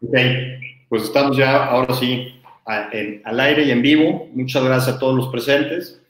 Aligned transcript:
Ok, 0.00 0.16
pues 0.88 1.04
estamos 1.04 1.36
ya 1.36 1.66
ahora 1.66 1.94
sí 1.94 2.40
al 2.64 3.40
aire 3.40 3.64
y 3.64 3.70
en 3.70 3.82
vivo. 3.82 4.28
Muchas 4.32 4.64
gracias 4.64 4.96
a 4.96 4.98
todos 4.98 5.16
los 5.16 5.28
presentes. 5.28 6.02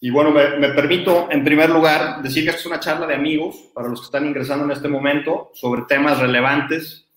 Y 0.00 0.10
bueno, 0.10 0.30
me, 0.30 0.68
permito 0.68 1.28
en 1.30 1.44
primer 1.44 1.70
lugar 1.70 2.22
decir 2.22 2.44
que 2.44 2.50
esta 2.50 2.60
es 2.60 2.66
una 2.66 2.78
charla 2.78 3.06
de 3.06 3.14
amigos 3.14 3.70
para 3.74 3.88
los 3.88 4.00
que 4.00 4.04
están 4.06 4.26
ingresando 4.26 4.64
en 4.64 4.70
este 4.70 4.88
momento 4.88 5.50
sobre 5.54 5.82
temas 5.82 6.20
relevantes, 6.20 7.08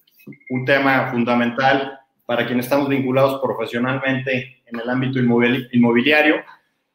un 0.49 0.65
tema 0.65 1.11
fundamental 1.11 1.99
para 2.25 2.45
quienes 2.47 2.65
estamos 2.65 2.89
vinculados 2.89 3.39
profesionalmente 3.41 4.63
en 4.65 4.79
el 4.79 4.89
ámbito 4.89 5.19
inmobiliario. 5.19 6.37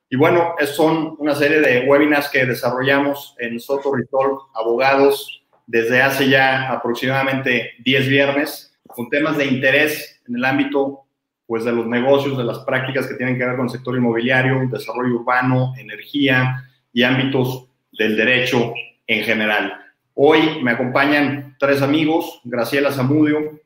Y 0.09 0.17
bueno, 0.17 0.55
son 0.75 1.15
una 1.19 1.35
serie 1.35 1.61
de 1.61 1.89
webinars 1.89 2.29
que 2.31 2.47
desarrollamos 2.47 3.37
en 3.39 3.61
Soto 3.61 3.95
Ritol 3.95 4.39
Abogados 4.55 5.46
desde 5.67 6.01
hace 6.01 6.29
ya 6.29 6.71
aproximadamente 6.71 7.73
10 7.85 8.09
viernes 8.09 8.73
con 8.87 9.09
temas 9.11 9.37
de 9.37 9.47
interés 9.47 10.23
en 10.29 10.37
el 10.37 10.45
ámbito 10.45 11.07
pues, 11.47 11.65
de 11.65 11.73
los 11.73 11.87
negocios, 11.87 12.39
de 12.39 12.45
las 12.45 12.61
prácticas 12.61 13.07
que 13.07 13.15
tienen 13.15 13.37
que 13.37 13.45
ver 13.45 13.57
con 13.57 13.67
el 13.67 13.71
sector 13.71 13.97
inmobiliario, 13.97 14.69
desarrollo 14.71 15.17
urbano, 15.17 15.75
energía 15.77 16.65
y 16.93 17.03
ámbitos 17.03 17.69
del 17.93 18.17
derecho 18.17 18.73
en 19.07 19.25
general. 19.25 19.75
Hoy 20.15 20.63
me 20.63 20.73
acompañan 20.73 21.57
tres 21.59 21.83
amigos, 21.83 22.41
Graciela 22.45 22.91
Zamudio, 22.91 23.61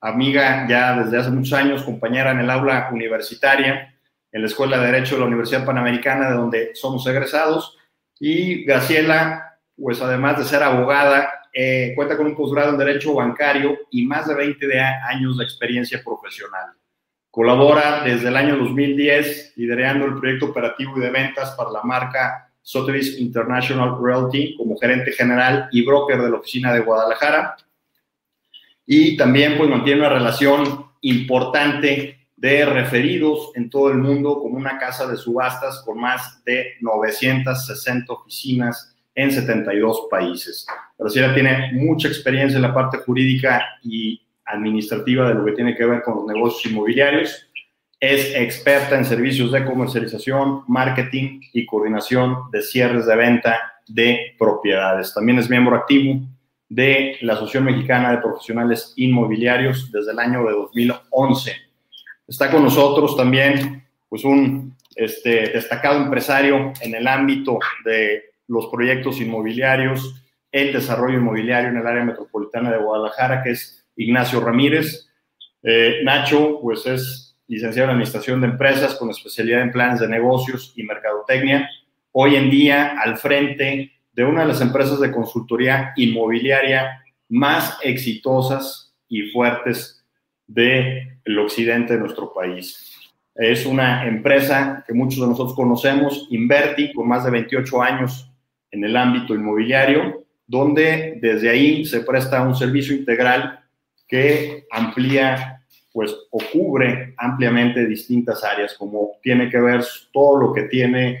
amiga 0.00 0.66
ya 0.68 1.02
desde 1.02 1.18
hace 1.18 1.30
muchos 1.30 1.54
años, 1.54 1.82
compañera 1.82 2.32
en 2.32 2.40
el 2.40 2.50
aula 2.50 2.90
universitaria, 2.92 3.94
en 4.30 4.42
la 4.42 4.48
Escuela 4.48 4.78
de 4.78 4.86
Derecho 4.86 5.14
de 5.14 5.20
la 5.20 5.26
Universidad 5.28 5.64
Panamericana, 5.64 6.28
de 6.28 6.34
donde 6.34 6.70
somos 6.74 7.06
egresados, 7.06 7.78
y 8.20 8.64
Graciela, 8.64 9.58
pues 9.76 10.02
además 10.02 10.38
de 10.38 10.44
ser 10.44 10.62
abogada, 10.62 11.43
eh, 11.56 11.92
cuenta 11.94 12.16
con 12.16 12.26
un 12.26 12.34
posgrado 12.34 12.70
en 12.70 12.78
Derecho 12.78 13.14
Bancario 13.14 13.78
y 13.90 14.04
más 14.04 14.26
de 14.26 14.34
20 14.34 14.80
años 14.80 15.38
de 15.38 15.44
experiencia 15.44 16.02
profesional. 16.02 16.70
Colabora 17.30 18.02
desde 18.02 18.28
el 18.28 18.36
año 18.36 18.56
2010 18.56 19.52
liderando 19.56 20.04
el 20.06 20.18
proyecto 20.18 20.46
operativo 20.46 20.98
y 20.98 21.00
de 21.00 21.10
ventas 21.10 21.52
para 21.52 21.70
la 21.70 21.82
marca 21.82 22.52
Sotheby's 22.60 23.20
International 23.20 23.96
Realty 24.02 24.56
como 24.56 24.76
gerente 24.78 25.12
general 25.12 25.68
y 25.70 25.84
broker 25.84 26.20
de 26.20 26.30
la 26.30 26.38
oficina 26.38 26.72
de 26.72 26.80
Guadalajara. 26.80 27.56
Y 28.84 29.16
también 29.16 29.56
pues 29.56 29.70
mantiene 29.70 30.00
una 30.00 30.08
relación 30.08 30.86
importante 31.02 32.26
de 32.36 32.64
referidos 32.64 33.52
en 33.54 33.70
todo 33.70 33.90
el 33.90 33.98
mundo 33.98 34.40
como 34.40 34.56
una 34.56 34.78
casa 34.78 35.06
de 35.06 35.16
subastas 35.16 35.82
con 35.84 36.00
más 36.00 36.42
de 36.44 36.74
960 36.80 38.12
oficinas 38.12 38.93
en 39.14 39.30
72 39.30 40.08
países. 40.10 40.66
Graciela 40.98 41.34
tiene 41.34 41.72
mucha 41.72 42.08
experiencia 42.08 42.56
en 42.56 42.62
la 42.62 42.74
parte 42.74 42.98
jurídica 42.98 43.64
y 43.82 44.20
administrativa 44.44 45.28
de 45.28 45.34
lo 45.34 45.44
que 45.44 45.52
tiene 45.52 45.76
que 45.76 45.84
ver 45.84 46.02
con 46.02 46.16
los 46.16 46.26
negocios 46.26 46.72
inmobiliarios. 46.72 47.48
Es 48.00 48.34
experta 48.34 48.96
en 48.96 49.04
servicios 49.04 49.52
de 49.52 49.64
comercialización, 49.64 50.64
marketing 50.68 51.40
y 51.52 51.64
coordinación 51.64 52.50
de 52.50 52.62
cierres 52.62 53.06
de 53.06 53.16
venta 53.16 53.74
de 53.86 54.34
propiedades. 54.38 55.14
También 55.14 55.38
es 55.38 55.48
miembro 55.48 55.76
activo 55.76 56.20
de 56.68 57.16
la 57.20 57.34
Asociación 57.34 57.64
Mexicana 57.64 58.10
de 58.10 58.18
Profesionales 58.18 58.92
Inmobiliarios 58.96 59.90
desde 59.92 60.12
el 60.12 60.18
año 60.18 60.44
de 60.44 60.52
2011. 60.52 61.52
Está 62.26 62.50
con 62.50 62.64
nosotros 62.64 63.16
también 63.16 63.84
pues 64.08 64.24
un 64.24 64.76
este, 64.96 65.48
destacado 65.50 66.02
empresario 66.02 66.72
en 66.80 66.94
el 66.94 67.06
ámbito 67.06 67.58
de 67.84 68.33
los 68.46 68.66
proyectos 68.66 69.20
inmobiliarios, 69.20 70.22
el 70.52 70.72
desarrollo 70.72 71.18
inmobiliario 71.18 71.70
en 71.70 71.78
el 71.78 71.86
área 71.86 72.04
metropolitana 72.04 72.70
de 72.70 72.78
Guadalajara, 72.78 73.42
que 73.42 73.50
es 73.50 73.84
Ignacio 73.96 74.40
Ramírez. 74.40 75.08
Eh, 75.62 76.00
Nacho, 76.04 76.60
pues 76.62 76.86
es 76.86 77.36
licenciado 77.46 77.86
en 77.86 77.94
Administración 77.94 78.40
de 78.40 78.48
Empresas 78.48 78.94
con 78.94 79.10
especialidad 79.10 79.62
en 79.62 79.72
planes 79.72 80.00
de 80.00 80.08
negocios 80.08 80.72
y 80.76 80.82
mercadotecnia. 80.82 81.68
Hoy 82.12 82.36
en 82.36 82.50
día 82.50 83.00
al 83.00 83.16
frente 83.16 83.92
de 84.12 84.24
una 84.24 84.42
de 84.42 84.48
las 84.48 84.60
empresas 84.60 85.00
de 85.00 85.10
consultoría 85.10 85.92
inmobiliaria 85.96 87.02
más 87.28 87.78
exitosas 87.82 88.94
y 89.08 89.22
fuertes 89.30 90.04
del 90.46 91.38
occidente 91.38 91.94
de 91.94 92.00
nuestro 92.00 92.32
país. 92.32 92.92
Es 93.34 93.66
una 93.66 94.06
empresa 94.06 94.84
que 94.86 94.92
muchos 94.92 95.20
de 95.20 95.26
nosotros 95.26 95.56
conocemos, 95.56 96.28
Inverti, 96.30 96.92
con 96.92 97.08
más 97.08 97.24
de 97.24 97.32
28 97.32 97.82
años 97.82 98.30
en 98.74 98.84
el 98.84 98.96
ámbito 98.96 99.34
inmobiliario, 99.34 100.24
donde 100.46 101.18
desde 101.22 101.48
ahí 101.48 101.84
se 101.84 102.00
presta 102.00 102.42
un 102.42 102.56
servicio 102.56 102.94
integral 102.94 103.60
que 104.06 104.66
amplía 104.70 105.62
pues 105.92 106.12
o 106.30 106.38
cubre 106.52 107.14
ampliamente 107.16 107.86
distintas 107.86 108.42
áreas, 108.42 108.74
como 108.74 109.12
tiene 109.22 109.48
que 109.48 109.60
ver 109.60 109.84
todo 110.12 110.40
lo 110.40 110.52
que 110.52 110.64
tiene 110.64 111.20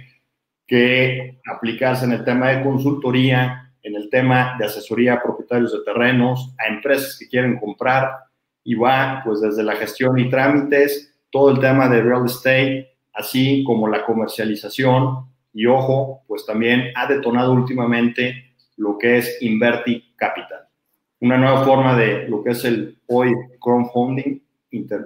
que 0.66 1.38
aplicarse 1.46 2.04
en 2.04 2.12
el 2.12 2.24
tema 2.24 2.50
de 2.50 2.62
consultoría, 2.62 3.72
en 3.82 3.94
el 3.94 4.10
tema 4.10 4.56
de 4.58 4.66
asesoría 4.66 5.14
a 5.14 5.22
propietarios 5.22 5.72
de 5.72 5.84
terrenos, 5.84 6.54
a 6.58 6.66
empresas 6.66 7.16
que 7.16 7.28
quieren 7.28 7.56
comprar, 7.58 8.10
y 8.64 8.74
va 8.74 9.22
pues 9.24 9.40
desde 9.42 9.62
la 9.62 9.76
gestión 9.76 10.18
y 10.18 10.28
trámites, 10.28 11.14
todo 11.30 11.50
el 11.50 11.60
tema 11.60 11.88
de 11.88 12.02
real 12.02 12.26
estate, 12.26 12.96
así 13.12 13.62
como 13.64 13.86
la 13.86 14.04
comercialización, 14.04 15.33
y 15.54 15.66
ojo, 15.66 16.22
pues 16.26 16.44
también 16.44 16.90
ha 16.96 17.06
detonado 17.06 17.52
últimamente 17.52 18.54
lo 18.76 18.98
que 18.98 19.18
es 19.18 19.38
Inverti 19.40 20.12
Capital, 20.16 20.66
una 21.20 21.38
nueva 21.38 21.64
forma 21.64 21.96
de 21.96 22.28
lo 22.28 22.42
que 22.42 22.50
es 22.50 22.64
el 22.64 22.98
hoy 23.06 23.32
crowdfunding 23.60 24.40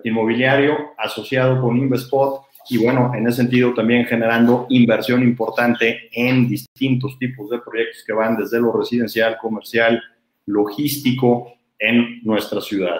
inmobiliario 0.04 0.75
asociado 0.97 1.60
con 1.60 1.76
Investpot 1.76 2.48
y 2.70 2.78
bueno, 2.78 3.12
en 3.14 3.26
ese 3.26 3.38
sentido 3.38 3.72
también 3.72 4.04
generando 4.04 4.66
inversión 4.69 5.22
importante 5.22 6.08
en 6.12 6.48
distintos 6.48 7.19
tipos 7.19 7.48
de 7.50 7.58
proyectos 7.58 8.04
que 8.06 8.12
van 8.12 8.37
desde 8.37 8.60
lo 8.60 8.72
residencial, 8.72 9.38
comercial, 9.41 10.03
logístico 10.47 11.53
en 11.78 12.20
nuestra 12.25 12.60
ciudad. 12.60 12.97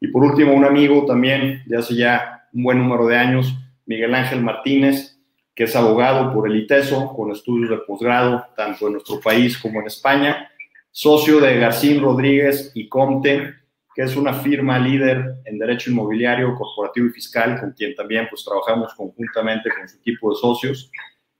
Y 0.00 0.08
por 0.08 0.24
último, 0.24 0.52
un 0.54 0.64
amigo 0.64 1.04
también 1.06 1.62
de 1.66 1.78
hace 1.78 1.94
ya 1.94 2.48
un 2.52 2.64
buen 2.64 2.78
número 2.78 3.06
de 3.06 3.16
años, 3.16 3.56
Miguel 3.86 4.14
Ángel 4.14 4.42
Martínez, 4.42 5.11
que 5.54 5.64
es 5.64 5.76
abogado 5.76 6.32
por 6.32 6.48
el 6.48 6.56
ITESO, 6.56 7.12
con 7.14 7.30
estudios 7.30 7.70
de 7.70 7.78
posgrado 7.78 8.44
tanto 8.56 8.86
en 8.86 8.94
nuestro 8.94 9.20
país 9.20 9.58
como 9.58 9.80
en 9.80 9.86
España, 9.86 10.50
socio 10.90 11.40
de 11.40 11.58
Garcín 11.58 12.00
Rodríguez 12.00 12.72
y 12.74 12.88
Comte, 12.88 13.54
que 13.94 14.02
es 14.02 14.16
una 14.16 14.32
firma 14.32 14.78
líder 14.78 15.36
en 15.44 15.58
derecho 15.58 15.90
inmobiliario, 15.90 16.54
corporativo 16.54 17.06
y 17.06 17.10
fiscal, 17.10 17.60
con 17.60 17.72
quien 17.72 17.94
también 17.94 18.26
pues, 18.30 18.44
trabajamos 18.44 18.94
conjuntamente 18.94 19.70
con 19.70 19.88
su 19.88 19.98
equipo 19.98 20.30
de 20.30 20.36
socios, 20.40 20.90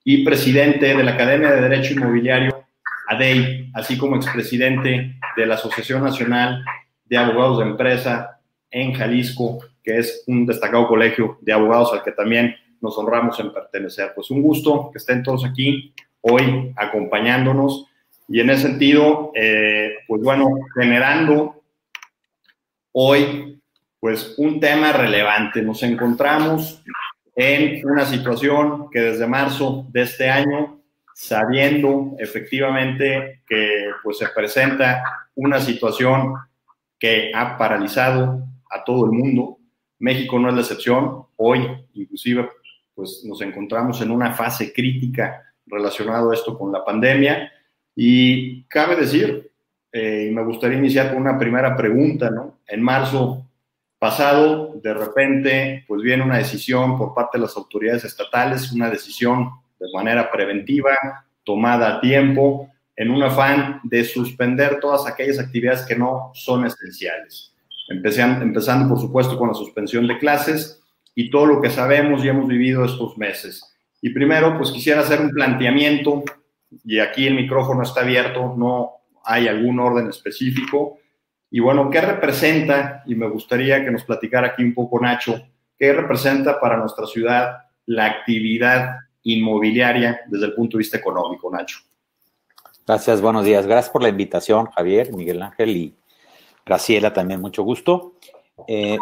y 0.04 0.24
presidente 0.24 0.94
de 0.94 1.02
la 1.02 1.12
Academia 1.12 1.52
de 1.52 1.60
Derecho 1.60 1.94
Inmobiliario, 1.94 2.66
ADEI, 3.08 3.70
así 3.74 3.96
como 3.96 4.16
expresidente 4.16 5.16
de 5.36 5.46
la 5.46 5.54
Asociación 5.54 6.02
Nacional 6.02 6.64
de 7.04 7.16
Abogados 7.16 7.58
de 7.58 7.64
Empresa 7.64 8.40
en 8.70 8.94
Jalisco, 8.94 9.60
que 9.82 9.98
es 9.98 10.24
un 10.26 10.46
destacado 10.46 10.88
colegio 10.88 11.38
de 11.40 11.52
abogados 11.52 11.92
al 11.92 12.02
que 12.02 12.12
también 12.12 12.56
nos 12.82 12.98
honramos 12.98 13.40
en 13.40 13.52
pertenecer. 13.52 14.12
Pues 14.14 14.30
un 14.30 14.42
gusto 14.42 14.90
que 14.92 14.98
estén 14.98 15.22
todos 15.22 15.44
aquí 15.44 15.94
hoy 16.20 16.72
acompañándonos 16.76 17.86
y 18.28 18.40
en 18.40 18.50
ese 18.50 18.62
sentido, 18.62 19.32
eh, 19.34 19.94
pues 20.06 20.22
bueno, 20.22 20.50
generando 20.74 21.62
hoy 22.92 23.60
pues 24.00 24.34
un 24.36 24.58
tema 24.58 24.92
relevante. 24.92 25.62
Nos 25.62 25.82
encontramos 25.82 26.82
en 27.36 27.86
una 27.86 28.04
situación 28.04 28.90
que 28.90 29.00
desde 29.00 29.26
marzo 29.26 29.86
de 29.90 30.02
este 30.02 30.28
año, 30.28 30.80
sabiendo 31.14 32.12
efectivamente 32.18 33.42
que 33.46 33.90
pues 34.02 34.18
se 34.18 34.28
presenta 34.28 35.28
una 35.34 35.60
situación 35.60 36.34
que 36.98 37.32
ha 37.34 37.56
paralizado 37.56 38.44
a 38.70 38.82
todo 38.84 39.04
el 39.06 39.12
mundo, 39.12 39.58
México 39.98 40.38
no 40.38 40.48
es 40.48 40.54
la 40.54 40.60
excepción, 40.62 41.26
hoy 41.36 41.68
inclusive 41.94 42.48
pues 42.94 43.22
nos 43.24 43.40
encontramos 43.40 44.00
en 44.00 44.10
una 44.10 44.32
fase 44.32 44.72
crítica 44.72 45.54
relacionado 45.66 46.30
a 46.30 46.34
esto 46.34 46.58
con 46.58 46.72
la 46.72 46.84
pandemia. 46.84 47.50
Y 47.94 48.64
cabe 48.64 48.96
decir, 48.96 49.50
eh, 49.92 50.28
y 50.30 50.34
me 50.34 50.44
gustaría 50.44 50.78
iniciar 50.78 51.12
con 51.12 51.22
una 51.22 51.38
primera 51.38 51.76
pregunta, 51.76 52.30
¿no? 52.30 52.60
En 52.66 52.82
marzo 52.82 53.46
pasado, 53.98 54.74
de 54.82 54.94
repente, 54.94 55.84
pues 55.86 56.02
viene 56.02 56.24
una 56.24 56.38
decisión 56.38 56.98
por 56.98 57.14
parte 57.14 57.38
de 57.38 57.42
las 57.42 57.56
autoridades 57.56 58.04
estatales, 58.04 58.72
una 58.72 58.90
decisión 58.90 59.50
de 59.78 59.86
manera 59.94 60.30
preventiva, 60.30 60.96
tomada 61.44 61.96
a 61.96 62.00
tiempo, 62.00 62.68
en 62.96 63.10
un 63.10 63.22
afán 63.22 63.80
de 63.84 64.04
suspender 64.04 64.80
todas 64.80 65.06
aquellas 65.06 65.38
actividades 65.38 65.86
que 65.86 65.96
no 65.96 66.30
son 66.34 66.66
esenciales. 66.66 67.54
empezando, 67.88 68.88
por 68.88 69.00
supuesto, 69.00 69.38
con 69.38 69.48
la 69.48 69.54
suspensión 69.54 70.06
de 70.06 70.18
clases, 70.18 70.81
y 71.14 71.30
todo 71.30 71.46
lo 71.46 71.60
que 71.60 71.70
sabemos 71.70 72.24
y 72.24 72.28
hemos 72.28 72.48
vivido 72.48 72.84
estos 72.84 73.16
meses. 73.18 73.74
Y 74.00 74.10
primero, 74.10 74.56
pues 74.56 74.70
quisiera 74.70 75.00
hacer 75.00 75.20
un 75.20 75.30
planteamiento, 75.30 76.24
y 76.84 76.98
aquí 76.98 77.26
el 77.26 77.34
micrófono 77.34 77.82
está 77.82 78.00
abierto, 78.00 78.54
no 78.56 78.92
hay 79.24 79.48
algún 79.48 79.78
orden 79.78 80.08
específico, 80.08 80.98
Y 81.54 81.60
bueno, 81.60 81.90
¿qué 81.90 82.00
representa? 82.00 83.02
Y 83.04 83.14
me 83.14 83.28
gustaría 83.28 83.84
que 83.84 83.90
nos 83.90 84.04
platicara 84.04 84.48
aquí 84.48 84.64
un 84.64 84.72
poco 84.72 84.98
Nacho, 84.98 85.38
¿qué 85.78 85.92
representa 85.92 86.58
para 86.58 86.78
nuestra 86.78 87.06
ciudad 87.06 87.58
la 87.84 88.06
actividad 88.06 88.96
inmobiliaria 89.24 90.22
desde 90.28 90.46
el 90.46 90.54
punto 90.54 90.78
de 90.78 90.78
vista 90.78 90.96
económico, 90.96 91.50
Nacho? 91.50 91.80
Gracias, 92.86 93.20
buenos 93.20 93.44
días. 93.44 93.66
Gracias 93.66 93.92
por 93.92 94.02
la 94.02 94.08
invitación, 94.08 94.64
Javier, 94.66 95.12
Miguel 95.12 95.42
Ángel 95.42 95.76
y 95.76 95.94
Graciela, 96.64 97.12
también 97.12 97.40
mucho 97.40 97.62
gusto. 97.62 98.14
Eh, 98.66 98.96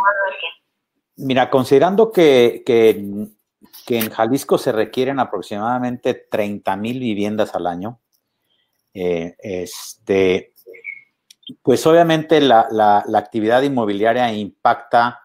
mira, 1.17 1.51
considerando 1.51 2.13
que, 2.13 2.63
que, 2.65 3.29
en 3.89 4.11
Jalisco 4.11 4.57
se 4.57 4.71
requieren 4.71 5.19
aproximadamente 5.19 6.15
30 6.15 6.77
mil 6.77 7.01
viviendas 7.01 7.55
al 7.55 7.67
año, 7.67 8.01
eh, 8.95 9.35
este, 9.39 10.55
pues 11.63 11.87
obviamente 11.87 12.41
la, 12.41 12.69
la, 12.71 13.19
actividad 13.19 13.63
inmobiliaria 13.63 14.33
impacta 14.33 15.21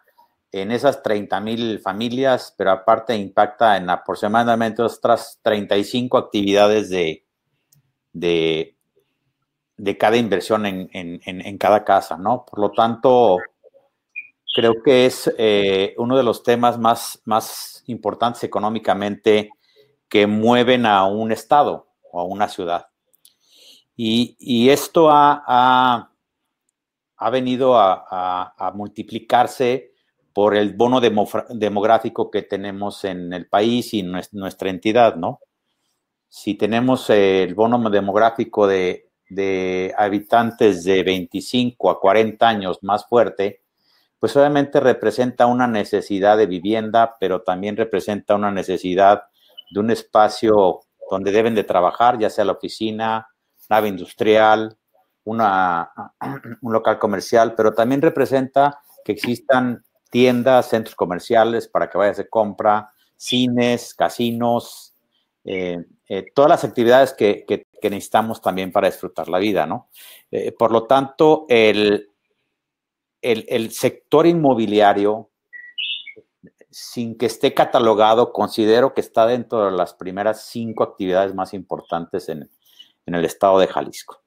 en 0.51 0.71
esas 0.71 1.03
30 1.03 1.39
mil 1.41 1.79
familias, 1.79 2.53
pero 2.57 2.71
aparte 2.71 3.15
impacta 3.15 3.77
en 3.77 3.89
aproximadamente 3.89 4.81
otras 4.81 5.39
35 5.43 6.17
actividades 6.17 6.89
de, 6.89 7.25
de, 8.13 8.77
de 9.77 9.97
cada 9.97 10.17
inversión 10.17 10.65
en, 10.65 10.89
en, 10.93 11.19
en, 11.25 11.57
cada 11.57 11.83
casa, 11.83 12.17
¿no? 12.17 12.45
Por 12.45 12.59
lo 12.59 12.71
tanto, 12.71 13.37
creo 14.55 14.81
que 14.81 15.05
es 15.05 15.29
eh, 15.37 15.93
uno 15.97 16.15
de 16.15 16.23
los 16.23 16.41
temas 16.41 16.79
más, 16.79 17.21
más 17.25 17.83
importantes 17.87 18.41
económicamente 18.45 19.49
que 20.07 20.27
mueven 20.27 20.85
a 20.85 21.03
un 21.03 21.33
estado 21.33 21.89
o 22.09 22.21
a 22.21 22.23
una 22.23 22.47
ciudad. 22.47 22.87
Y, 23.97 24.37
y 24.39 24.69
esto 24.69 25.09
ha, 25.11 26.09
ha, 27.17 27.29
venido 27.29 27.77
a, 27.77 28.55
a, 28.57 28.71
multiplicarse 28.71 29.91
por 30.31 30.55
el 30.55 30.73
bono 30.73 31.01
demográfico 31.01 32.31
que 32.31 32.43
tenemos 32.43 33.03
en 33.03 33.33
el 33.33 33.47
país 33.47 33.93
y 33.93 34.03
nuestra 34.03 34.69
entidad, 34.69 35.17
¿no? 35.17 35.41
Si 36.29 36.53
tenemos 36.53 37.09
el 37.09 37.55
bono 37.55 37.89
demográfico 37.89 38.67
de, 38.67 39.09
de 39.27 39.93
habitantes 39.97 40.85
de 40.85 41.03
25 41.03 41.89
a 41.89 41.99
40 41.99 42.47
años 42.47 42.79
más 42.83 43.05
fuerte, 43.05 43.64
pues 44.25 44.37
obviamente 44.37 44.79
representa 44.79 45.45
una 45.45 45.67
necesidad 45.67 46.35
de 46.35 46.47
vivienda, 46.47 47.15
pero 47.19 47.43
también 47.43 47.77
representa 47.77 48.33
una 48.33 48.49
necesidad 48.49 49.25
de 49.69 49.79
un 49.79 49.91
espacio 49.91 50.79
donde 51.11 51.31
deben 51.31 51.53
de 51.53 51.63
trabajar, 51.63 52.17
ya 52.17 52.31
sea 52.31 52.43
la 52.43 52.53
oficina, 52.53 53.27
nave 53.69 53.87
industrial, 53.87 54.79
una, 55.25 55.91
un 56.63 56.73
local 56.73 56.97
comercial, 56.97 57.53
pero 57.53 57.75
también 57.75 58.01
representa 58.01 58.79
que 59.03 59.11
existan 59.11 59.83
tiendas, 60.09 60.69
centros 60.69 60.95
comerciales 60.95 61.67
para 61.67 61.87
que 61.87 61.99
vaya 61.99 62.09
a 62.09 62.13
hacer 62.13 62.27
compra, 62.27 62.91
cines, 63.15 63.93
casinos, 63.93 64.95
eh, 65.43 65.85
eh, 66.09 66.25
todas 66.33 66.49
las 66.49 66.63
actividades 66.63 67.13
que, 67.13 67.45
necesitamos 67.83 68.41
también 68.41 68.71
para 68.71 68.87
disfrutar 68.87 69.29
la 69.29 69.37
vida, 69.37 69.67
¿no? 69.67 69.89
Eh, 70.31 70.51
por 70.51 70.71
lo 70.71 70.87
tanto, 70.87 71.45
el, 71.47 72.09
el, 73.25 73.71
sector 73.71 74.27
inmobiliario, 74.27 75.29
sin 76.69 77.17
que 77.17 77.25
esté 77.25 77.53
catalogado, 77.53 78.31
considero 78.31 78.93
que 78.93 79.01
está 79.01 79.25
dentro 79.25 79.65
de 79.65 79.71
las 79.71 79.93
primeras 79.93 80.47
cinco 80.49 80.83
actividades 80.83 81.33
más 81.33 81.53
importantes 81.53 82.29
en, 82.29 82.49
el 83.05 83.25
estado 83.25 83.59
de 83.59 83.67
Jalisco. 83.67 84.21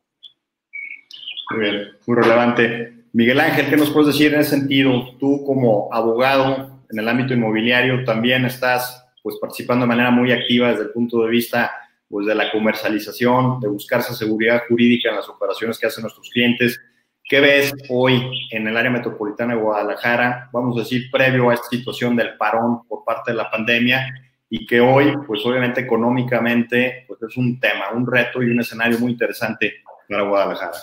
Muy 1.50 1.60
bien, 1.60 1.88
muy 2.06 2.16
relevante. 2.16 2.94
Miguel 3.12 3.40
Ángel, 3.40 3.70
¿qué 3.70 3.76
nos 3.76 3.90
puedes 3.90 4.08
decir 4.08 4.34
en 4.34 4.40
ese 4.40 4.50
sentido? 4.50 5.16
Tú 5.18 5.44
como 5.44 5.92
abogado 5.92 6.82
en 6.90 6.98
el 6.98 7.08
ámbito 7.08 7.34
inmobiliario 7.34 8.04
también 8.04 8.44
estás 8.44 9.04
pues 9.22 9.36
participando 9.40 9.84
de 9.84 9.88
manera 9.88 10.10
muy 10.10 10.32
activa 10.32 10.70
desde 10.70 10.84
el 10.84 10.90
punto 10.90 11.22
de 11.22 11.30
vista 11.30 11.72
pues, 12.08 12.26
de 12.26 12.34
la 12.34 12.50
comercialización, 12.50 13.60
de 13.60 13.68
buscar 13.68 14.00
esa 14.00 14.14
seguridad 14.14 14.62
jurídica 14.68 15.10
en 15.10 15.16
las 15.16 15.28
operaciones 15.28 15.78
que 15.78 15.86
hacen 15.86 16.02
nuestros 16.02 16.30
clientes. 16.30 16.80
¿Qué 17.28 17.40
ves 17.40 17.74
hoy 17.90 18.48
en 18.50 18.68
el 18.68 18.74
área 18.74 18.90
metropolitana 18.90 19.54
de 19.54 19.60
Guadalajara, 19.60 20.48
vamos 20.50 20.76
a 20.76 20.80
decir, 20.80 21.10
previo 21.10 21.50
a 21.50 21.54
esta 21.54 21.68
situación 21.68 22.16
del 22.16 22.38
parón 22.38 22.88
por 22.88 23.04
parte 23.04 23.32
de 23.32 23.36
la 23.36 23.50
pandemia 23.50 24.08
y 24.48 24.64
que 24.64 24.80
hoy, 24.80 25.14
pues 25.26 25.44
obviamente 25.44 25.82
económicamente, 25.82 27.04
pues 27.06 27.22
es 27.22 27.36
un 27.36 27.60
tema, 27.60 27.90
un 27.92 28.10
reto 28.10 28.42
y 28.42 28.46
un 28.46 28.60
escenario 28.60 28.98
muy 28.98 29.12
interesante 29.12 29.74
para 30.08 30.22
Guadalajara? 30.22 30.78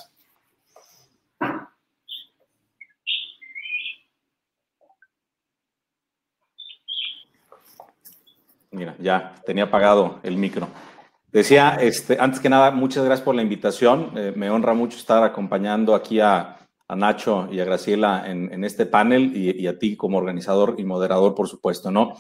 Mira, 8.70 8.94
ya 9.00 9.34
tenía 9.48 9.64
apagado 9.64 10.20
el 10.22 10.38
micro. 10.38 10.68
Decía, 11.36 11.78
este, 11.82 12.16
antes 12.18 12.40
que 12.40 12.48
nada, 12.48 12.72
muchas 12.72 13.04
gracias 13.04 13.26
por 13.26 13.36
la 13.36 13.42
invitación. 13.42 14.12
Eh, 14.16 14.32
me 14.38 14.50
honra 14.50 14.74
mucho 14.74 14.98
estar 14.98 15.22
acompañando 15.22 15.94
aquí 15.94 16.22
a, 16.22 16.60
Nacho 16.88 17.50
y 17.52 17.60
a 17.60 17.66
Graciela 17.66 18.24
en, 18.26 18.64
este 18.64 18.86
panel 18.86 19.36
y, 19.36 19.68
a 19.68 19.78
ti 19.78 19.98
como 19.98 20.18
organizador 20.18 20.76
y 20.78 20.86
moderador, 20.86 21.36
por 21.36 21.50
supuesto, 21.50 21.92
¿no? 21.92 22.14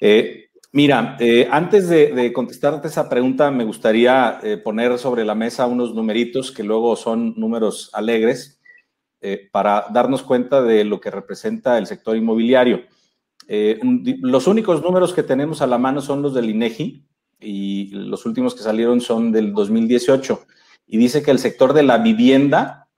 Eh, 0.00 0.46
mira, 0.72 1.16
eh, 1.20 1.46
antes 1.48 1.88
de, 1.88 2.32
contestarte 2.32 2.88
esa 2.88 3.08
pregunta, 3.08 3.52
me 3.52 3.62
gustaría 3.62 4.40
poner 4.64 4.98
sobre 4.98 5.24
la 5.24 5.36
mesa 5.36 5.66
unos 5.66 5.94
numeritos 5.94 6.50
que 6.50 6.64
luego 6.64 6.96
son 6.96 7.34
números 7.36 7.90
alegres 7.92 8.60
para 9.52 9.86
darnos 9.92 10.24
cuenta 10.24 10.60
de 10.60 10.82
lo 10.82 10.98
que 10.98 11.12
representa 11.12 11.78
el 11.78 11.86
sector 11.86 12.16
inmobiliario. 12.16 12.82
los 13.46 14.48
únicos 14.48 14.82
números 14.82 15.12
que 15.12 15.22
tenemos 15.22 15.62
a 15.62 15.68
la 15.68 15.78
mano 15.78 16.00
son 16.00 16.20
los 16.20 16.34
del 16.34 16.50
INEGI, 16.50 17.06
y 17.44 17.90
los 17.90 18.24
últimos 18.26 18.54
que 18.54 18.62
salieron 18.62 19.00
son 19.00 19.32
del 19.32 19.52
2018 19.52 20.46
y 20.86 20.98
dice 20.98 21.22
que 21.22 21.30
el 21.30 21.38
sector 21.38 21.72
de 21.72 21.82
la 21.82 21.98
vivienda 21.98 22.88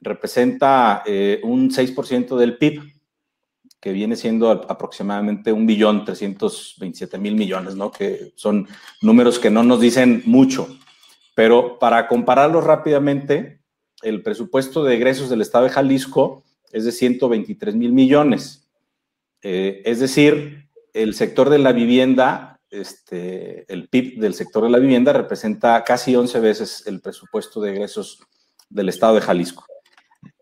representa 0.00 1.02
eh, 1.06 1.40
un 1.42 1.70
6% 1.70 2.36
del 2.36 2.56
PIB, 2.56 2.82
que 3.80 3.92
viene 3.92 4.16
siendo 4.16 4.50
aproximadamente 4.50 5.52
un 5.52 5.66
billón 5.66 6.04
327 6.04 7.18
mil 7.18 7.36
millones, 7.36 7.76
¿no? 7.76 7.92
Que 7.92 8.32
son 8.34 8.66
números 9.02 9.38
que 9.38 9.50
no 9.50 9.62
nos 9.62 9.80
dicen 9.80 10.22
mucho. 10.26 10.68
Pero 11.34 11.78
para 11.78 12.08
compararlos 12.08 12.64
rápidamente, 12.64 13.60
el 14.02 14.22
presupuesto 14.22 14.82
de 14.82 14.96
egresos 14.96 15.30
del 15.30 15.42
Estado 15.42 15.64
de 15.64 15.70
Jalisco 15.70 16.42
es 16.72 16.84
de 16.84 16.92
123 16.92 17.76
mil 17.76 17.92
millones. 17.92 18.68
Eh, 19.42 19.82
es 19.84 20.00
decir, 20.00 20.68
el 20.92 21.14
sector 21.14 21.48
de 21.48 21.58
la 21.58 21.72
vivienda 21.72 22.57
este, 22.70 23.70
el 23.72 23.88
PIB 23.88 24.20
del 24.20 24.34
sector 24.34 24.64
de 24.64 24.70
la 24.70 24.78
vivienda 24.78 25.12
representa 25.12 25.82
casi 25.84 26.14
11 26.14 26.40
veces 26.40 26.86
el 26.86 27.00
presupuesto 27.00 27.60
de 27.60 27.72
egresos 27.72 28.20
del 28.68 28.88
estado 28.88 29.14
de 29.14 29.20
Jalisco. 29.20 29.64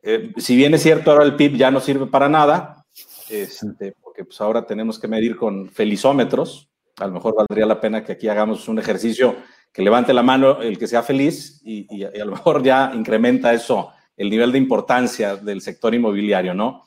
Eh, 0.02 0.32
si 0.36 0.56
bien 0.56 0.74
es 0.74 0.82
cierto, 0.82 1.10
ahora 1.10 1.24
el 1.24 1.36
PIB 1.36 1.56
ya 1.56 1.70
no 1.70 1.80
sirve 1.80 2.06
para 2.06 2.28
nada, 2.28 2.84
este, 3.28 3.94
porque 4.02 4.24
pues 4.24 4.40
ahora 4.40 4.66
tenemos 4.66 4.98
que 4.98 5.08
medir 5.08 5.36
con 5.36 5.68
felizómetros. 5.68 6.68
A 6.98 7.06
lo 7.06 7.12
mejor 7.12 7.34
valdría 7.34 7.66
la 7.66 7.80
pena 7.80 8.04
que 8.04 8.12
aquí 8.12 8.28
hagamos 8.28 8.68
un 8.68 8.78
ejercicio 8.78 9.36
que 9.72 9.82
levante 9.82 10.14
la 10.14 10.22
mano 10.22 10.62
el 10.62 10.78
que 10.78 10.86
sea 10.86 11.02
feliz 11.02 11.60
y, 11.62 12.02
a 12.02 12.24
lo 12.24 12.30
mejor 12.32 12.62
ya 12.62 12.92
incrementa 12.94 13.52
eso, 13.52 13.92
el 14.16 14.30
nivel 14.30 14.50
de 14.52 14.58
importancia 14.58 15.36
del 15.36 15.60
sector 15.60 15.94
inmobiliario, 15.94 16.54
¿no? 16.54 16.84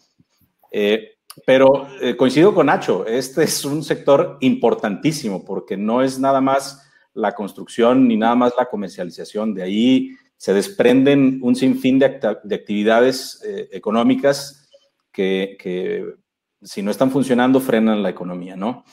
Eh, 0.71 1.18
pero 1.45 1.87
eh, 2.01 2.15
coincido 2.15 2.53
con 2.53 2.67
Nacho, 2.67 3.05
este 3.05 3.43
es 3.43 3.63
un 3.65 3.83
sector 3.83 4.37
importantísimo 4.41 5.43
porque 5.45 5.77
no 5.77 6.01
es 6.01 6.19
nada 6.19 6.41
más 6.41 6.89
la 7.13 7.33
construcción 7.33 8.07
ni 8.07 8.17
nada 8.17 8.35
más 8.35 8.53
la 8.57 8.65
comercialización. 8.65 9.53
De 9.53 9.63
ahí 9.63 10.15
se 10.37 10.53
desprenden 10.53 11.39
un 11.41 11.55
sinfín 11.55 11.99
de, 11.99 12.05
actividades 12.05 13.41
eh, 13.45 13.69
económicas 13.71 14.69
que, 15.11 16.15
si 16.61 16.81
no 16.81 16.91
están 16.91 17.11
funcionando 17.11 17.59
frenan 17.59 18.03
la 18.03 18.09
economía, 18.09 18.55
¿no? 18.55 18.85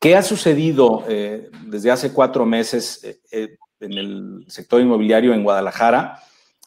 ¿Qué 0.00 0.16
ha 0.16 0.22
sucedido 0.22 1.04
eh, 1.08 1.48
desde 1.66 1.90
hace 1.90 2.12
cuatro 2.12 2.44
meses 2.44 3.00
en 3.30 3.92
el 3.92 4.44
sector 4.48 4.80
inmobiliario 4.80 5.32
en 5.32 5.44
Guadalajara? 5.44 6.20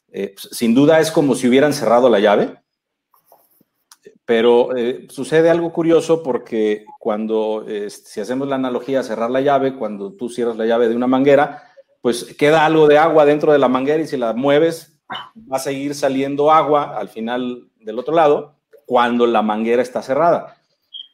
Pues, 0.09 0.49
sin 0.51 0.73
duda 0.73 0.99
es 0.99 1.11
como 1.11 1.35
si 1.35 1.47
hubieran 1.47 1.73
cerrado 1.73 2.09
la 2.09 2.19
llave 2.19 2.60
pero 4.25 4.75
eh, 4.75 5.07
sucede 5.09 5.49
algo 5.49 5.73
curioso 5.73 6.23
porque 6.23 6.85
cuando, 6.99 7.65
si 7.89 8.21
hacemos 8.21 8.47
la 8.47 8.55
analogía, 8.55 9.03
cerrar 9.03 9.29
la 9.31 9.41
llave, 9.41 9.75
cuando 9.75 10.13
tú 10.13 10.29
cierras 10.29 10.57
la 10.57 10.65
llave 10.65 10.87
de 10.89 10.95
una 10.95 11.07
manguera, 11.07 11.63
pues 12.01 12.35
queda 12.35 12.65
algo 12.65 12.87
de 12.87 12.97
agua 12.97 13.25
dentro 13.25 13.51
de 13.51 13.59
la 13.59 13.67
manguera 13.67 14.01
y 14.01 14.07
si 14.07 14.17
la 14.17 14.33
mueves, 14.33 15.01
va 15.51 15.57
a 15.57 15.59
seguir 15.59 15.95
saliendo 15.95 16.51
agua 16.51 16.97
al 16.97 17.09
final 17.09 17.67
del 17.79 17.99
otro 17.99 18.13
lado 18.13 18.57
cuando 18.85 19.25
la 19.25 19.41
manguera 19.41 19.81
está 19.81 20.01
cerrada. 20.01 20.57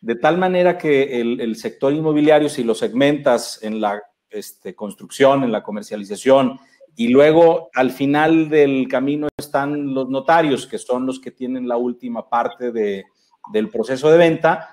De 0.02 0.16
tal 0.16 0.38
manera 0.38 0.78
que 0.78 1.20
el, 1.22 1.56
sector 1.56 1.94
inmobiliario, 1.94 2.50
si 2.50 2.64
lo 2.64 2.76
segmentas 2.76 3.62
en 3.64 3.82
la 3.82 4.02
este, 4.30 4.76
construcción, 4.76 5.44
en 5.44 5.52
la 5.52 5.64
comercialización 5.64 6.60
Y 7.00 7.10
luego, 7.10 7.70
al 7.76 7.92
final 7.92 8.50
del 8.50 8.88
camino 8.88 9.28
están 9.38 9.94
los 9.94 10.10
notarios, 10.10 10.66
que 10.66 10.80
son 10.80 11.06
los 11.06 11.20
que 11.20 11.30
tienen 11.30 11.68
la 11.68 11.78
última 11.78 12.28
parte 12.28 12.72
de, 12.72 13.06
del 13.54 13.70
proceso 13.70 14.10
de 14.10 14.18
venta. 14.18 14.72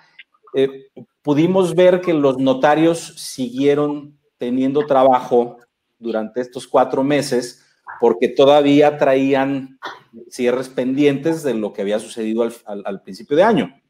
Eh, 0.54 0.87
pudimos 1.21 1.75
ver 1.75 2.00
que 2.00 2.14
los 2.14 2.38
notarios 2.38 3.14
siguieron 3.19 4.19
teniendo 4.38 4.87
trabajo 4.87 5.59
durante 5.99 6.40
estos 6.40 6.66
cuatro 6.66 7.04
meses 7.04 7.62
porque 8.00 8.28
todavía 8.28 8.97
traían 8.97 9.78
cierres 10.31 10.71
pendientes 10.71 11.43
de 11.43 11.52
lo 11.52 11.75
que 11.75 11.83
había 11.83 11.99
sucedido 11.99 12.49
al, 12.64 13.02
principio 13.02 13.37
de 13.37 13.43
año. 13.43 13.83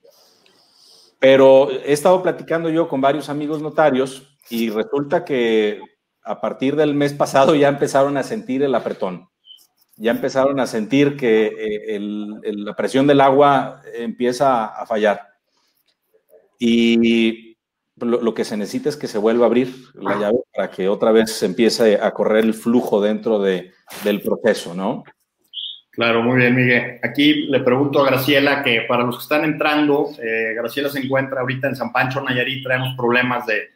Pero 1.21 1.71
he 1.71 1.93
estado 1.93 2.21
platicando 2.21 2.69
yo 2.69 2.89
con 2.89 3.01
varios 3.01 3.29
amigos 3.29 3.63
notarios 3.63 4.37
y 4.51 4.71
resulta 4.71 5.25
que 5.25 5.81
a 6.25 6.41
partir 6.41 6.77
del 6.77 6.95
mes 6.95 7.13
pasado 7.13 7.55
ya 7.55 7.69
empezaron 7.69 8.17
a 8.17 8.23
sentir 8.23 8.63
el 8.63 8.75
apretón. 8.75 9.29
Ya 9.97 10.11
empezaron 10.11 10.59
a 10.59 10.67
sentir 10.67 11.17
que 11.17 11.47
eh, 11.47 11.99
la 12.01 12.75
presión 12.75 13.07
del 13.07 13.21
agua 13.21 13.83
empieza 13.95 14.67
a 14.67 14.87
fallar. 14.87 15.21
Y 16.59 17.57
lo, 17.97 18.35
que 18.35 18.45
se 18.45 18.57
necesita 18.57 18.89
es 18.89 18.97
que 18.97 19.07
se 19.07 19.19
vuelva 19.19 19.45
a 19.45 19.47
abrir 19.47 19.73
la 19.95 20.19
llave 20.19 20.39
para 20.53 20.71
que 20.71 20.89
otra 20.89 21.13
vez 21.13 21.31
se 21.33 21.47
empiece 21.47 21.97
a 22.03 22.11
correr 22.13 22.45
el 22.45 22.55
flujo 22.55 23.01
dentro 23.01 23.39
de, 23.39 23.73
del 24.03 24.21
proceso, 24.21 24.75
¿no? 24.75 25.05
Claro, 25.91 26.25
muy 26.25 26.39
bien, 26.39 26.57
Miguel. 26.57 26.99
Aquí 27.05 27.47
le 27.47 27.61
pregunto 27.61 28.01
a 28.01 28.07
Graciela 28.07 28.65
que 28.65 28.83
para 28.89 29.05
los 29.05 29.17
que 29.17 29.23
están 29.23 29.45
entrando, 29.45 30.09
eh, 30.21 30.55
Graciela 30.57 30.89
se 30.89 30.99
encuentra 30.99 31.41
ahorita 31.41 31.69
en 31.69 31.77
San 31.77 31.93
Pancho, 31.93 32.21
Nayarit, 32.21 32.65
traemos 32.65 32.97
problemas 32.97 33.47
de, 33.47 33.74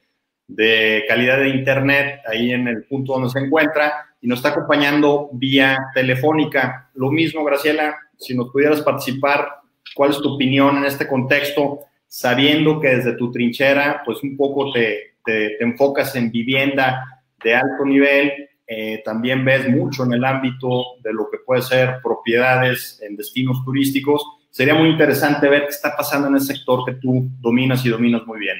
de 0.48 1.04
calidad 1.06 1.38
de 1.38 1.50
internet 1.50 2.20
ahí 2.26 2.50
en 2.52 2.66
el 2.66 2.84
punto 2.84 3.12
donde 3.12 3.30
se 3.30 3.38
encuentra 3.38 4.06
y 4.20 4.26
nos 4.26 4.40
está 4.40 4.48
acompañando 4.48 5.28
vía 5.32 5.78
telefónica. 5.94 6.90
Lo 6.94 7.10
mismo, 7.10 7.44
Graciela, 7.44 7.96
si 8.16 8.34
nos 8.34 8.50
pudieras 8.50 8.80
participar, 8.80 9.48
¿cuál 9.94 10.10
es 10.10 10.18
tu 10.18 10.34
opinión 10.34 10.78
en 10.78 10.86
este 10.86 11.06
contexto? 11.06 11.84
sabiendo 12.08 12.80
que 12.80 12.88
desde 12.88 13.12
tu 13.12 13.30
trinchera, 13.30 14.02
pues 14.04 14.22
un 14.22 14.36
poco 14.36 14.72
te, 14.72 15.14
te, 15.24 15.62
enfocas 15.62 16.16
en 16.16 16.32
vivienda 16.32 17.22
de 17.44 17.54
alto 17.54 17.84
nivel, 17.84 18.48
eh, 18.66 19.02
también 19.04 19.44
ves 19.44 19.68
mucho 19.68 20.04
en 20.04 20.14
el 20.14 20.24
ámbito 20.24 20.96
de 21.02 21.12
lo 21.12 21.30
que 21.30 21.38
puede 21.38 21.62
ser 21.62 21.98
propiedades 22.02 23.00
en 23.02 23.14
destinos 23.14 23.62
turísticos. 23.64 24.24
Sería 24.50 24.74
muy 24.74 24.88
interesante 24.88 25.48
ver 25.48 25.62
qué 25.62 25.68
está 25.68 25.94
pasando 25.96 26.28
en 26.28 26.34
el 26.34 26.40
sector 26.40 26.84
que 26.84 26.94
tú 26.94 27.28
dominas 27.40 27.84
y 27.84 27.90
dominas 27.90 28.26
muy 28.26 28.40
bien. 28.40 28.56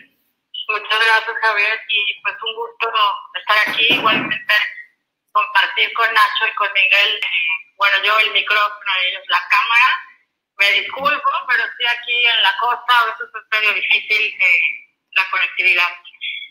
Muchas 0.69 1.01
gracias, 1.01 1.37
Javier, 1.41 1.81
y 1.89 2.21
pues 2.23 2.37
un 2.43 2.55
gusto 2.55 2.93
estar 3.35 3.57
aquí, 3.69 3.87
igualmente 3.89 4.55
compartir 5.33 5.93
con 5.95 6.13
Nacho 6.13 6.47
y 6.47 6.55
con 6.57 6.73
Miguel, 6.75 7.17
eh, 7.17 7.73
bueno, 7.77 7.97
yo 8.05 8.19
el 8.19 8.33
micrófono, 8.33 8.93
ellos 9.07 9.23
la 9.29 9.43
cámara, 9.49 10.05
me 10.59 10.71
disculpo, 10.73 11.31
pero 11.49 11.65
estoy 11.65 11.87
aquí 11.87 12.27
en 12.27 12.43
la 12.43 12.59
costa, 12.59 12.99
a 12.99 13.05
veces 13.07 13.29
es 13.33 13.61
medio 13.61 13.73
difícil 13.73 14.35
eh, 14.41 14.61
la 15.13 15.31
conectividad. 15.31 15.89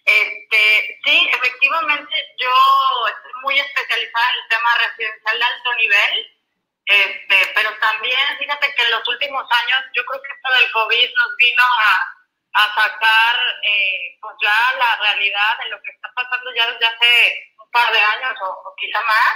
Este, 0.06 1.00
sí, 1.06 1.30
efectivamente, 1.34 2.16
yo 2.40 3.08
estoy 3.10 3.34
muy 3.44 3.60
especializada 3.60 4.30
en 4.30 4.36
el 4.36 4.48
tema 4.48 4.78
residencial 4.78 5.38
de 5.38 5.46
alto 5.46 5.74
nivel, 5.76 6.38
este, 6.86 7.52
pero 7.54 7.78
también, 7.80 8.38
fíjate 8.40 8.74
que 8.74 8.82
en 8.84 8.92
los 8.92 9.08
últimos 9.08 9.46
años, 9.62 9.84
yo 9.94 10.04
creo 10.06 10.22
que 10.24 10.32
esto 10.32 10.54
del 10.54 10.72
COVID 10.72 11.10
nos 11.14 11.36
vino 11.38 11.64
a, 11.64 12.17
a 12.58 12.74
sacar 12.74 13.36
eh, 13.62 14.18
pues 14.20 14.36
ya 14.42 14.74
la 14.80 14.96
realidad 14.98 15.58
de 15.64 15.70
lo 15.70 15.82
que 15.82 15.92
está 15.92 16.10
pasando 16.16 16.52
ya 16.56 16.66
desde 16.72 16.86
hace 16.88 17.54
un 17.60 17.70
par 17.70 17.94
de 17.94 18.00
años 18.00 18.34
o, 18.42 18.74
quizá 18.76 19.00
más 19.04 19.36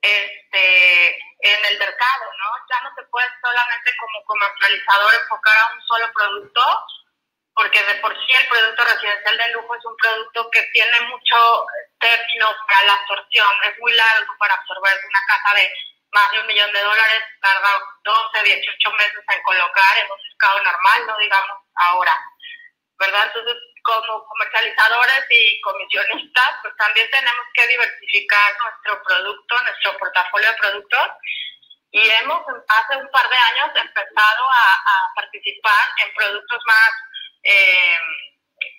este, 0.00 1.16
en 1.40 1.64
el 1.64 1.78
mercado, 1.78 2.24
¿no? 2.38 2.48
Ya 2.70 2.80
no 2.82 2.94
te 2.94 3.02
puedes 3.10 3.30
solamente 3.42 3.90
como 3.98 4.24
comercializador 4.24 5.14
enfocar 5.14 5.58
a 5.58 5.72
un 5.74 5.82
solo 5.82 6.12
producto, 6.12 6.62
porque 7.54 7.82
de 7.82 7.94
por 7.96 8.14
sí 8.14 8.32
el 8.38 8.48
producto 8.48 8.84
residencial 8.84 9.36
de 9.36 9.48
lujo 9.50 9.74
es 9.74 9.84
un 9.84 9.96
producto 9.96 10.50
que 10.50 10.62
tiene 10.72 11.00
mucho 11.10 11.66
término 11.98 12.54
para 12.68 12.86
la 12.86 12.94
absorción, 12.94 13.50
es 13.64 13.78
muy 13.80 13.92
largo 13.94 14.32
para 14.38 14.54
absorber 14.54 14.94
una 15.08 15.20
casa 15.26 15.54
de 15.56 15.72
más 16.12 16.30
de 16.30 16.40
un 16.40 16.46
millón 16.46 16.72
de 16.72 16.82
dólares, 16.82 17.22
tarda 17.40 17.82
12, 18.04 18.42
18 18.44 18.90
meses 18.92 19.24
en 19.28 19.42
colocar 19.42 19.98
en 19.98 20.10
un 20.10 20.18
mercado 20.22 20.62
normal, 20.62 21.06
no 21.06 21.18
digamos 21.18 21.58
ahora, 21.74 22.22
¿verdad? 22.98 23.26
Entonces, 23.26 23.56
como 23.82 24.24
comercializadores 24.24 25.26
y 25.30 25.60
comisionistas, 25.60 26.50
pues 26.62 26.74
también 26.76 27.08
tenemos 27.10 27.44
que 27.54 27.66
diversificar 27.66 28.56
nuestro 28.58 29.02
producto, 29.02 29.62
nuestro 29.62 29.98
portafolio 29.98 30.50
de 30.50 30.56
productos. 30.56 31.08
Y 31.90 32.10
hemos 32.10 32.42
hace 32.68 32.96
un 32.96 33.08
par 33.10 33.28
de 33.28 33.36
años 33.36 33.70
empezado 33.76 34.44
a, 34.50 35.12
participar 35.14 35.88
en 36.04 36.14
productos 36.14 36.58
más, 36.66 36.90
eh, 37.44 37.96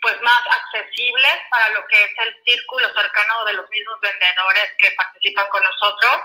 pues 0.02 0.20
más 0.22 0.42
accesibles 0.48 1.38
para 1.50 1.70
lo 1.70 1.86
que 1.88 2.04
es 2.04 2.12
el 2.18 2.36
círculo 2.46 2.88
cercano 2.94 3.46
de 3.46 3.54
los 3.54 3.70
mismos 3.70 4.00
vendedores 4.02 4.72
que 4.78 4.92
participan 4.92 5.48
con 5.50 5.64
nosotros 5.64 6.22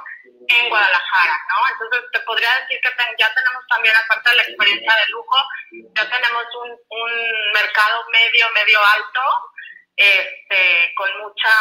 en 0.49 0.69
Guadalajara, 0.69 1.39
¿no? 1.49 1.69
Entonces 1.71 2.11
te 2.13 2.21
podría 2.21 2.51
decir 2.61 2.81
que 2.81 2.91
ya 3.19 3.35
tenemos 3.35 3.65
también, 3.69 3.95
aparte 3.97 4.31
de 4.31 4.37
la 4.37 4.43
experiencia 4.43 4.95
de 4.97 5.09
lujo, 5.09 5.37
ya 5.95 6.11
tenemos 6.11 6.45
un, 6.63 6.71
un 6.89 7.53
mercado 7.53 8.05
medio, 8.11 8.51
medio 8.51 8.79
alto, 8.85 9.21
este, 9.97 10.93
con 10.97 11.11
mucha, 11.21 11.55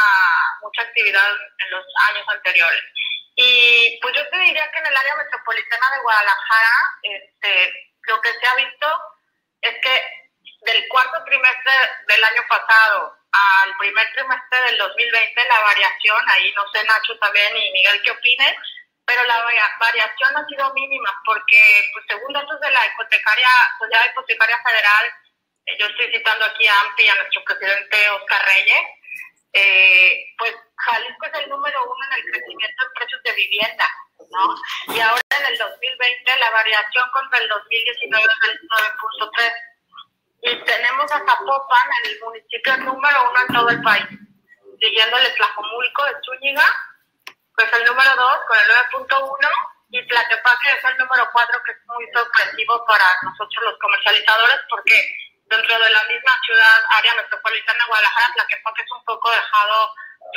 mucha 0.62 0.82
actividad 0.82 1.32
en 1.32 1.72
los 1.72 1.86
años 2.10 2.26
anteriores. 2.28 2.84
Y 3.36 4.00
pues 4.02 4.14
yo 4.16 4.28
te 4.30 4.38
diría 4.38 4.70
que 4.72 4.80
en 4.80 4.86
el 4.88 4.98
área 4.98 5.16
metropolitana 5.16 5.92
de 5.96 6.02
Guadalajara, 6.02 6.74
este, 7.04 7.74
lo 8.08 8.22
que 8.22 8.34
se 8.34 8.48
ha 8.48 8.56
visto 8.56 8.88
es 9.62 9.76
que 9.82 10.19
del 10.62 10.88
cuarto 10.90 11.24
trimestre 11.26 11.74
del 12.08 12.24
año 12.24 12.44
pasado 12.48 13.16
al 13.32 13.78
primer 13.78 14.12
trimestre 14.14 14.62
del 14.62 14.78
2020, 14.78 15.48
la 15.48 15.60
variación, 15.62 16.30
ahí 16.30 16.54
no 16.56 16.68
sé 16.72 16.84
Nacho 16.84 17.18
también 17.20 17.56
y 17.56 17.72
Miguel 17.72 18.02
qué 18.04 18.12
opinen, 18.12 18.56
pero 19.06 19.24
la 19.24 19.44
variación 19.80 20.38
ha 20.38 20.46
sido 20.48 20.74
mínima 20.74 21.22
porque, 21.26 21.90
pues, 21.94 22.06
según 22.08 22.34
datos 22.34 22.60
de 22.60 22.72
la 22.72 22.86
hipotecaria, 22.86 23.50
Sociedad 23.80 24.06
Hipotecaria 24.12 24.58
Federal, 24.64 25.14
eh, 25.66 25.78
yo 25.80 25.86
estoy 25.88 26.12
citando 26.12 26.46
aquí 26.46 26.68
a 26.68 26.80
AMPI 26.82 27.08
a 27.08 27.16
nuestro 27.16 27.44
presidente 27.44 28.10
Oscar 28.10 28.46
Reyes, 28.46 28.86
eh, 29.54 30.34
pues 30.38 30.56
Jalisco 30.78 31.26
es 31.26 31.40
el 31.42 31.50
número 31.50 31.84
uno 31.84 32.06
en 32.06 32.20
el 32.20 32.32
crecimiento 32.32 32.84
en 32.86 32.94
precios 32.94 33.24
de 33.24 33.34
vivienda, 33.34 33.90
¿no? 34.30 34.56
Y 34.94 35.00
ahora 35.00 35.22
en 35.40 35.46
el 35.46 35.58
2020 35.58 36.38
la 36.38 36.52
variación 36.52 37.10
contra 37.12 37.40
el 37.40 37.48
2019 37.48 38.24
es 38.24 38.48
del 38.48 38.60
9.3. 38.62 39.69
Y 40.42 40.64
tenemos 40.64 41.12
a 41.12 41.20
Zapopan, 41.20 41.90
el 42.06 42.20
municipio 42.22 42.78
número 42.78 43.30
uno 43.30 43.42
en 43.42 43.54
todo 43.54 43.70
el 43.70 43.82
país, 43.82 44.08
siguiéndole 44.80 45.30
Tlajomulco 45.32 46.06
de 46.06 46.16
Zúñiga, 46.24 46.66
pues 47.56 47.74
el 47.74 47.86
número 47.86 48.16
2 48.16 48.40
con 48.48 48.58
el 48.58 48.66
9.1 49.10 49.50
y 49.92 50.08
Tlaquepaque 50.08 50.72
es 50.72 50.84
el 50.86 50.98
número 50.98 51.28
4 51.32 51.64
que 51.66 51.72
es 51.72 51.78
muy 51.88 52.06
sorpresivo 52.14 52.86
para 52.86 53.06
nosotros 53.24 53.66
los 53.66 53.80
comercializadores 53.80 54.60
porque 54.70 54.96
dentro 55.46 55.80
de 55.80 55.90
la 55.90 56.04
misma 56.04 56.40
ciudad, 56.46 56.80
área 56.92 57.16
metropolitana 57.16 57.80
de 57.80 57.88
Guadalajara, 57.88 58.34
Tlaquepaque 58.34 58.82
es 58.84 58.92
un 58.92 59.04
poco 59.04 59.32
dejado 59.32 59.94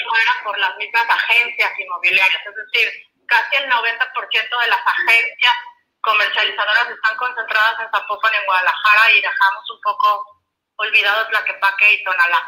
fuera 0.09 0.33
por 0.43 0.59
las 0.59 0.77
mismas 0.77 1.07
agencias 1.09 1.71
inmobiliarias, 1.79 2.43
es 2.47 2.55
decir, 2.55 2.89
casi 3.27 3.57
el 3.57 3.71
90% 3.71 4.61
de 4.61 4.69
las 4.69 4.81
agencias 4.87 5.55
comercializadoras 6.03 6.91
están 6.91 7.17
concentradas 7.17 7.81
en 7.81 7.91
Zapopan, 7.91 8.35
en 8.35 8.45
Guadalajara, 8.47 9.11
y 9.13 9.21
dejamos 9.23 9.71
un 9.71 9.81
poco 9.81 10.43
olvidados 10.77 11.29
Tlaquepaque 11.29 11.93
y 11.93 12.05
Tonalá. 12.05 12.47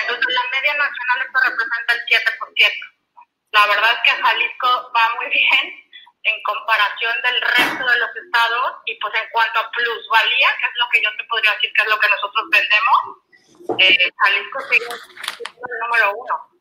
Entonces, 0.00 0.26
la 0.34 0.44
media 0.50 0.74
nacional 0.74 1.26
esto 1.26 1.38
representa 1.42 1.92
el 1.94 2.00
7%. 2.06 2.92
La 3.52 3.66
verdad 3.66 3.92
es 3.92 4.10
que 4.10 4.22
Jalisco 4.22 4.92
va 4.96 5.14
muy 5.16 5.28
bien 5.28 5.82
en 6.22 6.42
comparación 6.44 7.20
del 7.22 7.40
resto 7.40 7.84
de 7.84 7.98
los 7.98 8.16
estados 8.16 8.72
y 8.86 8.94
pues 9.00 9.12
en 9.14 9.28
cuanto 9.30 9.58
a 9.58 9.70
plusvalía, 9.70 10.48
que 10.58 10.66
es 10.66 10.72
lo 10.76 10.88
que 10.88 11.02
yo 11.02 11.10
te 11.18 11.24
podría 11.24 11.52
decir 11.54 11.72
que 11.74 11.82
es 11.82 11.88
lo 11.88 11.98
que 11.98 12.08
nosotros 12.08 12.44
vendemos, 12.50 13.78
eh, 13.78 14.10
Jalisco 14.16 14.60
sigue 14.70 14.86
siendo 15.36 15.66
el 15.66 15.78
número 15.80 16.12
uno. 16.14 16.51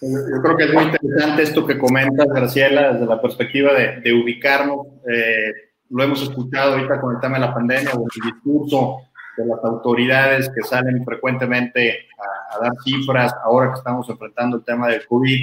Yo 0.00 0.42
creo 0.42 0.56
que 0.56 0.64
es 0.64 0.74
muy 0.74 0.84
interesante 0.84 1.42
esto 1.42 1.66
que 1.66 1.78
comentas, 1.78 2.26
Graciela, 2.26 2.92
desde 2.92 3.06
la 3.06 3.20
perspectiva 3.20 3.72
de, 3.74 4.00
de 4.00 4.12
ubicarnos. 4.12 4.86
Eh, 5.08 5.52
lo 5.90 6.02
hemos 6.02 6.22
escuchado 6.22 6.72
ahorita 6.72 7.00
con 7.00 7.14
el 7.14 7.20
tema 7.20 7.34
de 7.34 7.46
la 7.46 7.54
pandemia 7.54 7.92
o 7.92 8.04
el 8.04 8.32
discurso 8.32 9.02
de 9.36 9.46
las 9.46 9.64
autoridades 9.64 10.50
que 10.54 10.62
salen 10.62 11.04
frecuentemente 11.04 12.06
a, 12.18 12.56
a 12.56 12.60
dar 12.60 12.72
cifras 12.84 13.32
ahora 13.44 13.72
que 13.72 13.78
estamos 13.78 14.08
enfrentando 14.08 14.58
el 14.58 14.64
tema 14.64 14.88
del 14.88 15.06
COVID 15.06 15.40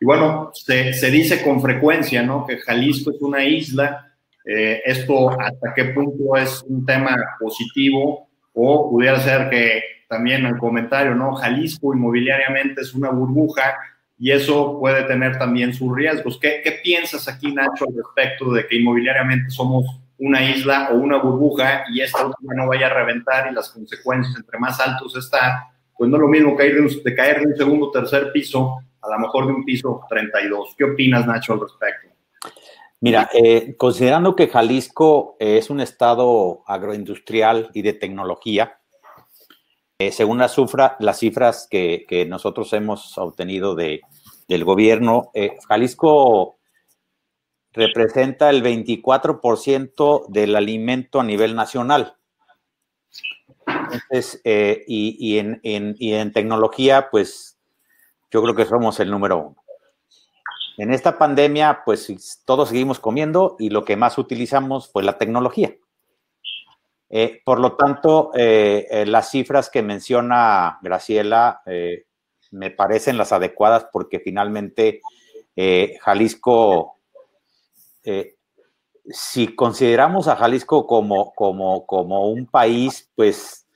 y 0.00 0.04
bueno, 0.04 0.50
se, 0.54 0.92
se, 0.92 1.10
dice 1.10 1.42
con 1.42 1.60
frecuencia, 1.60 2.22
¿no? 2.22 2.46
Que 2.46 2.58
Jalisco 2.58 3.10
es 3.10 3.20
una 3.20 3.44
isla. 3.44 4.06
Eh, 4.44 4.80
esto 4.84 5.30
hasta 5.30 5.74
qué 5.74 5.86
punto 5.86 6.36
es 6.36 6.62
un 6.68 6.86
tema 6.86 7.16
positivo 7.38 8.28
o 8.54 8.90
pudiera 8.90 9.18
ser 9.20 9.50
que 9.50 9.82
también 10.08 10.46
el 10.46 10.56
comentario, 10.58 11.14
¿no? 11.14 11.34
Jalisco 11.34 11.94
inmobiliariamente 11.94 12.80
es 12.80 12.94
una 12.94 13.10
burbuja 13.10 13.76
y 14.18 14.32
eso 14.32 14.78
puede 14.80 15.04
tener 15.04 15.38
también 15.38 15.72
sus 15.74 15.94
riesgos. 15.94 16.38
¿Qué, 16.40 16.60
qué 16.64 16.80
piensas 16.82 17.28
aquí, 17.28 17.52
Nacho, 17.52 17.84
al 17.86 17.94
respecto 17.96 18.52
de 18.52 18.66
que 18.66 18.76
inmobiliariamente 18.76 19.50
somos 19.50 19.84
una 20.18 20.42
isla 20.50 20.88
o 20.90 20.96
una 20.96 21.18
burbuja 21.18 21.84
y 21.92 22.00
esta 22.00 22.26
última 22.26 22.54
no 22.54 22.66
vaya 22.66 22.86
a 22.86 22.94
reventar 22.94 23.50
y 23.50 23.54
las 23.54 23.70
consecuencias 23.70 24.36
entre 24.36 24.58
más 24.58 24.80
altos 24.80 25.16
está, 25.16 25.68
pues 25.96 26.10
no 26.10 26.16
es 26.16 26.22
lo 26.22 26.28
mismo 26.28 26.56
caer 26.56 26.74
de, 26.74 26.80
un, 26.80 27.02
de 27.04 27.14
caer 27.14 27.40
de 27.40 27.46
un 27.46 27.56
segundo 27.56 27.90
tercer 27.90 28.32
piso 28.32 28.78
a 29.00 29.10
lo 29.10 29.18
mejor 29.20 29.46
de 29.46 29.52
un 29.52 29.64
piso 29.64 30.00
32. 30.08 30.74
¿Qué 30.76 30.84
opinas, 30.84 31.26
Nacho, 31.26 31.52
al 31.52 31.60
respecto? 31.60 32.08
Mira, 33.00 33.30
eh, 33.32 33.76
considerando 33.76 34.34
que 34.34 34.48
Jalisco 34.48 35.36
es 35.38 35.70
un 35.70 35.80
estado 35.80 36.64
agroindustrial 36.66 37.70
y 37.72 37.82
de 37.82 37.92
tecnología, 37.92 38.77
eh, 40.00 40.12
según 40.12 40.38
las, 40.38 40.56
las 41.00 41.18
cifras 41.18 41.66
que, 41.68 42.26
nosotros 42.28 42.72
hemos 42.72 43.18
obtenido 43.18 43.74
de, 43.74 44.02
del 44.46 44.64
gobierno, 44.64 45.32
eh, 45.34 45.58
Jalisco 45.68 46.56
representa 47.72 48.48
el 48.50 48.62
24% 48.62 50.28
del 50.28 50.54
alimento 50.54 51.18
a 51.20 51.24
nivel 51.24 51.56
nacional. 51.56 52.16
Entonces, 53.66 54.40
eh, 54.44 54.84
y, 54.86 55.38
en, 55.38 55.60
y, 55.64 56.14
en, 56.14 56.32
tecnología, 56.32 57.08
pues 57.10 57.58
yo 58.30 58.40
creo 58.42 58.54
que 58.54 58.66
somos 58.66 59.00
el 59.00 59.10
número 59.10 59.38
uno. 59.38 59.56
En 60.76 60.92
esta 60.92 61.18
pandemia, 61.18 61.82
pues 61.84 62.40
todos 62.44 62.68
seguimos 62.68 63.00
comiendo 63.00 63.56
y 63.58 63.70
lo 63.70 63.84
que 63.84 63.96
más 63.96 64.16
utilizamos 64.16 64.92
fue 64.92 65.02
la 65.02 65.18
tecnología. 65.18 65.74
Eh, 67.10 67.40
por 67.44 67.58
lo 67.60 67.74
tanto, 67.76 68.30
eh, 68.34 68.86
eh, 68.90 69.06
las 69.06 69.30
cifras 69.30 69.70
que 69.70 69.82
menciona 69.82 70.78
Graciela 70.82 71.62
eh, 71.66 72.04
me 72.50 72.70
parecen 72.70 73.16
las 73.16 73.32
adecuadas 73.32 73.86
porque 73.92 74.20
finalmente 74.20 75.00
Jalisco, 76.00 76.98
si 79.10 79.56
consideramos 79.56 80.28
a 80.28 80.36
Jalisco 80.36 80.86
como, 80.86 81.32
como, 81.34 81.84
como 81.84 82.30
un 82.30 82.46
país, 82.46 83.10
pues, 83.16 83.66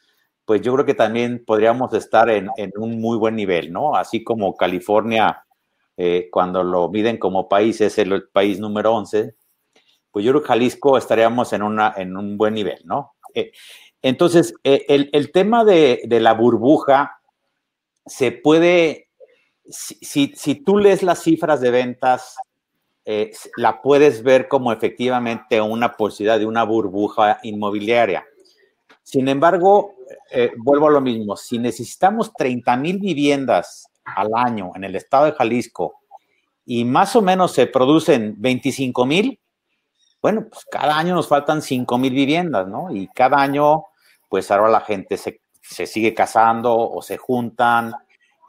pues 0.45 0.63
yo 0.63 0.75
creo 0.75 0.87
que 0.87 0.95
también 0.95 1.45
podríamos 1.45 1.93
estar 1.93 2.31
en, 2.31 2.49
en 2.57 2.71
un 2.77 3.01
muy 3.01 3.19
buen 3.19 3.35
nivel, 3.35 3.73
¿no? 3.73 3.97
Así 3.97 4.23
como 4.23 4.57
California 4.57 5.45
eh, 5.97 6.29
cuando 6.31 6.63
lo 6.65 6.89
miden 6.89 7.19
como 7.19 7.49
país, 7.49 7.81
es 7.81 7.99
el, 7.99 8.29
país 8.29 8.59
número 8.59 8.95
11, 8.95 9.35
pues 10.11 10.25
yo 10.25 10.33
creo 10.33 10.43
que 10.43 10.49
Jalisco 10.49 10.97
estaríamos 10.97 11.53
en, 11.53 11.63
una, 11.63 11.95
en 11.97 12.17
un 12.17 12.39
buen 12.39 12.55
nivel, 12.55 12.81
¿no? 12.85 13.13
Eh, 13.35 13.53
entonces, 14.03 14.55
eh, 14.65 14.85
el, 14.89 15.11
el, 15.13 15.31
tema 15.33 15.65
de, 15.65 16.03
de, 16.05 16.21
la 16.21 16.35
burbuja 16.35 17.21
se 18.07 18.33
puede, 18.33 19.09
si, 19.69 20.33
si, 20.35 20.55
tú 20.57 20.79
lees 20.79 21.03
las 21.03 21.23
cifras 21.23 21.61
de 21.61 21.71
ventas, 21.71 22.37
la 23.57 23.83
puedes 23.83 24.23
ver 24.23 24.47
como 24.47 24.73
efectivamente 24.73 25.61
una 25.61 25.97
posibilidad 25.97 26.39
de 26.39 26.47
una 26.47 26.63
burbuja 26.63 27.41
inmobiliaria. 27.43 28.25
Sin 29.03 29.27
embargo, 29.27 29.97
vuelvo 30.59 30.87
a 30.87 30.93
lo 30.93 31.01
mismo, 31.01 31.37
si 31.37 31.59
necesitamos 31.59 32.33
30 32.33 32.77
mil 32.77 33.01
viviendas 33.01 33.89
al 34.05 34.29
año 34.37 34.71
en 34.77 34.85
el 34.85 34.95
estado 34.95 35.25
de 35.25 35.33
Jalisco 35.33 36.03
y 36.65 36.85
más 36.85 37.17
o 37.17 37.23
menos 37.23 37.53
se 37.53 37.67
producen 37.67 38.35
25 38.39 39.07
mil, 39.07 39.39
bueno, 40.23 40.47
pues 40.49 40.65
cada 40.71 40.97
año 40.97 41.17
nos 41.17 41.27
faltan 41.27 41.61
5 41.61 41.99
mil 41.99 42.15
viviendas, 42.15 42.69
¿no? 42.69 42.95
Y 42.95 43.09
cada 43.09 43.39
año, 43.39 43.87
pues 44.29 44.51
ahora 44.53 44.69
la 44.69 44.81
gente 44.81 45.17
se, 45.17 45.41
se 45.61 45.85
sigue 45.87 46.15
casando 46.15 46.75
o 46.77 47.03
se 47.03 47.17
juntan. 47.17 47.93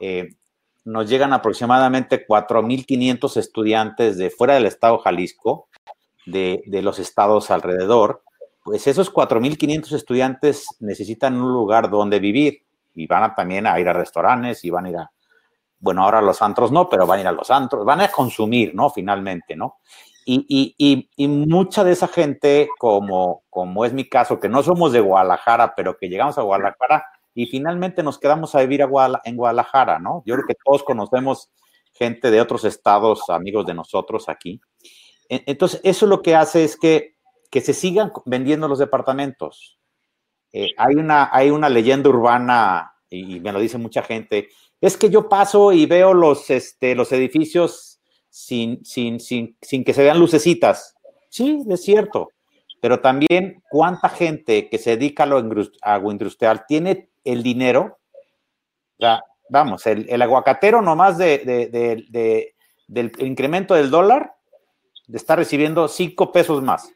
Eh, 0.00 0.36
nos 0.84 1.10
llegan 1.10 1.32
aproximadamente 1.32 2.26
4.500 2.26 3.36
estudiantes 3.38 4.16
de 4.16 4.30
fuera 4.30 4.54
del 4.54 4.66
estado 4.66 4.98
Jalisco, 4.98 5.68
de, 6.26 6.62
de 6.66 6.82
los 6.82 7.00
estados 7.00 7.50
alrededor. 7.50 8.22
Pues 8.62 8.86
esos 8.86 9.12
4.500 9.12 9.92
estudiantes 9.92 10.66
necesitan 10.78 11.34
un 11.34 11.52
lugar 11.52 11.90
donde 11.90 12.20
vivir 12.20 12.62
y 12.94 13.08
van 13.08 13.24
a, 13.24 13.34
también 13.34 13.66
a 13.66 13.80
ir 13.80 13.88
a 13.88 13.92
restaurantes 13.92 14.64
y 14.64 14.70
van 14.70 14.86
a 14.86 14.90
ir 14.90 14.96
a, 14.96 15.10
bueno, 15.80 16.04
ahora 16.04 16.22
los 16.22 16.40
antros 16.40 16.70
no, 16.70 16.88
pero 16.88 17.06
van 17.06 17.18
a 17.18 17.22
ir 17.22 17.28
a 17.28 17.32
los 17.32 17.50
antros, 17.50 17.84
van 17.84 18.00
a 18.00 18.08
consumir, 18.08 18.74
¿no? 18.74 18.90
Finalmente, 18.90 19.56
¿no? 19.56 19.78
Y, 20.26 21.08
mucha 21.28 21.84
de 21.84 21.92
esa 21.92 22.08
gente, 22.08 22.68
como, 22.78 23.42
es 23.84 23.92
mi 23.92 24.08
caso, 24.08 24.40
que 24.40 24.48
no 24.48 24.62
somos 24.62 24.92
de 24.92 25.00
Guadalajara, 25.00 25.74
pero 25.74 25.96
que 25.96 26.08
llegamos 26.08 26.38
a 26.38 26.42
Guadalajara 26.42 27.04
y 27.34 27.46
finalmente 27.46 28.02
nos 28.02 28.18
quedamos 28.18 28.54
a 28.54 28.60
vivir 28.60 28.82
a 28.82 29.22
en 29.24 29.36
Guadalajara, 29.36 29.98
¿no? 29.98 30.22
Yo 30.24 30.34
creo 30.34 30.46
que 30.46 30.56
todos 30.64 30.84
conocemos 30.84 31.50
gente 31.92 32.30
de 32.30 32.40
otros 32.40 32.64
estados, 32.64 33.28
amigos 33.28 33.66
de 33.66 33.74
nosotros 33.74 34.28
aquí. 34.28 34.60
Entonces, 35.28 35.80
eso 35.84 36.06
lo 36.06 36.22
que 36.22 36.34
hace 36.34 36.64
es 36.64 36.76
que, 36.76 37.14
se 37.52 37.72
sigan 37.72 38.10
vendiendo 38.24 38.66
los 38.66 38.80
departamentos. 38.80 39.78
Eh, 40.52 40.70
hay, 40.76 40.96
una, 40.96 41.68
leyenda 41.68 42.08
urbana, 42.08 42.94
y 43.08 43.38
me 43.40 43.52
lo 43.52 43.60
dice 43.60 43.78
mucha 43.78 44.02
gente, 44.02 44.48
es 44.80 44.96
que 44.96 45.08
yo 45.08 45.28
paso 45.28 45.72
y 45.72 45.86
veo 45.86 46.14
los, 46.14 46.50
este, 46.50 46.94
los 46.94 47.12
edificios 47.12 47.93
sin, 48.34 48.84
sin, 48.84 49.20
sin, 49.20 49.56
sin 49.62 49.84
que 49.84 49.94
se 49.94 50.02
vean 50.02 50.18
lucecitas. 50.18 50.96
Sí, 51.28 51.62
es 51.70 51.82
cierto. 51.84 52.30
Pero 52.80 52.98
también, 52.98 53.62
¿cuánta 53.70 54.08
gente 54.08 54.68
que 54.68 54.76
se 54.76 54.96
dedica 54.96 55.22
a 55.22 55.26
lo 55.26 55.40
agroindustrial 55.80 56.66
tiene 56.66 57.10
el 57.22 57.44
dinero? 57.44 58.00
O 58.98 58.98
sea, 58.98 59.22
vamos, 59.48 59.86
el, 59.86 60.06
el 60.10 60.20
aguacatero 60.20 60.82
nomás 60.82 61.16
de, 61.16 61.38
de, 61.38 61.68
de, 61.68 62.04
de, 62.10 62.54
del 62.88 63.12
incremento 63.18 63.74
del 63.74 63.88
dólar 63.88 64.34
está 65.12 65.36
recibiendo 65.36 65.86
5 65.86 66.32
pesos 66.32 66.60
más. 66.60 66.92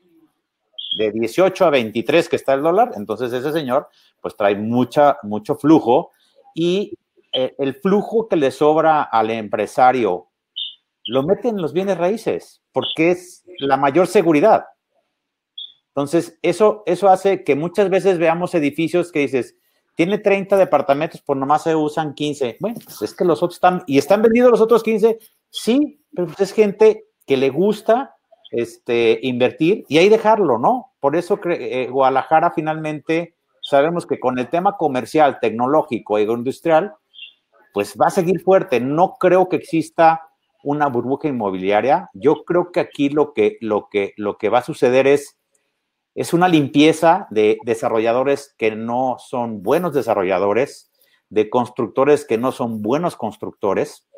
De 0.98 1.12
18 1.12 1.66
a 1.66 1.70
23 1.70 2.28
que 2.28 2.36
está 2.36 2.54
el 2.54 2.62
dólar, 2.62 2.90
entonces 2.96 3.32
ese 3.32 3.52
señor 3.52 3.88
pues 4.20 4.36
trae 4.36 4.56
mucha, 4.56 5.18
mucho 5.22 5.54
flujo 5.54 6.10
y 6.52 6.94
eh, 7.32 7.54
el 7.58 7.74
flujo 7.76 8.26
que 8.26 8.34
le 8.34 8.50
sobra 8.50 9.04
al 9.04 9.30
empresario 9.30 10.27
lo 11.08 11.22
mete 11.22 11.48
en 11.48 11.60
los 11.60 11.72
bienes 11.72 11.96
raíces, 11.96 12.62
porque 12.72 13.12
es 13.12 13.42
la 13.58 13.76
mayor 13.76 14.06
seguridad. 14.06 14.66
Entonces, 15.88 16.38
eso, 16.42 16.82
eso 16.86 17.08
hace 17.08 17.42
que 17.44 17.56
muchas 17.56 17.90
veces 17.90 18.18
veamos 18.18 18.54
edificios 18.54 19.10
que 19.10 19.20
dices, 19.20 19.56
tiene 19.94 20.18
30 20.18 20.56
departamentos, 20.56 21.22
pues 21.24 21.38
nomás 21.38 21.64
se 21.64 21.74
usan 21.74 22.14
15. 22.14 22.58
Bueno, 22.60 22.78
pues 22.84 23.02
es 23.02 23.14
que 23.14 23.24
los 23.24 23.42
otros 23.42 23.56
están, 23.56 23.82
y 23.86 23.98
están 23.98 24.22
vendidos 24.22 24.50
los 24.50 24.60
otros 24.60 24.82
15, 24.82 25.18
sí, 25.50 26.04
pero 26.14 26.28
pues 26.28 26.40
es 26.40 26.52
gente 26.52 27.06
que 27.26 27.36
le 27.36 27.48
gusta 27.48 28.14
este, 28.50 29.18
invertir 29.22 29.86
y 29.88 29.98
ahí 29.98 30.08
dejarlo, 30.08 30.58
¿no? 30.58 30.92
Por 31.00 31.16
eso 31.16 31.40
eh, 31.46 31.88
Guadalajara 31.90 32.52
finalmente 32.52 33.34
sabemos 33.62 34.06
que 34.06 34.20
con 34.20 34.38
el 34.38 34.48
tema 34.48 34.76
comercial, 34.76 35.38
tecnológico 35.40 36.18
e 36.18 36.22
industrial, 36.22 36.92
pues 37.72 37.96
va 38.00 38.06
a 38.06 38.10
seguir 38.10 38.40
fuerte. 38.40 38.78
No 38.78 39.16
creo 39.18 39.48
que 39.48 39.56
exista 39.56 40.27
una 40.62 40.88
burbuja 40.88 41.28
inmobiliaria. 41.28 42.10
Yo 42.14 42.44
creo 42.44 42.72
que 42.72 42.80
aquí 42.80 43.08
lo 43.08 43.32
que, 43.32 43.58
lo 43.60 43.88
que, 43.88 44.14
lo 44.16 44.38
que 44.38 44.48
va 44.48 44.58
a 44.58 44.64
suceder 44.64 45.06
es, 45.06 45.38
es 46.14 46.32
una 46.32 46.48
limpieza 46.48 47.26
de 47.30 47.58
desarrolladores 47.64 48.54
que 48.58 48.74
no 48.74 49.16
son 49.18 49.62
buenos 49.62 49.94
desarrolladores, 49.94 50.90
de 51.30 51.50
constructores 51.50 52.24
que 52.24 52.38
no 52.38 52.52
son 52.52 52.82
buenos 52.82 53.16
constructores, 53.16 54.08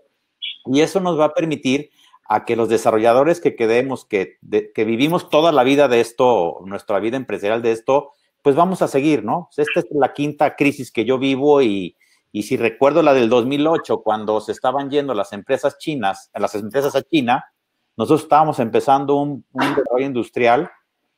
y 0.67 0.81
eso 0.81 1.01
nos 1.01 1.19
va 1.19 1.27
a 1.27 1.35
permitir 1.35 1.91
a 2.29 2.45
que 2.45 2.55
los 2.55 2.69
desarrolladores 2.69 3.41
que 3.41 3.57
quedemos, 3.57 4.05
que, 4.05 4.37
que 4.75 4.85
vivimos 4.85 5.31
toda 5.31 5.51
la 5.51 5.65
vida 5.65 5.89
de 5.89 6.01
esto, 6.01 6.61
nuestra 6.65 7.01
vida 7.01 7.17
empresarial 7.17 7.61
de 7.61 7.73
esto, 7.73 8.13
pues 8.43 8.55
vamos 8.55 8.83
a 8.83 8.89
seguir, 8.89 9.25
¿no? 9.25 9.49
Esta 9.57 9.81
es 9.81 9.87
la 9.91 10.13
quinta 10.13 10.55
crisis 10.55 10.93
que 10.93 11.05
yo 11.05 11.19
vivo 11.19 11.61
y, 11.61 11.97
y 12.33 12.45
si 12.45 12.57
recuerdo 12.57 13.03
la 13.03 13.15
del 13.15 13.29
2008, 13.29 14.03
cuando 14.03 14.41
se 14.41 14.53
estaban 14.53 14.91
yendo 14.91 15.15
las 15.15 15.33
empresas 15.33 15.79
chinas, 15.79 16.31
las 16.35 16.55
empresas 16.55 16.95
a 16.95 17.03
China, 17.03 17.45
nosotros 17.97 18.23
estábamos 18.23 18.59
empezando 18.61 19.17
un, 19.17 19.45
un 19.53 19.75
desarrollo 19.75 20.07
industrial 20.07 20.71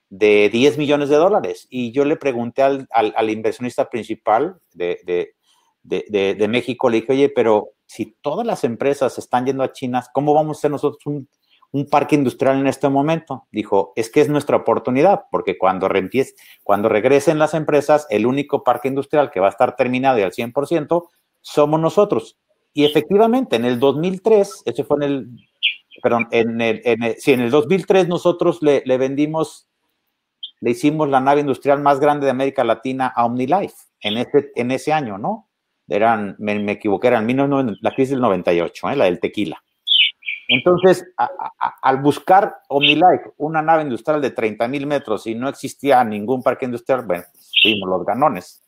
de 0.09 0.49
10 0.51 0.79
millones 0.79 1.09
de 1.09 1.17
dólares. 1.17 1.67
Y 1.71 1.93
yo 1.93 2.05
le 2.05 2.17
pregunté 2.17 2.63
al, 2.63 2.87
al, 2.91 3.13
al 3.17 3.31
inversionista 3.31 3.89
principal 3.89 4.59
de, 4.73 5.01
de, 5.05 5.35
de, 5.83 6.35
de, 6.35 6.49
México, 6.49 6.89
le 6.89 7.01
dije, 7.01 7.13
oye, 7.13 7.29
pero 7.29 7.71
si 7.87 8.17
todas 8.21 8.47
las 8.47 8.65
empresas 8.65 9.19
están 9.19 9.47
yendo 9.47 9.63
a 9.63 9.73
China, 9.73 10.05
¿cómo 10.13 10.33
vamos 10.35 10.57
a 10.57 10.59
hacer 10.59 10.71
nosotros 10.71 11.05
un, 11.07 11.29
un 11.73 11.89
parque 11.89 12.15
industrial 12.15 12.59
en 12.59 12.67
este 12.67 12.89
momento? 12.89 13.47
Dijo, 13.51 13.93
es 13.97 14.11
que 14.11 14.21
es 14.21 14.29
nuestra 14.29 14.57
oportunidad, 14.57 15.25
porque 15.31 15.59
cuando, 15.59 15.89
cuando 16.63 16.89
regresen 16.89 17.39
las 17.39 17.55
empresas, 17.55 18.07
el 18.11 18.27
único 18.27 18.63
parque 18.63 18.89
industrial 18.89 19.31
que 19.31 19.41
va 19.41 19.47
a 19.47 19.51
estar 19.51 19.75
terminado 19.75 20.19
y 20.19 20.23
al 20.23 20.33
100% 20.33 21.09
somos 21.41 21.81
nosotros. 21.81 22.39
Y 22.73 22.85
efectivamente, 22.85 23.57
en 23.57 23.65
el 23.65 23.81
2003, 23.81 24.63
eso 24.65 24.85
fue 24.85 24.97
en 24.99 25.03
el, 25.03 25.29
perdón, 26.03 26.29
en 26.31 26.61
el, 26.61 26.81
en 26.85 27.03
el, 27.03 27.17
sí, 27.17 27.33
en 27.33 27.41
el 27.41 27.51
2003 27.51 28.09
nosotros 28.09 28.63
le, 28.63 28.83
le 28.87 28.99
vendimos, 28.99 29.69
le 30.61 30.71
hicimos 30.71 31.09
la 31.09 31.21
nave 31.21 31.41
industrial 31.41 31.81
más 31.81 32.01
grande 32.01 32.27
de 32.27 32.31
América 32.31 32.65
Latina 32.65 33.13
a 33.15 33.25
OmniLife 33.27 33.75
en 34.01 34.17
ese, 34.19 34.53
en 34.55 34.71
ese 34.71 34.93
año, 34.93 35.19
¿no? 35.19 35.49
eran, 35.89 36.37
me, 36.39 36.73
equivoqué, 36.73 37.09
eran 37.09 37.27
la 37.81 37.91
crisis 37.95 38.11
del 38.11 38.21
98, 38.21 38.91
¿eh? 38.91 38.97
la 38.97 39.05
del 39.07 39.21
tequila. 39.21 39.63
Entonces, 40.55 41.07
al 41.83 42.03
buscar 42.03 42.59
OmniLife, 42.69 43.33
una 43.39 43.63
nave 43.63 43.83
industrial 43.83 44.21
de 44.21 44.31
30 44.31 44.69
mil 44.69 44.87
metros 44.87 45.27
y 45.27 45.35
no 45.35 45.49
existía 45.49 46.05
ningún 46.05 46.43
parque 46.43 46.67
industrial, 46.67 47.07
bueno, 47.07 47.25
fuimos 47.63 47.89
los 47.89 48.05
ganones. 48.05 48.63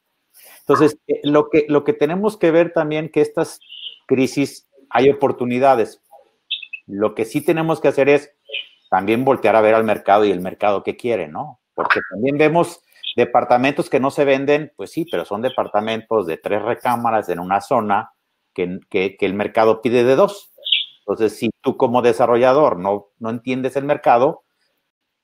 Entonces, 0.61 0.99
eh, 1.07 1.21
lo 1.25 1.51
que, 1.51 1.67
lo 1.69 1.85
que 1.85 1.93
tenemos 1.93 2.39
que 2.39 2.51
ver 2.51 2.73
también 2.73 3.11
que 3.11 3.21
estas 3.21 3.61
crisis 4.07 4.67
hay 4.89 5.11
oportunidades. 5.11 6.01
Lo 6.87 7.15
que 7.15 7.25
sí 7.25 7.43
tenemos 7.43 7.81
que 7.81 7.89
hacer 7.89 8.09
es 8.09 8.33
también 8.89 9.25
voltear 9.25 9.57
a 9.57 9.61
ver 9.61 9.75
al 9.75 9.85
mercado 9.85 10.25
y 10.25 10.31
el 10.31 10.41
mercado 10.41 10.83
que 10.83 10.97
quiere, 10.97 11.29
¿no? 11.29 11.61
Porque 11.75 12.01
también 12.11 12.39
vemos 12.39 12.81
departamentos 13.17 13.91
que 13.91 14.01
no 14.01 14.11
se 14.11 14.25
venden, 14.25 14.73
pues 14.77 14.91
sí, 14.93 15.07
pero 15.11 15.25
son 15.25 15.43
departamentos 15.43 16.27
de 16.27 16.37
tres 16.39 16.63
recámaras 16.63 17.29
en 17.29 17.41
una 17.41 17.61
zona 17.61 18.13
que, 18.55 18.79
que, 18.89 19.17
el 19.21 19.35
mercado 19.35 19.83
pide 19.83 20.05
de 20.05 20.17
dos. 20.17 20.54
Entonces, 21.07 21.37
si 21.37 21.51
tú 21.61 21.77
como 21.77 22.03
desarrollador 22.03 22.79
no, 22.79 23.09
no 23.19 23.31
entiendes 23.31 23.77
el 23.77 23.85
mercado, 23.85 24.45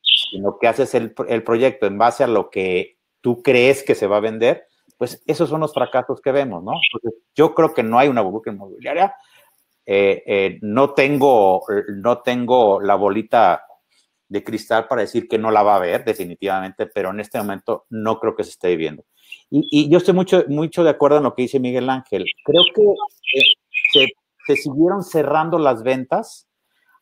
sino 0.02 0.58
que 0.58 0.68
haces 0.68 0.94
el, 0.94 1.14
el 1.28 1.42
proyecto 1.42 1.86
en 1.86 1.98
base 1.98 2.24
a 2.24 2.28
lo 2.28 2.50
que 2.50 2.98
tú 3.20 3.42
crees 3.42 3.82
que 3.82 3.94
se 3.94 4.06
va 4.06 4.18
a 4.18 4.20
vender, 4.20 4.66
pues 4.98 5.22
esos 5.26 5.48
son 5.48 5.60
los 5.60 5.72
fracasos 5.72 6.20
que 6.20 6.32
vemos, 6.32 6.62
¿no? 6.62 6.72
Entonces, 6.72 7.22
yo 7.34 7.54
creo 7.54 7.72
que 7.72 7.82
no 7.82 7.98
hay 7.98 8.08
una 8.08 8.20
burbuja 8.20 8.50
inmobiliaria. 8.50 9.14
Eh, 9.86 10.22
eh, 10.26 10.58
no, 10.60 10.92
tengo, 10.92 11.64
no 11.96 12.18
tengo 12.18 12.80
la 12.80 12.96
bolita 12.96 13.64
de 14.28 14.44
cristal 14.44 14.86
para 14.86 15.00
decir 15.00 15.26
que 15.26 15.38
no 15.38 15.50
la 15.50 15.62
va 15.62 15.76
a 15.76 15.80
ver, 15.80 16.04
definitivamente, 16.04 16.86
pero 16.86 17.10
en 17.10 17.20
este 17.20 17.38
momento 17.38 17.86
no 17.90 18.20
creo 18.20 18.36
que 18.36 18.44
se 18.44 18.50
esté 18.50 18.68
viviendo. 18.68 19.04
Y, 19.50 19.88
yo 19.88 19.98
estoy 19.98 20.14
mucho, 20.14 20.44
mucho 20.48 20.84
de 20.84 20.90
acuerdo 20.90 21.16
en 21.16 21.24
lo 21.24 21.34
que 21.34 21.42
dice 21.42 21.58
Miguel 21.58 21.90
Ángel. 21.90 22.24
Creo 22.44 22.62
que 22.74 22.82
eh, 22.82 23.42
se, 23.92 24.06
siguieron 24.56 25.02
cerrando 25.02 25.58
las 25.58 25.82
ventas, 25.82 26.48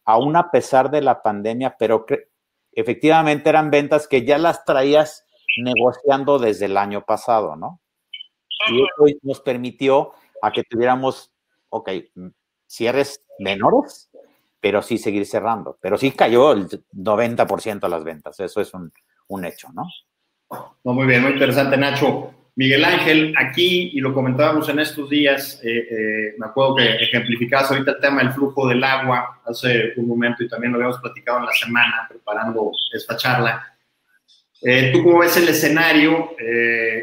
aún 0.04 0.36
a 0.36 0.50
pesar 0.50 0.90
de 0.90 1.02
la 1.02 1.22
pandemia, 1.22 1.76
pero 1.78 2.06
efectivamente 2.72 3.48
eran 3.48 3.70
ventas 3.70 4.08
que 4.08 4.24
ya 4.24 4.38
las 4.38 4.64
traías 4.64 5.26
negociando 5.62 6.38
desde 6.38 6.66
el 6.66 6.76
año 6.76 7.04
pasado, 7.04 7.56
¿no? 7.56 7.80
Y 8.70 8.82
eso 8.82 9.18
nos 9.22 9.40
permitió 9.40 10.12
a 10.42 10.52
que 10.52 10.64
tuviéramos, 10.64 11.32
ok, 11.70 11.90
cierres 12.66 13.24
menores, 13.38 14.10
pero 14.60 14.82
sí 14.82 14.98
seguir 14.98 15.26
cerrando. 15.26 15.78
Pero 15.80 15.96
sí 15.96 16.10
cayó 16.12 16.52
el 16.52 16.68
90% 16.92 17.80
de 17.80 17.88
las 17.88 18.04
ventas, 18.04 18.40
eso 18.40 18.60
es 18.60 18.74
un, 18.74 18.92
un 19.28 19.44
hecho, 19.44 19.68
¿no? 19.72 19.84
No, 20.84 20.92
muy 20.92 21.06
bien, 21.06 21.22
muy 21.22 21.32
interesante, 21.32 21.76
Nacho. 21.76 22.32
Miguel 22.58 22.84
Ángel, 22.84 23.34
aquí, 23.38 23.92
y 23.94 24.00
lo 24.00 24.12
comentábamos 24.12 24.68
en 24.68 24.80
estos 24.80 25.08
días, 25.08 25.60
eh, 25.62 25.86
eh, 25.88 26.34
me 26.38 26.46
acuerdo 26.46 26.74
que 26.74 27.04
ejemplificabas 27.04 27.70
ahorita 27.70 27.92
el 27.92 28.00
tema 28.00 28.20
del 28.20 28.32
flujo 28.32 28.66
del 28.66 28.82
agua 28.82 29.40
hace 29.46 29.92
un 29.94 30.08
momento 30.08 30.42
y 30.42 30.48
también 30.48 30.72
lo 30.72 30.78
habíamos 30.78 31.00
platicado 31.00 31.38
en 31.38 31.44
la 31.44 31.52
semana 31.52 32.06
preparando 32.08 32.72
esta 32.92 33.16
charla. 33.16 33.64
Eh, 34.60 34.90
¿Tú 34.92 35.04
cómo 35.04 35.20
ves 35.20 35.36
el 35.36 35.46
escenario 35.46 36.30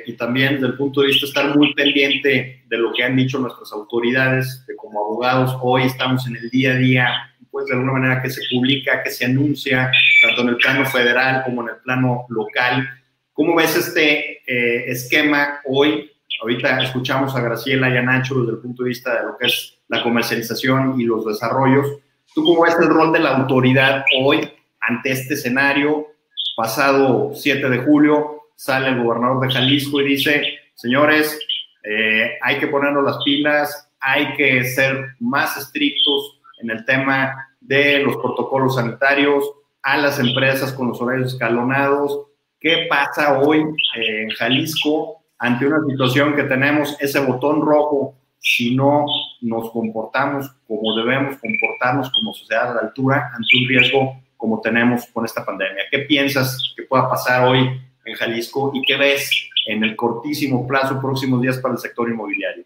y 0.05 0.11
también 0.17 0.55
desde 0.55 0.67
el 0.67 0.73
punto 0.73 0.99
de 0.99 1.07
vista 1.07 1.25
estar 1.25 1.55
muy 1.55 1.73
pendiente 1.73 2.65
de 2.67 2.77
lo 2.77 2.91
que 2.91 3.05
han 3.05 3.15
dicho 3.15 3.39
nuestras 3.39 3.71
autoridades, 3.71 4.61
que 4.67 4.75
como 4.75 4.99
abogados 4.99 5.57
hoy 5.61 5.83
estamos 5.83 6.27
en 6.27 6.35
el 6.35 6.49
día 6.49 6.73
a 6.73 6.75
día, 6.75 7.07
pues 7.49 7.67
de 7.67 7.75
alguna 7.75 7.93
manera 7.93 8.21
que 8.21 8.29
se 8.29 8.41
publica, 8.51 9.01
que 9.01 9.09
se 9.09 9.23
anuncia, 9.23 9.89
tanto 10.21 10.41
en 10.41 10.49
el 10.49 10.57
plano 10.57 10.85
federal 10.85 11.43
como 11.45 11.61
en 11.61 11.69
el 11.69 11.81
plano 11.81 12.25
local? 12.27 12.89
¿Cómo 13.35 13.53
ves 13.53 13.75
este 13.75 14.41
eh, 14.47 14.85
esquema 14.87 15.59
hoy? 15.65 16.09
Ahorita 16.41 16.81
escuchamos 16.81 17.35
a 17.35 17.41
Graciela 17.41 17.89
y 17.89 17.97
a 17.97 18.01
Nacho 18.01 18.35
desde 18.35 18.53
el 18.53 18.59
punto 18.59 18.83
de 18.83 18.89
vista 18.89 19.13
de 19.13 19.27
lo 19.27 19.37
que 19.37 19.47
es 19.47 19.77
la 19.89 20.01
comercialización 20.01 20.99
y 20.99 21.03
los 21.03 21.25
desarrollos. 21.25 21.85
¿Tú 22.33 22.45
cómo 22.45 22.63
ves 22.63 22.75
el 22.79 22.87
rol 22.87 23.11
de 23.11 23.19
la 23.19 23.35
autoridad 23.37 24.05
hoy 24.23 24.49
ante 24.79 25.11
este 25.11 25.33
escenario? 25.33 26.07
pasado 26.55 27.31
7 27.33 27.69
de 27.69 27.79
julio, 27.79 28.43
sale 28.55 28.87
el 28.87 29.03
gobernador 29.03 29.45
de 29.45 29.53
Jalisco 29.53 29.99
y 29.99 30.07
dice, 30.07 30.59
señores, 30.73 31.37
eh, 31.83 32.37
hay 32.41 32.57
que 32.59 32.67
ponernos 32.67 33.03
las 33.03 33.17
pilas, 33.25 33.91
hay 33.99 34.33
que 34.35 34.63
ser 34.63 35.15
más 35.19 35.57
estrictos 35.57 36.39
en 36.61 36.69
el 36.69 36.85
tema 36.85 37.49
de 37.59 37.99
los 37.99 38.15
protocolos 38.15 38.75
sanitarios, 38.75 39.43
a 39.83 39.97
las 39.97 40.17
empresas 40.19 40.71
con 40.71 40.87
los 40.87 41.01
horarios 41.01 41.33
escalonados. 41.33 42.27
¿Qué 42.65 42.87
pasa 42.89 43.37
hoy 43.37 43.63
en 43.95 44.29
Jalisco 44.31 45.23
ante 45.37 45.67
una 45.67 45.85
situación 45.87 46.35
que 46.35 46.45
tenemos 46.45 46.97
ese 46.99 47.19
botón 47.19 47.61
rojo 47.61 48.15
si 48.39 48.75
no 48.75 49.05
nos 49.41 49.69
comportamos 49.69 50.49
como 50.67 50.95
debemos 50.95 51.37
comportarnos 51.37 52.09
como 52.09 52.33
sociedad 52.33 52.71
a 52.71 52.73
la 52.73 52.81
altura 52.87 53.29
ante 53.35 53.55
un 53.55 53.67
riesgo 53.67 54.19
como 54.35 54.61
tenemos 54.61 55.05
con 55.13 55.25
esta 55.25 55.45
pandemia. 55.45 55.83
¿Qué 55.91 55.99
piensas 55.99 56.73
que 56.75 56.81
pueda 56.81 57.07
pasar 57.07 57.47
hoy 57.47 57.69
en 58.03 58.15
Jalisco 58.15 58.71
y 58.73 58.81
qué 58.81 58.97
ves 58.97 59.29
en 59.67 59.83
el 59.83 59.95
cortísimo 59.95 60.65
plazo, 60.65 60.99
próximos 60.99 61.43
días 61.43 61.59
para 61.59 61.75
el 61.75 61.79
sector 61.79 62.09
inmobiliario? 62.09 62.65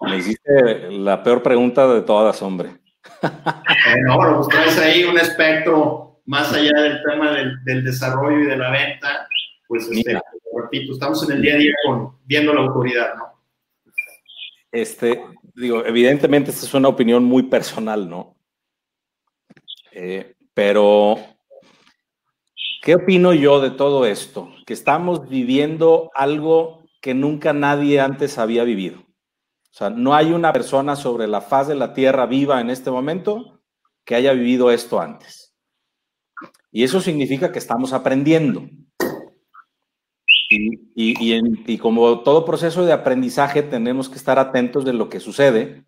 Me 0.00 0.16
hiciste 0.16 0.92
la 0.92 1.22
peor 1.22 1.42
pregunta 1.42 1.86
de 1.86 2.00
todas, 2.00 2.40
hombre. 2.40 2.70
no, 4.06 4.36
pues 4.38 4.48
traes 4.48 4.78
ahí 4.78 5.04
un 5.04 5.18
espectro 5.18 6.09
más 6.30 6.52
allá 6.52 6.70
del 6.80 7.02
tema 7.02 7.32
del, 7.64 7.84
desarrollo 7.84 8.38
y 8.38 8.46
de 8.46 8.56
la 8.56 8.70
venta. 8.70 9.26
Pues, 9.66 9.90
este, 9.90 10.16
repito, 10.56 10.92
estamos 10.92 11.28
en 11.28 11.36
el 11.36 11.42
día 11.42 11.54
a 11.54 11.58
día 11.58 11.74
con, 11.84 12.18
viendo 12.24 12.54
la 12.54 12.60
autoridad, 12.60 13.16
¿no? 13.16 13.24
Este, 14.70 15.24
digo, 15.56 15.84
evidentemente 15.84 16.52
esta 16.52 16.66
es 16.66 16.72
una 16.72 16.86
opinión 16.86 17.24
muy 17.24 17.42
personal, 17.42 18.08
¿no? 18.08 18.36
Eh, 19.90 20.36
pero, 20.54 21.18
¿qué 22.80 22.94
opino 22.94 23.34
yo 23.34 23.60
de 23.60 23.72
todo 23.72 24.06
esto? 24.06 24.54
Que 24.66 24.74
estamos 24.74 25.28
viviendo 25.28 26.12
algo 26.14 26.84
que 27.00 27.12
nunca 27.12 27.52
nadie 27.52 27.98
antes 27.98 28.38
había 28.38 28.62
vivido. 28.62 29.00
O 29.00 29.72
sea, 29.72 29.90
no 29.90 30.14
hay 30.14 30.30
una 30.30 30.52
persona 30.52 30.94
sobre 30.94 31.26
la 31.26 31.40
faz 31.40 31.66
de 31.66 31.74
la 31.74 31.92
Tierra 31.92 32.26
viva 32.26 32.60
en 32.60 32.70
este 32.70 32.92
momento 32.92 33.60
que 34.04 34.14
haya 34.14 34.32
vivido 34.32 34.70
esto 34.70 35.00
antes. 35.00 35.49
Y 36.72 36.84
eso 36.84 37.00
significa 37.00 37.52
que 37.52 37.58
estamos 37.58 37.92
aprendiendo. 37.92 38.68
Y, 40.52 41.78
como 41.78 42.20
todo 42.22 42.44
proceso 42.44 42.84
de 42.84 42.92
aprendizaje, 42.92 43.62
tenemos 43.62 44.08
que 44.08 44.16
estar 44.16 44.38
atentos 44.38 44.84
de 44.84 44.92
lo 44.92 45.08
que 45.08 45.20
sucede 45.20 45.84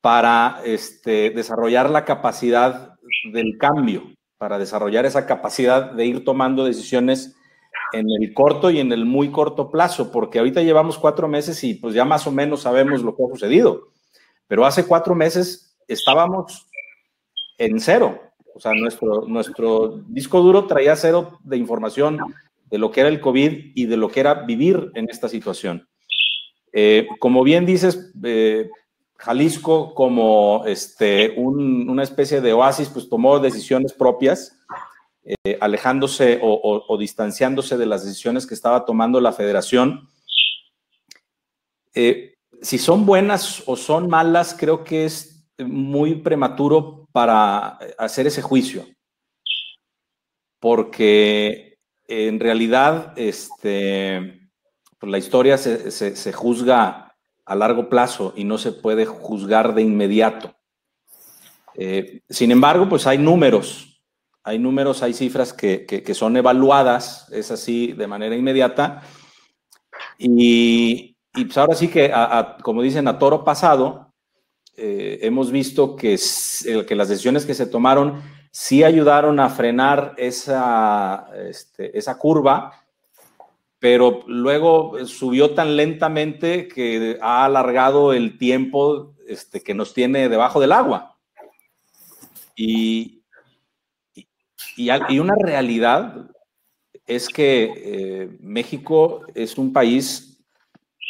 para 0.00 0.60
este, 0.64 1.30
desarrollar 1.30 1.90
la 1.90 2.04
capacidad 2.04 2.94
del 3.32 3.58
cambio, 3.58 4.14
para 4.38 4.58
desarrollar 4.58 5.06
esa 5.06 5.26
capacidad 5.26 5.90
de 5.90 6.06
ir 6.06 6.24
tomando 6.24 6.64
decisiones 6.64 7.36
en 7.92 8.06
el 8.08 8.32
corto 8.32 8.70
y 8.70 8.78
en 8.78 8.92
el 8.92 9.04
muy 9.04 9.30
corto 9.30 9.70
plazo, 9.70 10.12
porque 10.12 10.38
ahorita 10.38 10.62
llevamos 10.62 10.98
cuatro 10.98 11.26
meses 11.26 11.62
y 11.64 11.74
pues 11.74 11.94
ya 11.94 12.04
más 12.04 12.26
o 12.26 12.32
menos 12.32 12.62
sabemos 12.62 13.02
lo 13.02 13.16
que 13.16 13.24
ha 13.24 13.28
sucedido, 13.28 13.88
pero 14.46 14.64
hace 14.66 14.86
cuatro 14.86 15.14
meses 15.14 15.76
estábamos 15.88 16.68
en 17.56 17.80
cero, 17.80 18.27
o 18.58 18.60
sea, 18.60 18.72
nuestro, 18.74 20.02
disco 20.08 20.40
duro 20.42 20.66
traía 20.66 20.96
cero 20.96 21.38
de 21.44 21.56
información 21.56 22.18
de 22.68 22.78
lo 22.78 22.90
que 22.90 23.00
era 23.00 23.08
el 23.08 23.20
COVID 23.20 23.70
y 23.76 23.86
de 23.86 23.96
lo 23.96 24.08
que 24.08 24.18
era 24.18 24.34
vivir 24.34 24.90
en 24.94 25.08
esta 25.08 25.28
situación. 25.28 25.88
Eh, 26.72 27.06
como 27.20 27.44
bien 27.44 27.64
dices, 27.64 28.12
eh, 28.24 28.68
Jalisco 29.16 29.94
como 29.94 30.64
este, 30.66 31.34
una 31.36 32.02
especie 32.02 32.40
de 32.40 32.52
oasis, 32.52 32.88
pues 32.88 33.08
tomó 33.08 33.38
decisiones 33.38 33.92
propias, 33.92 34.58
eh, 35.24 35.56
alejándose 35.60 36.40
o, 36.42 36.96
distanciándose 36.98 37.76
de 37.76 37.86
las 37.86 38.04
decisiones 38.04 38.44
que 38.44 38.54
estaba 38.54 38.84
tomando 38.84 39.20
la 39.20 39.32
federación. 39.32 40.08
Si 41.94 42.78
son 42.78 43.06
buenas 43.06 43.62
o 43.66 43.76
son 43.76 44.08
malas, 44.08 44.56
creo 44.58 44.82
que 44.82 45.04
es 45.04 45.48
muy 45.58 46.16
prematuro 46.16 46.97
para 47.12 47.78
hacer 47.98 48.26
ese 48.26 48.42
juicio, 48.42 48.86
porque 50.60 51.78
en 52.06 52.40
realidad 52.40 53.12
este, 53.16 54.50
pues 54.98 55.10
la 55.10 55.18
historia 55.18 55.58
se, 55.58 55.90
se 55.90 56.32
juzga 56.32 57.16
a 57.44 57.54
largo 57.54 57.88
plazo 57.88 58.34
y 58.36 58.44
no 58.44 58.58
se 58.58 58.72
puede 58.72 59.06
juzgar 59.06 59.74
de 59.74 59.82
inmediato. 59.82 60.54
Eh, 61.80 62.22
sin 62.28 62.50
embargo, 62.50 62.88
pues 62.88 63.06
hay 63.06 63.18
números, 63.18 64.02
hay 64.42 64.58
números, 64.58 65.02
hay 65.04 65.14
cifras 65.14 65.52
que, 65.52 66.02
son 66.12 66.36
evaluadas, 66.36 67.30
es 67.30 67.52
así, 67.52 67.92
de 67.92 68.08
manera 68.08 68.34
inmediata. 68.34 69.02
Y, 70.18 71.16
pues 71.32 71.56
ahora 71.56 71.76
sí 71.76 71.86
que, 71.86 72.12
como 72.62 72.82
dicen, 72.82 73.06
a 73.06 73.18
toro 73.18 73.44
pasado, 73.44 74.07
eh, 74.78 75.18
hemos 75.22 75.50
visto 75.50 75.96
que, 75.96 76.12
las 76.12 77.08
decisiones 77.08 77.44
que 77.44 77.54
se 77.54 77.66
tomaron 77.66 78.22
sí 78.50 78.84
ayudaron 78.84 79.40
a 79.40 79.50
frenar 79.50 80.14
esa, 80.16 81.28
este, 81.48 81.92
curva 82.18 82.72
pero 83.78 84.24
luego 84.26 85.06
subió 85.06 85.54
tan 85.54 85.76
lentamente 85.76 86.66
que 86.68 87.18
ha 87.20 87.44
alargado 87.44 88.12
el 88.12 88.36
tiempo 88.36 89.14
este, 89.28 89.62
que 89.62 89.74
nos 89.74 89.94
tiene 89.94 90.28
debajo 90.28 90.60
del 90.60 90.72
agua. 90.72 91.16
Y, 92.56 93.14
una 95.20 95.34
realidad 95.34 96.30
es 97.06 97.28
que 97.28 97.72
eh, 97.76 98.36
México 98.40 99.22
es 99.34 99.58
un 99.58 99.72
país 99.72 100.40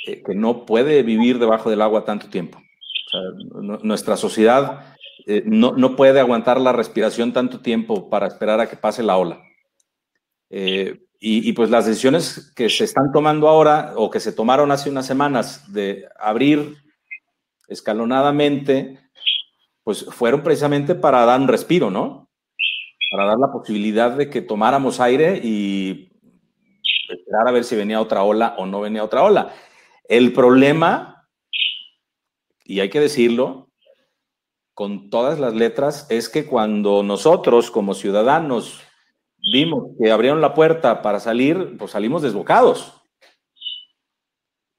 eh, 0.06 0.22
que 0.22 0.34
no 0.34 0.64
puede 0.64 1.02
vivir 1.02 1.38
debajo 1.38 1.68
del 1.68 1.82
agua 1.82 2.04
tanto 2.04 2.30
tiempo. 2.30 2.58
Nuestra 3.82 4.16
sociedad 4.16 4.94
eh, 5.26 5.42
no, 5.46 5.72
no, 5.72 5.96
puede 5.96 6.20
aguantar 6.20 6.60
la 6.60 6.72
respiración 6.72 7.32
tanto 7.32 7.60
tiempo 7.60 8.08
para 8.10 8.26
esperar 8.26 8.60
a 8.60 8.68
que 8.68 8.76
pase 8.76 9.02
la 9.02 9.16
ola. 9.16 9.42
Y, 11.20 11.52
pues 11.52 11.68
las 11.68 11.86
decisiones 11.86 12.52
que 12.54 12.68
se 12.68 12.84
están 12.84 13.10
tomando 13.12 13.48
ahora 13.48 13.92
o 13.96 14.08
que 14.08 14.20
se 14.20 14.32
tomaron 14.32 14.70
hace 14.70 14.88
unas 14.88 15.06
semanas 15.06 15.72
de 15.72 16.08
abrir 16.16 16.76
escalonadamente, 17.66 19.00
pues 19.82 20.04
fueron 20.04 20.42
precisamente 20.44 20.94
para 20.94 21.24
dar 21.24 21.40
un 21.40 21.48
respiro, 21.48 21.90
¿no? 21.90 22.30
Para 23.10 23.24
dar 23.24 23.38
la 23.38 23.50
posibilidad 23.50 24.12
de 24.12 24.30
que 24.30 24.42
tomáramos 24.42 25.00
aire 25.00 25.40
y 25.42 26.08
esperar 27.08 27.48
a 27.48 27.52
ver 27.52 27.64
si 27.64 27.74
venía 27.74 28.00
otra 28.00 28.22
ola 28.22 28.54
o 28.56 28.66
no 28.66 28.80
venía 28.80 29.02
otra 29.02 29.24
ola. 29.24 29.52
El 30.04 30.32
problema, 30.32 31.17
y 32.68 32.80
hay 32.80 32.90
que 32.90 33.00
decirlo, 33.00 33.70
con 34.74 35.08
todas 35.08 35.40
las 35.40 35.54
letras, 35.54 36.06
es 36.10 36.28
que 36.28 36.46
cuando 36.46 37.02
nosotros 37.02 37.70
como 37.70 37.94
ciudadanos 37.94 38.82
vimos 39.52 39.86
que 39.98 40.12
abrieron 40.12 40.42
la 40.42 40.52
puerta 40.52 41.00
para 41.00 41.18
salir, 41.18 41.76
pues 41.78 41.92
salimos 41.92 42.20
desbocados. 42.20 42.92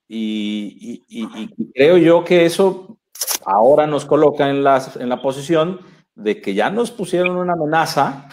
Y, 0.07 1.03
creo 1.73 1.97
yo 1.97 2.23
que 2.23 2.45
eso 2.45 2.99
ahora 3.43 3.87
nos 3.87 4.05
coloca 4.05 4.51
en 4.51 4.63
la, 4.63 4.81
en 4.99 5.09
la 5.09 5.21
posición 5.23 5.81
de 6.13 6.41
que 6.41 6.53
ya 6.53 6.69
nos 6.69 6.91
pusieron 6.91 7.37
una 7.37 7.53
amenaza, 7.53 8.29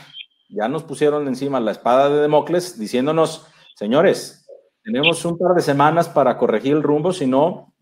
ya 0.51 0.69
nos 0.69 0.83
pusieron 0.83 1.27
encima 1.29 1.61
la 1.61 1.73
espada 1.73 2.11
de 2.11 2.21
Democles 2.21 2.79
diciéndonos, 2.79 3.47
señores, 3.75 4.47
tenemos 4.85 5.25
un 5.25 5.39
par 5.39 5.55
de 5.55 5.63
semanas 5.63 6.11
para 6.11 6.37
corregir 6.37 6.75
el 6.75 6.83
rumbo, 6.83 7.15
si 7.15 7.27
no, 7.27 7.73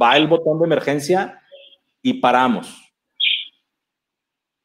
va 0.00 0.16
el 0.16 0.26
botón 0.26 0.58
de 0.58 0.66
emergencia 0.66 1.42
y 2.02 2.14
paramos. 2.14 2.88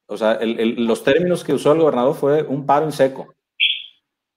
O 0.05 0.17
sea, 0.17 0.39
los 0.43 1.03
términos 1.03 1.43
que 1.43 1.53
usó 1.53 1.71
el 1.71 1.79
gobernador 1.79 2.15
fue 2.15 2.43
un 2.43 2.65
paro 2.65 2.85
en 2.85 2.91
seco. 2.91 3.33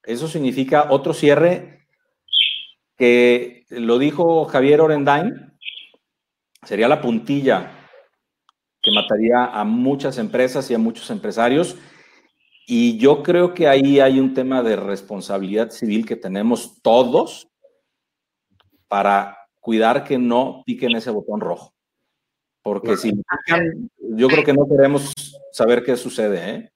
Eso 0.03 0.29
significa 0.29 0.87
otro 0.91 1.13
cierre 1.13 1.87
que 2.97 3.67
lo 3.69 3.99
dijo 3.99 4.47
Javier 4.47 4.81
Orendain, 4.81 5.53
sería 6.63 6.89
la 6.89 7.01
puntilla 7.01 7.73
que 8.81 8.91
mataría 8.93 9.47
a 9.47 9.65
muchas 9.65 10.17
empresas 10.19 10.71
y 10.71 10.75
a 10.75 10.79
muchos 10.79 11.11
empresarios. 11.11 11.77
Y 12.67 12.99
yo 12.99 13.23
creo 13.23 13.53
que 13.53 13.69
ahí 13.69 14.01
hay 14.01 14.19
un 14.19 14.33
tema 14.33 14.63
de 14.63 14.77
responsabilidad 14.77 15.71
civil 15.71 16.07
que 16.07 16.17
tenemos 16.17 16.81
todos 16.83 17.49
para 18.89 19.36
cuidar 19.67 20.05
que 20.05 20.17
no 20.17 20.63
piquen 20.65 20.95
ese 20.95 21.11
botón 21.11 21.41
rojo. 21.41 21.75
Porque 22.63 22.97
si 22.97 23.11
pican, 23.11 23.91
yo 23.99 24.29
creo 24.29 24.45
que 24.45 24.53
no 24.53 24.65
queremos 24.69 25.13
saber 25.51 25.83
qué 25.83 25.97
sucede. 25.97 26.51
¿eh? 26.51 26.71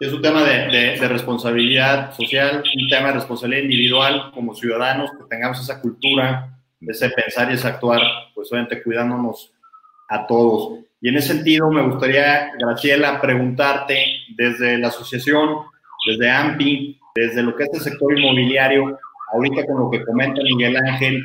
Es 0.00 0.12
un 0.12 0.20
tema 0.22 0.42
de, 0.42 0.96
responsabilidad 0.96 2.12
social, 2.14 2.64
un 2.64 2.88
tema 2.88 3.08
de 3.08 3.14
responsabilidad 3.14 3.62
individual 3.62 4.32
como 4.34 4.56
ciudadanos, 4.56 5.12
que 5.12 5.24
tengamos 5.28 5.60
esa 5.60 5.80
cultura 5.80 6.58
de 6.80 6.90
ese 6.90 7.10
pensar 7.10 7.48
y 7.48 7.54
ese 7.54 7.68
actuar, 7.68 8.00
pues 8.34 8.50
obviamente 8.50 8.82
cuidándonos 8.82 9.52
a 10.08 10.26
todos. 10.26 10.80
Y 11.00 11.10
en 11.10 11.16
ese 11.16 11.34
sentido 11.34 11.70
me 11.70 11.82
gustaría, 11.82 12.50
Graciela, 12.58 13.20
preguntarte 13.20 14.04
desde 14.36 14.78
la 14.78 14.88
asociación, 14.88 15.58
desde 16.08 16.28
AMPI, 16.28 17.00
desde 17.14 17.44
lo 17.44 17.54
que 17.54 17.62
es 17.62 17.70
el 17.72 17.80
sector 17.82 18.18
inmobiliario, 18.18 18.98
ahorita 19.32 19.66
con 19.66 19.80
lo 19.80 19.90
que 19.90 20.04
comenta 20.04 20.42
Miguel 20.42 20.76
Ángel, 20.76 21.22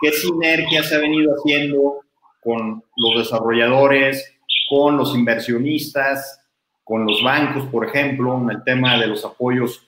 ¿qué 0.00 0.12
sinergia 0.12 0.82
se 0.82 0.96
ha 0.96 0.98
venido 0.98 1.34
haciendo 1.34 2.00
con 2.42 2.82
los 2.96 3.18
desarrolladores, 3.18 4.34
con 4.68 4.96
los 4.96 5.14
inversionistas, 5.14 6.40
con 6.84 7.04
los 7.04 7.22
bancos, 7.22 7.66
por 7.66 7.86
ejemplo, 7.86 8.38
en 8.40 8.50
el 8.50 8.64
tema 8.64 8.98
de 8.98 9.08
los 9.08 9.24
apoyos 9.24 9.86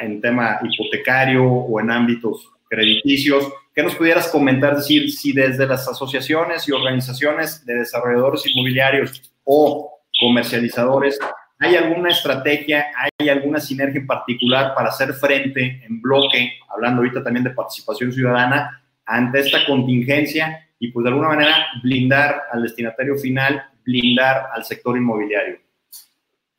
en 0.00 0.20
tema 0.20 0.60
hipotecario 0.62 1.44
o 1.44 1.80
en 1.80 1.90
ámbitos 1.90 2.50
crediticios. 2.68 3.50
¿Qué 3.74 3.82
nos 3.82 3.94
pudieras 3.94 4.28
comentar, 4.28 4.76
decir, 4.76 5.10
si 5.10 5.32
desde 5.32 5.66
las 5.66 5.88
asociaciones 5.88 6.68
y 6.68 6.72
organizaciones 6.72 7.64
de 7.64 7.74
desarrolladores 7.76 8.46
inmobiliarios 8.46 9.32
o 9.44 10.00
comercializadores 10.20 11.18
hay 11.60 11.76
alguna 11.76 12.10
estrategia, 12.10 12.86
hay 13.18 13.28
alguna 13.28 13.58
sinergia 13.58 14.00
en 14.00 14.06
particular 14.06 14.74
para 14.74 14.90
hacer 14.90 15.12
frente 15.14 15.82
en 15.84 16.00
bloque, 16.00 16.58
hablando 16.68 17.00
ahorita 17.00 17.24
también 17.24 17.44
de 17.44 17.50
participación 17.50 18.12
ciudadana, 18.12 18.82
ante 19.06 19.40
esta 19.40 19.64
contingencia 19.66 20.68
y 20.78 20.92
pues 20.92 21.04
de 21.04 21.10
alguna 21.10 21.28
manera 21.28 21.66
blindar 21.82 22.44
al 22.52 22.62
destinatario 22.62 23.16
final, 23.16 23.70
blindar 23.84 24.50
al 24.52 24.64
sector 24.64 24.96
inmobiliario. 24.96 25.58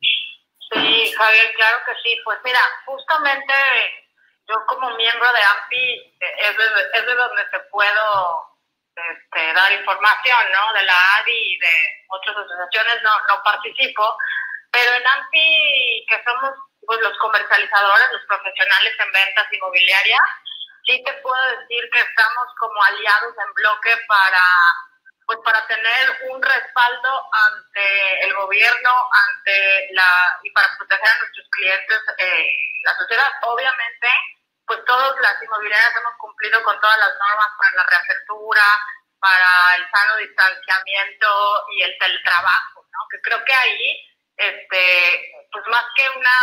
Sí, 0.00 1.12
Javier, 1.16 1.46
claro 1.56 1.78
que 1.86 1.92
sí. 2.02 2.16
Pues 2.24 2.38
mira, 2.44 2.60
justamente 2.84 3.54
yo 4.46 4.54
como 4.66 4.96
miembro 4.96 5.26
de 5.32 5.40
AMPI 5.40 5.92
eh, 6.20 6.50
es 6.50 6.56
de, 6.56 6.64
es 6.94 7.06
de 7.06 7.14
donde 7.14 7.42
te 7.50 7.60
puedo 7.70 8.50
este, 8.94 9.52
dar 9.54 9.72
información, 9.72 10.44
¿no? 10.52 10.72
De 10.78 10.84
la 10.84 10.94
ADI 11.18 11.32
y 11.32 11.58
de 11.58 11.74
otras 12.08 12.36
asociaciones 12.36 13.02
no, 13.02 13.10
no 13.28 13.42
participo, 13.42 14.04
pero 14.72 14.94
en 14.94 15.06
AMPI, 15.06 16.06
que 16.08 16.22
somos 16.24 16.54
pues, 16.86 17.00
los 17.00 17.16
comercializadores, 17.18 18.12
los 18.12 18.24
profesionales 18.26 18.94
en 18.98 19.12
ventas 19.12 19.46
inmobiliarias, 19.52 20.22
sí 20.86 21.02
te 21.04 21.12
puedo 21.14 21.58
decir 21.58 21.88
que 21.92 22.00
estamos 22.00 22.46
como 22.58 22.82
aliados 22.84 23.34
en 23.38 23.52
bloque 23.54 23.96
para 24.08 24.40
pues 25.30 25.38
para 25.44 25.64
tener 25.68 26.28
un 26.28 26.42
respaldo 26.42 27.22
ante 27.30 28.24
el 28.24 28.34
gobierno, 28.34 28.90
ante 29.14 29.86
la 29.92 30.36
y 30.42 30.50
para 30.50 30.66
proteger 30.76 31.06
a 31.06 31.18
nuestros 31.18 31.46
clientes, 31.52 32.00
eh, 32.18 32.50
la 32.82 32.96
sociedad. 32.96 33.30
Obviamente, 33.42 34.08
pues 34.66 34.84
todas 34.86 35.14
las 35.20 35.40
inmobiliarias 35.40 35.94
hemos 35.96 36.14
cumplido 36.18 36.60
con 36.64 36.80
todas 36.80 36.98
las 36.98 37.14
normas 37.16 37.48
para 37.56 37.76
la 37.76 37.84
reapertura, 37.84 38.62
para 39.20 39.76
el 39.76 39.86
sano 39.90 40.16
distanciamiento 40.16 41.64
y 41.76 41.82
el 41.82 41.96
teletrabajo, 41.98 42.82
¿no? 42.90 42.98
Que 43.12 43.20
creo 43.20 43.44
que 43.44 43.54
ahí, 43.54 44.09
este, 44.40 45.32
pues 45.52 45.64
más 45.68 45.84
que 45.94 46.08
una 46.08 46.36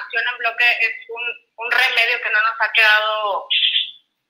acción 0.00 0.24
en 0.32 0.38
bloque 0.38 0.64
es 0.80 0.94
un, 1.08 1.22
un 1.56 1.70
remedio 1.70 2.20
que 2.22 2.30
no 2.30 2.40
nos 2.40 2.60
ha 2.60 2.72
quedado 2.72 3.48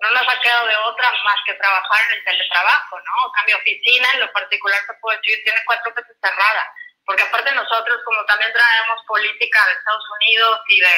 no 0.01 0.11
nos 0.11 0.29
ha 0.29 0.41
quedado 0.41 0.67
de 0.67 0.77
otra 0.77 1.13
más 1.25 1.37
que 1.47 1.55
trabajar 1.55 2.01
en 2.05 2.19
el 2.19 2.25
teletrabajo, 2.25 2.99
¿no? 3.01 3.33
Cambio 3.33 3.57
oficina, 3.57 4.09
en 4.13 4.21
lo 4.21 4.33
particular 4.33 4.79
se 4.87 4.95
puede 5.01 5.17
decir, 5.19 5.43
tiene 5.45 5.61
cuatro 5.65 5.95
veces 5.95 6.17
cerrada, 6.21 6.75
porque 7.07 7.23
aparte 7.23 7.53
nosotros, 7.53 8.01
como 8.05 8.23
también 8.27 8.53
traemos 8.53 9.01
política 9.07 9.65
de 9.67 9.73
Estados 9.73 10.05
Unidos 10.21 10.61
y 10.69 10.81
de 10.81 10.95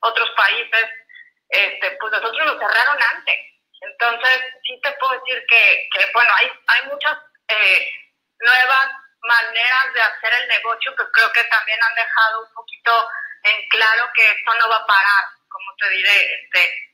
otros 0.00 0.30
países, 0.36 0.86
este, 1.48 1.90
pues 1.92 2.12
nosotros 2.12 2.46
lo 2.46 2.58
cerraron 2.58 3.02
antes. 3.02 3.38
Entonces, 3.80 4.40
sí 4.64 4.78
te 4.82 4.92
puedo 4.92 5.12
decir 5.20 5.42
que, 5.48 5.88
que 5.94 6.10
bueno, 6.12 6.30
hay, 6.36 6.52
hay 6.66 6.86
muchas 6.88 7.16
eh, 7.48 7.88
nuevas 8.40 9.01
maneras 9.22 9.94
de 9.94 10.02
hacer 10.02 10.32
el 10.42 10.48
negocio 10.48 10.94
que 10.96 11.04
creo 11.12 11.32
que 11.32 11.44
también 11.44 11.78
han 11.82 11.94
dejado 11.94 12.42
un 12.42 12.54
poquito 12.54 13.08
en 13.44 13.68
claro 13.68 14.10
que 14.14 14.30
esto 14.30 14.54
no 14.54 14.68
va 14.68 14.76
a 14.76 14.86
parar, 14.86 15.24
como 15.48 15.74
te 15.76 15.88
diré, 15.90 16.34
este, 16.34 16.92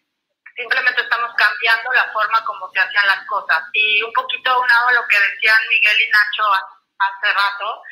simplemente 0.57 1.03
estamos 1.03 1.31
cambiando 1.37 1.93
la 1.93 2.11
forma 2.13 2.45
como 2.45 2.71
se 2.73 2.81
hacían 2.81 3.07
las 3.07 3.25
cosas. 3.27 3.63
Y 3.73 4.03
un 4.03 4.13
poquito 4.13 4.51
aunado 4.51 4.89
a 4.89 4.93
lo 4.93 5.07
que 5.07 5.21
decían 5.21 5.69
Miguel 5.69 6.01
y 6.01 6.11
Nacho 6.11 6.53
hace 6.99 7.33
rato, 7.33 7.83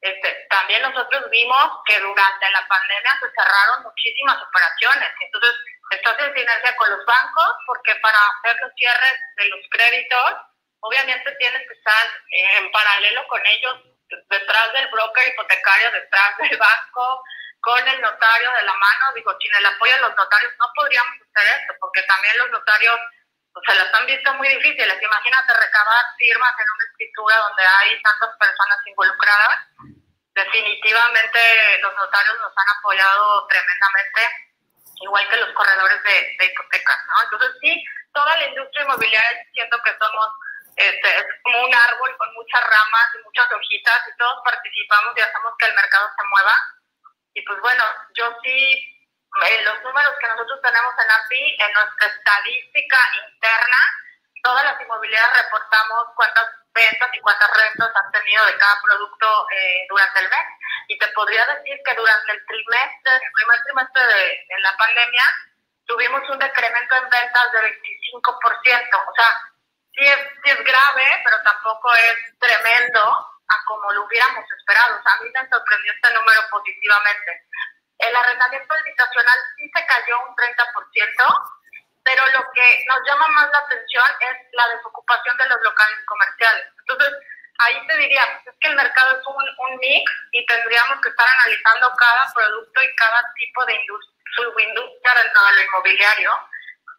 este, 0.00 0.46
también 0.50 0.82
nosotros 0.82 1.30
vimos 1.30 1.80
que 1.84 1.98
durante 2.00 2.50
la 2.50 2.66
pandemia 2.68 3.18
se 3.20 3.30
cerraron 3.30 3.82
muchísimas 3.84 4.42
operaciones. 4.42 5.08
Entonces, 5.20 5.54
estás 5.90 6.18
en 6.18 6.34
sinergia 6.34 6.76
con 6.76 6.90
los 6.90 7.04
bancos 7.06 7.52
porque 7.66 7.94
para 7.96 8.18
hacer 8.18 8.56
los 8.60 8.72
cierres 8.74 9.18
de 9.36 9.48
los 9.48 9.60
créditos, 9.70 10.32
obviamente 10.86 11.36
tienes 11.38 11.62
que 11.66 11.74
estar 11.74 12.06
en 12.30 12.70
paralelo 12.70 13.26
con 13.28 13.44
ellos, 13.44 13.74
detrás 14.30 14.72
del 14.72 14.88
broker 14.88 15.28
hipotecario, 15.28 15.90
detrás 15.90 16.36
del 16.38 16.56
banco, 16.56 17.22
con 17.60 17.88
el 17.88 18.00
notario 18.00 18.50
de 18.52 18.62
la 18.62 18.74
mano, 18.74 19.12
digo, 19.14 19.36
sin 19.40 19.54
el 19.56 19.66
apoyo 19.66 19.94
de 19.94 20.00
los 20.02 20.16
notarios 20.16 20.52
no 20.58 20.66
podríamos 20.74 21.14
hacer 21.22 21.60
esto, 21.60 21.74
porque 21.80 22.02
también 22.02 22.38
los 22.38 22.50
notarios 22.50 23.00
se 23.66 23.74
las 23.74 23.92
han 23.94 24.06
visto 24.06 24.34
muy 24.34 24.48
difíciles. 24.48 25.02
Imagínate 25.02 25.54
recabar 25.54 26.04
firmas 26.18 26.52
en 26.58 26.66
una 26.70 26.84
escritura 26.90 27.36
donde 27.38 27.62
hay 27.66 28.02
tantas 28.02 28.30
personas 28.38 28.78
involucradas. 28.86 29.58
Definitivamente 30.34 31.78
los 31.80 31.94
notarios 31.96 32.36
nos 32.40 32.52
han 32.54 32.78
apoyado 32.78 33.46
tremendamente 33.48 34.46
igual 35.00 35.28
que 35.28 35.36
los 35.36 35.52
corredores 35.52 36.02
de, 36.04 36.46
hipotecas, 36.46 36.98
¿no? 37.08 37.22
Entonces 37.24 37.56
sí, 37.60 37.84
toda 38.12 38.36
la 38.36 38.46
industria 38.46 38.84
inmobiliaria 38.84 39.46
siento 39.52 39.76
que 39.84 39.96
somos 39.98 40.28
este, 40.76 41.08
es 41.08 41.24
como 41.42 41.64
un 41.64 41.74
árbol 41.74 42.16
con 42.18 42.34
muchas 42.34 42.62
ramas 42.62 43.08
y 43.14 43.24
muchas 43.24 43.50
hojitas 43.50 44.00
y 44.08 44.16
todos 44.16 44.42
participamos 44.44 45.16
y 45.16 45.20
hacemos 45.20 45.52
que 45.58 45.66
el 45.66 45.74
mercado 45.74 46.10
se 46.16 46.26
mueva. 46.28 46.54
Y 47.34 47.42
pues 47.42 47.60
bueno, 47.60 47.84
yo 48.14 48.30
sí, 48.42 49.08
en 49.42 49.64
los 49.64 49.82
números 49.82 50.14
que 50.20 50.28
nosotros 50.28 50.60
tenemos 50.62 50.94
en 50.98 51.10
API, 51.10 51.56
en 51.60 51.72
nuestra 51.72 52.06
estadística 52.06 52.98
interna, 53.26 53.80
todas 54.42 54.64
las 54.64 54.80
inmobiliarias 54.80 55.42
reportamos 55.42 56.06
cuántas 56.14 56.46
ventas 56.72 57.10
y 57.12 57.20
cuántas 57.20 57.50
rentas 57.50 57.90
han 57.96 58.12
tenido 58.12 58.46
de 58.46 58.58
cada 58.58 58.80
producto 58.82 59.26
eh, 59.50 59.86
durante 59.88 60.20
el 60.20 60.28
mes. 60.28 60.46
Y 60.88 60.98
te 60.98 61.08
podría 61.08 61.44
decir 61.46 61.80
que 61.84 61.94
durante 61.94 62.32
el 62.32 62.46
trimestre, 62.46 63.12
el 63.16 63.32
primer 63.32 63.62
trimestre 63.64 64.06
de, 64.06 64.60
la 64.60 64.76
pandemia, 64.76 65.24
tuvimos 65.86 66.28
un 66.28 66.38
decremento 66.38 66.94
en 66.94 67.08
ventas 67.10 67.52
de 67.52 67.60
25%. 67.60 68.22
O 68.22 69.14
sea, 69.14 69.55
sí 69.96 70.04
es, 70.04 70.18
sí 70.44 70.50
es 70.50 70.64
grave, 70.64 71.22
pero 71.24 71.36
tampoco 71.42 71.94
es 71.94 72.16
tremendo 72.38 73.00
a 73.48 73.64
como 73.66 73.92
lo 73.92 74.04
hubiéramos 74.04 74.44
esperado. 74.50 74.98
O 74.98 75.02
sea, 75.02 75.12
a 75.14 75.22
mí 75.22 75.30
me 75.32 75.48
sorprendió 75.48 75.92
este 75.92 76.14
número 76.14 76.40
positivamente. 76.50 77.42
El 77.98 78.14
arrendamiento 78.14 78.74
habitacional 78.74 79.38
sí 79.56 79.70
se 79.74 79.86
cayó 79.86 80.20
un 80.28 80.36
30%, 80.36 81.50
pero 82.04 82.26
lo 82.26 82.52
que 82.52 82.84
nos 82.86 83.00
llama 83.06 83.26
más 83.28 83.50
la 83.50 83.58
atención 83.58 84.06
es 84.20 84.36
la 84.52 84.68
desocupación 84.68 85.36
de 85.38 85.48
los 85.48 85.60
locales 85.62 85.98
comerciales. 86.06 86.66
Entonces, 86.78 87.14
ahí 87.58 87.86
te 87.86 87.96
diría, 87.96 88.22
pues, 88.32 88.54
es 88.54 88.60
que 88.60 88.68
el 88.68 88.76
mercado 88.76 89.18
es 89.18 89.26
un, 89.26 89.44
un 89.58 89.78
mix 89.78 90.12
y 90.32 90.44
tendríamos 90.46 91.00
que 91.00 91.08
estar 91.08 91.26
analizando 91.26 91.90
cada 91.96 92.32
producto 92.34 92.82
y 92.82 92.96
cada 92.96 93.32
tipo 93.34 93.64
de 93.64 93.80
subindustria 94.36 95.14
dentro 95.14 95.44
de 95.46 95.52
lo 95.54 95.62
inmobiliario 95.62 96.30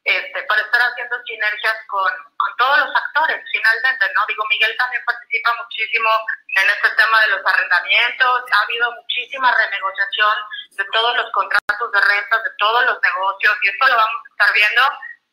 este, 0.08 0.42
para 0.44 0.62
estar 0.62 0.80
haciendo 0.80 1.22
sinergias 1.26 1.76
con, 1.88 2.10
con, 2.38 2.56
todos 2.56 2.80
los 2.80 2.96
actores, 2.96 3.44
finalmente, 3.52 4.06
¿no? 4.16 4.26
Digo, 4.26 4.46
Miguel 4.50 4.74
también 4.78 5.04
participa 5.04 5.54
muchísimo 5.62 6.10
en 6.56 6.70
este 6.70 6.90
tema 6.92 7.20
de 7.22 7.28
los 7.36 7.46
arrendamientos, 7.46 8.44
ha 8.54 8.62
habido 8.62 8.90
muchísima 8.94 9.52
renegociación 9.52 10.36
de 10.80 10.86
todos 10.94 11.18
los 11.18 11.30
contratos 11.34 11.92
de 11.92 12.00
rentas, 12.00 12.42
de 12.42 12.52
todos 12.58 12.86
los 12.86 13.02
negocios, 13.02 13.58
y 13.62 13.68
esto 13.68 13.88
lo 13.88 13.98
vamos 13.98 14.22
a 14.24 14.32
estar 14.32 14.54
viendo, 14.54 14.82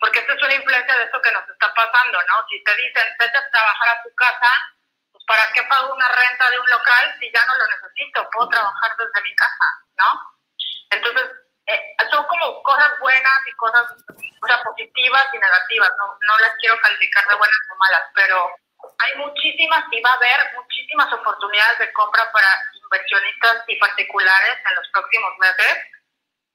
porque 0.00 0.18
esto 0.18 0.32
es 0.32 0.42
una 0.42 0.54
influencia 0.54 0.98
de 0.98 1.04
esto 1.04 1.22
que 1.22 1.30
nos 1.30 1.48
está 1.48 1.72
pasando, 1.72 2.18
¿no? 2.26 2.34
Si 2.50 2.64
te 2.64 2.74
dicen, 2.74 3.06
vete 3.16 3.38
a 3.38 3.50
trabajar 3.50 3.88
a 3.94 4.02
tu 4.02 4.12
casa, 4.16 4.50
pues 5.12 5.22
¿para 5.24 5.46
qué 5.54 5.62
pago 5.70 5.94
una 5.94 6.08
renta 6.08 6.50
de 6.50 6.58
un 6.58 6.66
local 6.66 7.14
si 7.20 7.30
ya 7.30 7.46
no 7.46 7.54
lo 7.54 7.66
necesito? 7.70 8.28
Puedo 8.32 8.48
trabajar 8.48 8.90
desde 8.98 9.22
mi 9.22 9.37
casa, 9.37 9.66
¿no? 10.02 10.34
Entonces, 10.90 11.43
eh, 11.66 11.96
son 12.11 12.24
como 12.27 12.62
cosas 12.62 12.90
buenas 13.00 13.38
y 13.46 13.53
cosas 13.53 13.85
o 14.42 14.46
sea, 14.46 14.62
positivas 14.62 15.27
y 15.33 15.38
negativas, 15.38 15.90
no, 15.98 16.18
no 16.27 16.38
las 16.38 16.53
quiero 16.61 16.79
calificar 16.81 17.27
de 17.27 17.35
buenas 17.35 17.59
o 17.72 17.77
malas, 17.77 18.03
pero 18.14 18.57
hay 18.98 19.16
muchísimas 19.16 19.85
y 19.90 20.00
va 20.03 20.11
a 20.11 20.14
haber 20.14 20.53
muchísimas 20.55 21.11
oportunidades 21.12 21.79
de 21.79 21.92
compra 21.92 22.31
para 22.33 22.48
inversionistas 22.74 23.64
y 23.66 23.77
particulares 23.77 24.59
en 24.68 24.77
los 24.77 24.88
próximos 24.92 25.33
meses. 25.38 25.79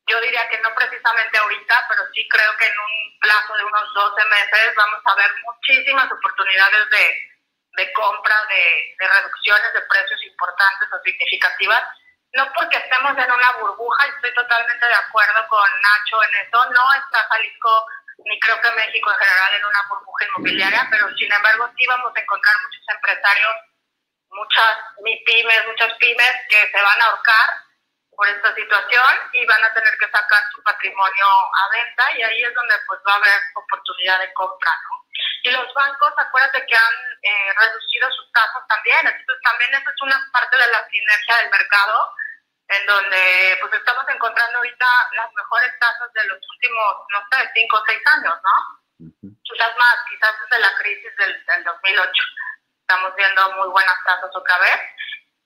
Yo 0.07 0.21
diría 0.21 0.47
que 0.49 0.59
no 0.59 0.73
precisamente 0.75 1.37
ahorita, 1.37 1.85
pero 1.89 2.01
sí 2.13 2.27
creo 2.29 2.57
que 2.57 2.65
en 2.65 2.79
un 2.79 3.19
plazo 3.19 3.53
de 3.57 3.63
unos 3.63 3.93
12 3.93 4.25
meses 4.25 4.75
vamos 4.75 5.01
a 5.05 5.15
ver 5.15 5.31
muchísimas 5.43 6.11
oportunidades 6.11 6.89
de, 6.89 7.83
de 7.83 7.93
compra, 7.93 8.35
de, 8.49 8.95
de 8.99 9.07
reducciones 9.07 9.73
de 9.73 9.81
precios 9.81 10.23
importantes 10.23 10.87
o 10.93 11.01
significativas 11.01 11.83
no 12.33 12.51
porque 12.53 12.77
estemos 12.77 13.11
en 13.17 13.31
una 13.31 13.51
burbuja, 13.59 14.05
estoy 14.07 14.33
totalmente 14.33 14.85
de 14.85 14.93
acuerdo 14.93 15.47
con 15.47 15.69
Nacho 15.81 16.23
en 16.23 16.47
eso, 16.47 16.65
no 16.71 16.93
está 16.93 17.27
Jalisco 17.29 17.85
ni 18.25 18.39
creo 18.39 18.59
que 18.61 18.71
México 18.71 19.11
en 19.11 19.17
general 19.17 19.53
en 19.55 19.65
una 19.65 19.87
burbuja 19.89 20.25
inmobiliaria, 20.25 20.87
pero 20.91 21.07
sin 21.15 21.31
embargo 21.31 21.69
sí 21.77 21.85
vamos 21.87 22.11
a 22.15 22.19
encontrar 22.19 22.55
muchos 22.63 22.83
empresarios, 22.89 23.55
muchas 24.29 24.77
pymes, 25.25 25.65
muchas 25.67 25.93
pymes 25.97 26.35
que 26.49 26.69
se 26.69 26.81
van 26.81 27.01
a 27.01 27.05
ahorcar 27.05 27.49
por 28.15 28.27
esta 28.27 28.53
situación 28.53 29.13
y 29.31 29.45
van 29.45 29.63
a 29.63 29.73
tener 29.73 29.97
que 29.97 30.11
sacar 30.11 30.43
su 30.53 30.61
patrimonio 30.61 31.25
a 31.25 31.69
venta 31.71 32.03
y 32.17 32.23
ahí 32.23 32.43
es 32.43 32.53
donde 32.53 32.75
pues 32.85 32.99
va 33.07 33.13
a 33.13 33.15
haber 33.15 33.39
oportunidad 33.55 34.19
de 34.19 34.33
compra, 34.33 34.71
¿no? 34.83 34.99
Y 35.43 35.51
los 35.51 35.73
bancos, 35.73 36.13
acuérdate 36.17 36.65
que 36.65 36.75
han 36.75 36.95
eh, 37.23 37.53
reducido 37.57 38.11
sus 38.11 38.31
tasas 38.33 38.67
también, 38.67 39.07
entonces 39.07 39.41
también 39.41 39.73
eso 39.73 39.89
es 39.89 40.01
una 40.01 40.19
parte 40.33 40.57
de 40.57 40.67
la 40.67 40.87
sinergia 40.89 41.37
del 41.37 41.49
mercado, 41.49 42.13
en 42.69 42.85
donde 42.85 43.57
pues 43.61 43.73
estamos 43.73 44.05
encontrando 44.07 44.57
ahorita 44.57 44.87
las 45.13 45.33
mejores 45.33 45.79
tasas 45.79 46.13
de 46.13 46.23
los 46.25 46.37
últimos, 46.37 46.95
no 47.09 47.19
sé, 47.31 47.49
cinco 47.55 47.77
o 47.77 47.83
seis 47.85 48.01
años, 48.05 48.35
¿no? 48.43 49.31
Quizás 49.43 49.77
más, 49.77 49.95
quizás 50.09 50.35
desde 50.41 50.61
la 50.61 50.75
crisis 50.77 51.15
del, 51.17 51.45
del 51.45 51.63
2008. 51.63 52.11
Estamos 52.81 53.15
viendo 53.15 53.51
muy 53.53 53.69
buenas 53.69 53.95
tasas 54.05 54.29
otra 54.33 54.57
vez. 54.59 54.79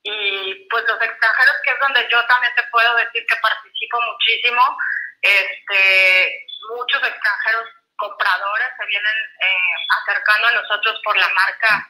Y 0.03 0.67
pues 0.69 0.83
los 0.85 1.01
extranjeros, 1.01 1.55
que 1.63 1.71
es 1.71 1.79
donde 1.79 2.07
yo 2.11 2.25
también 2.25 2.53
te 2.55 2.63
puedo 2.71 2.95
decir 2.95 3.25
que 3.25 3.35
participo 3.37 4.01
muchísimo, 4.01 4.77
este, 5.21 6.45
muchos 6.75 7.01
extranjeros 7.03 7.69
compradores 7.95 8.67
se 8.77 8.85
vienen 8.85 9.17
eh, 9.39 9.75
acercando 10.01 10.47
a 10.47 10.51
nosotros 10.51 10.99
por 11.05 11.15
la 11.15 11.29
marca 11.29 11.87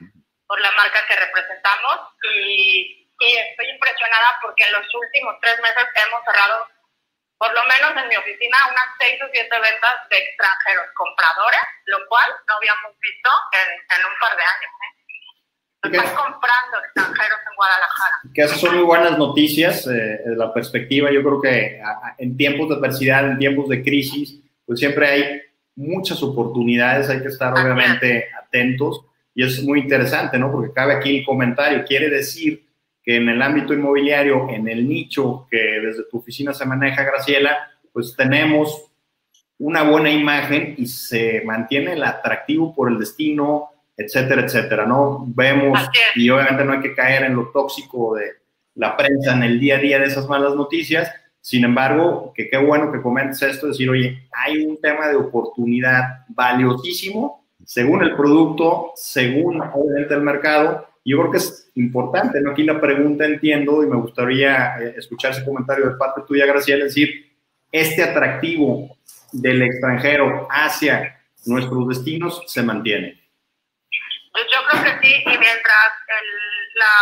por 0.48 0.62
la 0.62 0.72
marca 0.72 1.04
que 1.08 1.16
representamos 1.16 2.00
y, 2.24 3.03
y, 3.24 3.38
estoy 3.38 3.70
impresionada 3.70 4.36
porque 4.42 4.64
en 4.64 4.74
los 4.74 4.86
últimos 4.94 5.36
tres 5.42 5.60
meses 5.62 5.88
hemos 6.08 6.22
cerrado 6.26 6.68
por 7.38 7.54
lo 7.54 7.64
menos 7.66 7.92
en 8.02 8.08
mi 8.08 8.16
oficina 8.16 8.56
unas 8.72 8.88
seis 9.00 9.20
o 9.22 9.28
siete 9.32 9.56
ventas 9.60 9.96
de 10.10 10.18
extranjeros 10.18 10.88
compradores, 10.96 11.60
lo 11.86 12.00
cual 12.08 12.32
no 12.48 12.56
habíamos 12.56 12.92
visto 13.00 13.30
en, 13.52 13.70
en 14.00 14.06
un 14.06 14.16
par 14.20 14.32
de 14.38 14.44
años. 14.44 14.72
¿eh? 14.80 14.94
Están 15.84 16.16
comprando 16.16 16.78
extranjeros 16.80 17.40
en 17.44 17.56
Guadalajara. 17.58 18.16
Que 18.34 18.42
esas 18.44 18.62
son 18.62 18.76
muy 18.76 18.86
buenas 18.86 19.18
noticias, 19.18 19.86
eh, 19.88 20.24
de 20.24 20.36
la 20.38 20.54
perspectiva. 20.54 21.12
Yo 21.12 21.22
creo 21.22 21.42
que 21.42 21.82
en 22.18 22.38
tiempos 22.38 22.70
de 22.70 22.76
adversidad, 22.76 23.26
en 23.28 23.38
tiempos 23.38 23.68
de 23.68 23.84
crisis, 23.84 24.40
pues 24.66 24.80
siempre 24.80 25.08
hay 25.08 25.42
muchas 25.76 26.24
oportunidades, 26.24 27.10
hay 27.10 27.22
que 27.22 27.28
estar 27.28 27.52
obviamente 27.52 28.30
atentos 28.42 29.06
y 29.36 29.46
es 29.46 29.62
muy 29.64 29.80
interesante, 29.80 30.38
¿no? 30.38 30.52
Porque 30.52 30.74
cabe 30.74 30.94
aquí 30.94 31.20
el 31.20 31.26
comentario, 31.26 31.84
quiere 31.86 32.10
decir 32.10 32.66
que 33.04 33.18
en 33.18 33.30
el 33.30 33.42
ámbito 33.42 33.74
inmobiliario, 33.74 34.50
en 34.50 34.68
el 34.68 34.88
nicho 34.88 35.48
que 35.50 35.58
desde 35.58 36.06
tu 36.10 36.18
oficina 36.18 36.54
se 36.54 36.66
maneja, 36.66 37.04
Graciela, 37.04 37.72
pues 37.92 38.16
tenemos 38.16 38.92
una 39.60 39.84
buena 39.84 40.10
imagen 40.10 40.76
y 40.78 40.86
se 40.88 41.42
mantiene 41.46 41.94
el 41.94 42.04
atractivo 42.04 42.74
por 42.74 42.90
el 42.90 43.00
destino, 43.00 43.70
etcétera, 43.96 44.44
etcétera, 44.44 44.86
¿no? 44.86 45.26
Vemos, 45.28 45.80
y 46.16 46.30
obviamente 46.30 46.66
no 46.66 46.74
hay 46.74 46.82
que 46.82 46.96
caer 46.96 47.24
en 47.24 47.36
lo 47.36 47.50
tóxico 47.50 48.16
de 48.16 48.32
la 48.76 48.98
prensa 48.98 49.34
en 49.34 49.44
el 49.44 49.60
día 49.60 49.78
a 49.78 49.80
día 49.80 50.00
de 50.00 50.06
esas 50.06 50.28
malas 50.28 50.56
noticias, 50.56 51.12
sin 51.42 51.66
embargo, 51.66 52.32
que 52.34 52.50
qué 52.50 52.58
bueno 52.58 52.92
que 52.92 53.02
comentes 53.02 53.42
esto, 53.42 53.68
decir, 53.68 53.90
oye, 53.90 54.28
hay 54.32 54.66
un 54.66 54.80
tema 54.80 55.10
de 55.10 55.18
oportunidad 55.18 56.26
valiosísimo 56.30 57.44
según 57.66 58.04
el 58.04 58.16
producto, 58.16 58.92
según 58.96 59.62
obviamente 59.62 60.14
el 60.14 60.22
mercado. 60.22 60.88
Yo 61.06 61.20
creo 61.20 61.32
que 61.32 61.38
es 61.38 61.70
importante, 61.76 62.40
¿no? 62.40 62.52
Aquí 62.52 62.64
la 62.64 62.80
pregunta 62.80 63.26
entiendo 63.26 63.84
y 63.84 63.88
me 63.88 63.98
gustaría 63.98 64.78
eh, 64.80 64.96
escuchar 64.98 65.32
ese 65.32 65.44
comentario 65.44 65.90
de 65.90 65.98
parte 65.98 66.22
tuya, 66.26 66.46
Graciela, 66.46 66.86
es 66.86 66.96
decir, 66.96 67.38
este 67.72 68.04
atractivo 68.04 68.98
del 69.34 69.62
extranjero 69.64 70.48
hacia 70.50 71.20
nuestros 71.46 71.90
destinos 71.90 72.44
se 72.48 72.64
mantiene. 72.64 73.20
Pues 74.32 74.46
yo 74.50 74.60
creo 74.70 74.84
que 74.84 75.06
sí, 75.06 75.14
y 75.14 75.38
mientras 75.38 75.92
la 76.76 76.96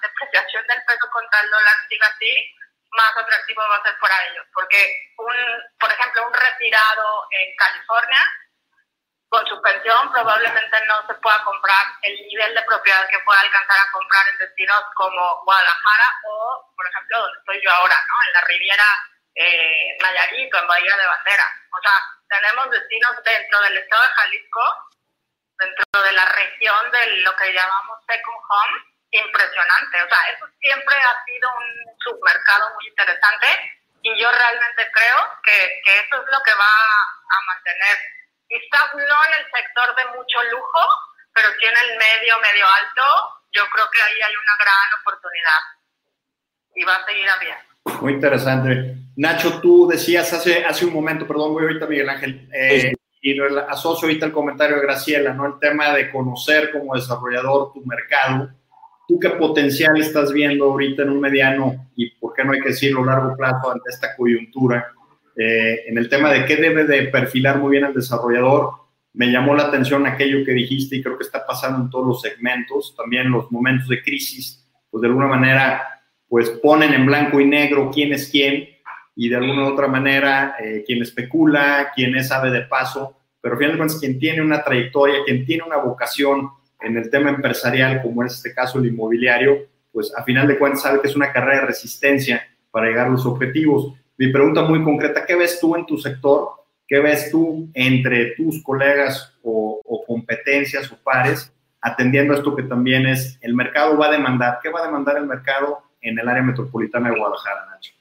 depreciación 0.00 0.64
del 0.68 0.78
peso 0.86 1.06
contra 1.12 1.40
el 1.40 1.50
dólar 1.50 1.76
siga 1.88 2.06
así, 2.06 2.32
más 2.92 3.12
atractivo 3.16 3.62
va 3.68 3.76
a 3.76 3.82
ser 3.82 3.98
para 4.00 4.16
ellos. 4.30 4.46
Porque, 4.54 4.78
un, 5.18 5.34
por 5.80 5.90
ejemplo, 5.90 6.26
un 6.28 6.34
retirado 6.34 7.06
en 7.32 7.56
California, 7.56 8.22
con 9.32 9.46
su 9.46 9.58
pensión 9.62 10.12
probablemente 10.12 10.76
no 10.86 11.06
se 11.06 11.14
pueda 11.14 11.42
comprar 11.42 11.86
el 12.02 12.14
nivel 12.28 12.54
de 12.54 12.62
propiedad 12.64 13.08
que 13.08 13.18
pueda 13.20 13.40
alcanzar 13.40 13.80
a 13.80 13.90
comprar 13.90 14.28
en 14.28 14.36
destinos 14.36 14.84
como 14.94 15.42
Guadalajara 15.44 16.20
o, 16.24 16.70
por 16.76 16.86
ejemplo, 16.86 17.18
donde 17.18 17.38
estoy 17.38 17.62
yo 17.64 17.70
ahora, 17.70 17.96
¿no? 17.96 18.14
En 18.26 18.32
la 18.34 18.40
Riviera 18.42 18.84
eh, 19.34 19.96
Nayarit 20.02 20.54
en 20.54 20.66
Bahía 20.68 20.96
de 20.98 21.06
Bandera. 21.06 21.46
O 21.72 21.80
sea, 21.80 21.96
tenemos 22.28 22.70
destinos 22.72 23.24
dentro 23.24 23.60
del 23.62 23.78
estado 23.78 24.02
de 24.02 24.08
Jalisco, 24.08 24.90
dentro 25.56 26.02
de 26.02 26.12
la 26.12 26.24
región 26.26 26.90
de 26.90 27.06
lo 27.24 27.34
que 27.34 27.54
llamamos 27.54 28.04
second 28.06 28.36
home, 28.36 28.84
impresionante. 29.12 30.02
O 30.02 30.08
sea, 30.10 30.28
eso 30.28 30.44
siempre 30.60 30.94
ha 30.94 31.24
sido 31.24 31.48
un 31.56 31.98
submercado 32.04 32.68
muy 32.74 32.86
interesante 32.86 33.80
y 34.02 34.20
yo 34.20 34.30
realmente 34.30 34.90
creo 34.92 35.40
que, 35.42 35.80
que 35.86 36.00
eso 36.00 36.20
es 36.20 36.26
lo 36.30 36.42
que 36.42 36.52
va 36.52 36.68
a 36.68 37.40
mantener. 37.46 38.21
Quizás 38.52 38.92
no 38.92 39.00
en 39.00 39.32
el 39.40 39.44
sector 39.48 39.88
de 39.96 40.04
mucho 40.12 40.38
lujo, 40.52 40.84
pero 41.32 41.48
sí 41.56 41.64
en 41.64 41.72
el 41.72 41.96
medio, 41.96 42.36
medio 42.36 42.66
alto, 42.68 43.04
yo 43.48 43.62
creo 43.72 43.86
que 43.88 44.02
ahí 44.02 44.20
hay 44.20 44.34
una 44.36 44.56
gran 44.60 44.88
oportunidad 45.00 45.60
y 46.76 46.84
va 46.84 46.96
a 46.96 47.06
seguir 47.06 47.28
habiendo. 47.30 47.64
Muy 48.02 48.12
interesante. 48.12 48.96
Nacho, 49.16 49.58
tú 49.62 49.88
decías 49.88 50.30
hace, 50.34 50.66
hace 50.66 50.84
un 50.84 50.92
momento, 50.92 51.26
perdón, 51.26 51.54
voy 51.54 51.62
ahorita 51.62 51.86
Miguel 51.86 52.10
Ángel, 52.10 52.46
eh, 52.52 52.92
y 53.22 53.40
asocio 53.40 54.06
ahorita 54.06 54.26
el 54.26 54.32
comentario 54.32 54.76
de 54.76 54.82
Graciela, 54.82 55.32
¿no? 55.32 55.46
El 55.46 55.58
tema 55.58 55.94
de 55.94 56.10
conocer 56.10 56.72
como 56.72 56.94
desarrollador 56.94 57.72
tu 57.72 57.80
mercado. 57.86 58.50
¿Tú 59.08 59.18
qué 59.18 59.30
potencial 59.30 59.98
estás 59.98 60.30
viendo 60.30 60.66
ahorita 60.66 61.04
en 61.04 61.10
un 61.10 61.20
mediano 61.20 61.88
y, 61.96 62.10
por 62.16 62.34
qué 62.34 62.44
no 62.44 62.52
hay 62.52 62.60
que 62.60 62.68
decirlo, 62.68 63.02
largo 63.02 63.34
plazo 63.34 63.70
ante 63.70 63.88
esta 63.88 64.14
coyuntura? 64.14 64.92
Eh, 65.36 65.88
en 65.88 65.98
el 65.98 66.08
tema 66.08 66.30
de 66.30 66.44
qué 66.44 66.56
debe 66.56 66.84
de 66.84 67.04
perfilar 67.04 67.58
muy 67.58 67.72
bien 67.72 67.84
el 67.84 67.94
desarrollador, 67.94 68.72
me 69.14 69.30
llamó 69.30 69.54
la 69.54 69.64
atención 69.64 70.06
aquello 70.06 70.44
que 70.44 70.52
dijiste 70.52 70.96
y 70.96 71.02
creo 71.02 71.18
que 71.18 71.24
está 71.24 71.44
pasando 71.46 71.84
en 71.84 71.90
todos 71.90 72.06
los 72.06 72.20
segmentos, 72.20 72.94
también 72.96 73.30
los 73.30 73.50
momentos 73.50 73.88
de 73.88 74.02
crisis, 74.02 74.66
pues 74.90 75.02
de 75.02 75.08
alguna 75.08 75.26
manera, 75.26 75.82
pues 76.28 76.50
ponen 76.50 76.94
en 76.94 77.06
blanco 77.06 77.40
y 77.40 77.46
negro 77.46 77.90
quién 77.92 78.12
es 78.12 78.28
quién 78.30 78.68
y 79.14 79.28
de 79.28 79.36
alguna 79.36 79.64
u 79.64 79.72
otra 79.72 79.88
manera 79.88 80.56
eh, 80.58 80.82
quien 80.86 81.02
especula, 81.02 81.92
quien 81.94 82.16
es 82.16 82.32
ave 82.32 82.50
de 82.50 82.62
paso, 82.62 83.16
pero 83.40 83.58
finalmente 83.58 83.94
quien 84.00 84.18
tiene 84.18 84.40
una 84.40 84.62
trayectoria, 84.62 85.24
quien 85.26 85.44
tiene 85.44 85.64
una 85.64 85.76
vocación 85.76 86.48
en 86.80 86.96
el 86.96 87.10
tema 87.10 87.30
empresarial, 87.30 88.02
como 88.02 88.22
en 88.22 88.28
este 88.28 88.54
caso 88.54 88.78
el 88.78 88.86
inmobiliario, 88.86 89.66
pues 89.92 90.12
a 90.16 90.24
final 90.24 90.48
de 90.48 90.58
cuentas 90.58 90.82
sabe 90.82 91.00
que 91.00 91.08
es 91.08 91.16
una 91.16 91.32
carrera 91.32 91.60
de 91.60 91.66
resistencia 91.66 92.42
para 92.70 92.86
llegar 92.86 93.06
a 93.06 93.10
los 93.10 93.26
objetivos. 93.26 93.92
Mi 94.16 94.30
pregunta 94.32 94.62
muy 94.62 94.82
concreta, 94.82 95.24
¿qué 95.26 95.34
ves 95.34 95.58
tú 95.60 95.74
en 95.74 95.86
tu 95.86 95.98
sector? 95.98 96.50
¿Qué 96.86 97.00
ves 97.00 97.30
tú 97.30 97.68
entre 97.74 98.34
tus 98.36 98.62
colegas 98.62 99.34
o, 99.42 99.80
competencias 100.06 100.90
o 100.92 100.96
pares 101.02 101.52
atendiendo 101.80 102.34
esto 102.34 102.54
que 102.54 102.64
también 102.64 103.06
es 103.06 103.38
el 103.40 103.54
mercado 103.54 103.96
va 103.96 104.08
a 104.08 104.12
demandar? 104.12 104.58
¿Qué 104.62 104.68
va 104.68 104.80
a 104.80 104.86
demandar 104.86 105.16
el 105.16 105.26
mercado 105.26 105.82
en 106.00 106.18
el 106.18 106.28
área 106.28 106.42
metropolitana 106.42 107.10
de 107.10 107.16
Guadalajara, 107.16 107.66
Nacho? 107.70 107.94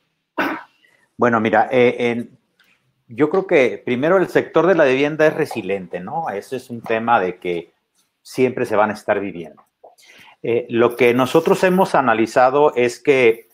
Bueno, 1.16 1.39
mira, 1.39 1.70
eh, 1.72 2.28
yo 3.07 3.30
creo 3.30 3.45
que 3.45 3.82
primero 3.84 4.18
el 4.18 4.28
sector 4.28 4.68
de 4.68 4.76
la 4.76 4.86
vivienda 4.86 5.28
es 5.28 5.34
resiliente, 5.34 5.99
¿no? 5.99 6.30
Ese 6.30 6.57
es 6.57 6.70
un 6.70 6.82
tema 6.82 7.20
de 7.20 7.38
que 7.38 7.72
siempre 8.22 8.66
se 8.66 8.76
van 8.76 8.89
a 8.89 8.93
estar 8.93 9.20
viviendo. 9.20 9.64
Eh, 10.43 10.66
lo 10.70 10.95
que 10.95 11.14
nosotros 11.14 11.64
hemos 11.64 11.93
analizado 11.93 12.74
es 12.76 12.99
que 12.99 13.51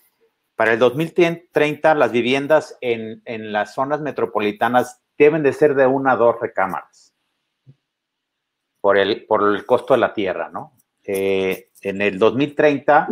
para 0.58 0.74
el 0.74 0.80
2030 0.80 1.96
las 1.96 2.12
viviendas 2.12 2.78
en, 2.82 3.22
las 3.54 3.74
zonas 3.74 4.02
metropolitanas 4.02 5.00
deben 5.18 5.44
de 5.44 5.54
ser 5.54 5.76
de 5.76 5.88
una 5.88 6.14
a 6.14 6.16
dos 6.18 6.36
recámaras 6.42 7.14
por 8.82 8.98
el, 8.98 9.26
por 9.26 9.44
el 9.44 9.66
costo 9.66 9.94
de 9.94 10.00
la 10.02 10.14
tierra, 10.14 10.50
¿no? 10.50 10.74
Eh, 11.06 11.70
en 11.82 12.02
el 12.02 12.20
2030, 12.20 13.08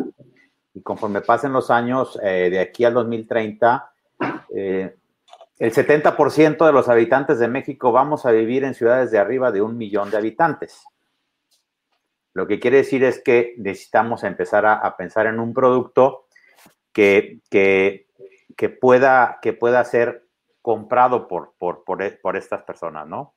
y 0.74 0.82
conforme 0.82 1.22
pasen 1.22 1.54
los 1.54 1.72
años 1.72 2.20
de 2.22 2.60
aquí 2.60 2.84
al 2.84 2.94
2030, 2.94 3.92
eh, 4.54 4.96
el 5.58 5.74
70% 5.74 6.66
de 6.66 6.74
los 6.74 6.90
habitantes 6.90 7.40
de 7.40 7.48
México 7.48 7.92
vamos 7.92 8.26
a 8.26 8.32
vivir 8.32 8.64
en 8.64 8.74
ciudades 8.74 9.12
de 9.12 9.20
arriba 9.20 9.52
de 9.52 9.62
un 9.62 9.78
millón 9.78 10.12
de 10.12 10.18
habitantes. 10.18 10.84
Lo 12.34 12.46
que 12.46 12.60
quiere 12.60 12.78
decir 12.78 13.04
es 13.06 13.22
que 13.24 13.56
necesitamos 13.58 14.26
empezar 14.26 14.66
a, 14.66 14.98
pensar 14.98 15.28
en 15.28 15.40
un 15.40 15.54
producto 15.54 16.25
que, 16.96 17.42
que, 18.56 18.70
pueda, 18.70 19.40
que 19.42 19.52
pueda 19.52 19.84
ser 19.84 20.24
comprado 20.62 21.28
por, 21.28 21.54
por, 21.60 22.02
estas 22.38 22.64
personas, 22.64 23.06
¿no? 23.06 23.36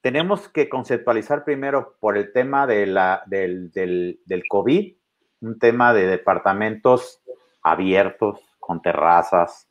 Tenemos 0.00 0.48
que 0.48 0.68
conceptualizar 0.68 1.44
primero 1.44 1.96
por 2.00 2.18
el 2.18 2.32
tema 2.32 2.66
de 2.66 2.86
la, 2.86 3.22
del, 3.26 3.70
del, 3.70 4.20
del 4.26 4.42
COVID, 4.48 4.96
un 5.42 5.58
tema 5.60 5.94
de 5.94 6.08
departamentos 6.08 7.22
abiertos, 7.62 8.40
con 8.58 8.82
terrazas, 8.82 9.68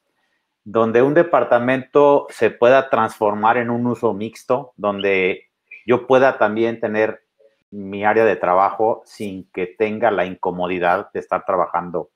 donde 0.64 1.02
un 1.02 1.14
departamento 1.14 2.28
se 2.30 2.50
pueda 2.50 2.90
transformar 2.90 3.58
en 3.58 3.70
un 3.70 3.88
uso 3.88 4.14
mixto, 4.14 4.74
donde 4.78 5.50
yo 5.86 6.08
pueda 6.08 6.38
también 6.38 6.80
tener 6.80 7.24
mi 7.72 8.06
área 8.06 8.24
de 8.24 8.38
trabajo 8.38 9.02
sin 9.06 9.50
que 9.52 9.68
tenga 9.68 10.12
la 10.12 10.26
incomodidad 10.26 11.12
de 11.12 11.20
estar 11.20 11.46
trabajando 11.46 12.12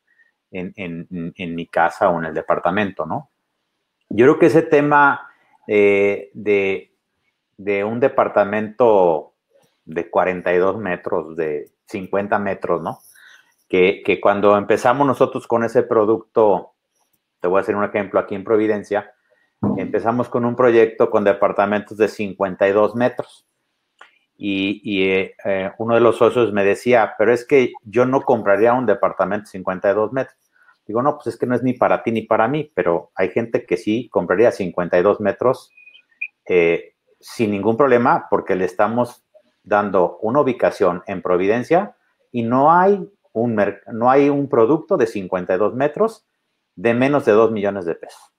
en, 0.51 1.55
mi 1.55 1.67
casa 1.67 2.09
o 2.09 2.19
en 2.19 2.25
el 2.25 2.33
departamento, 2.33 3.05
¿no? 3.05 3.29
Yo 4.09 4.25
creo 4.25 4.39
que 4.39 4.47
ese 4.47 4.61
tema 4.61 5.29
eh, 5.67 6.29
de, 6.33 6.91
un 7.83 7.99
departamento 7.99 9.33
de 9.85 10.09
42 10.09 10.77
metros, 10.77 11.35
de 11.35 11.69
50 11.85 12.37
metros, 12.39 12.81
¿no? 12.81 12.99
Que, 13.69 14.01
que 14.05 14.19
cuando 14.19 14.57
empezamos 14.57 15.07
nosotros 15.07 15.47
con 15.47 15.63
ese 15.63 15.83
producto 15.83 16.73
te 17.41 17.47
voy 17.47 17.57
a 17.57 17.61
hacer 17.61 17.75
un 17.75 17.83
ejemplo 17.83 18.19
aquí 18.19 18.35
en 18.35 18.43
Providencia. 18.43 19.13
Empezamos 19.77 20.29
con 20.29 20.45
un 20.45 20.55
proyecto 20.55 21.09
con 21.09 21.23
departamentos 21.23 21.97
de 21.97 22.07
52 22.07 22.95
metros. 22.95 23.45
Y, 24.43 25.03
eh, 25.03 25.35
eh, 25.45 25.71
uno 25.77 25.93
de 25.93 26.01
los 26.01 26.17
socios 26.17 26.51
me 26.51 26.65
decía, 26.65 27.13
pero 27.15 27.31
es 27.31 27.45
que 27.45 27.73
yo 27.83 28.07
no 28.07 28.21
compraría 28.21 28.73
un 28.73 28.87
departamento 28.87 29.43
de 29.45 29.51
52 29.51 30.13
metros. 30.13 30.35
Digo, 30.87 31.03
no, 31.03 31.13
pues 31.13 31.27
es 31.27 31.37
que 31.37 31.45
no 31.45 31.53
es 31.53 31.61
ni 31.61 31.73
para 31.73 32.01
ti 32.01 32.11
ni 32.11 32.23
para 32.23 32.47
mí, 32.47 32.71
pero 32.73 33.11
hay 33.13 33.29
gente 33.29 33.67
que 33.67 33.77
sí 33.77 34.09
compraría 34.09 34.51
52 34.51 35.19
metros 35.19 35.71
eh, 36.47 36.95
sin 37.19 37.51
ningún 37.51 37.77
problema 37.77 38.25
porque 38.31 38.55
le 38.55 38.65
estamos 38.65 39.23
dando 39.61 40.17
una 40.23 40.41
ubicación 40.41 41.03
en 41.05 41.21
Providencia 41.21 41.95
y 42.31 42.41
no 42.41 42.71
hay 42.71 43.07
un, 43.33 43.63
no 43.93 44.09
hay 44.09 44.29
un 44.29 44.49
producto 44.49 44.97
de 44.97 45.05
52 45.05 45.75
metros 45.75 46.25
de 46.75 46.95
menos 46.95 47.25
de 47.25 47.33
2 47.33 47.51
millones 47.51 47.85
de 47.85 47.93
pesos. 47.93 48.33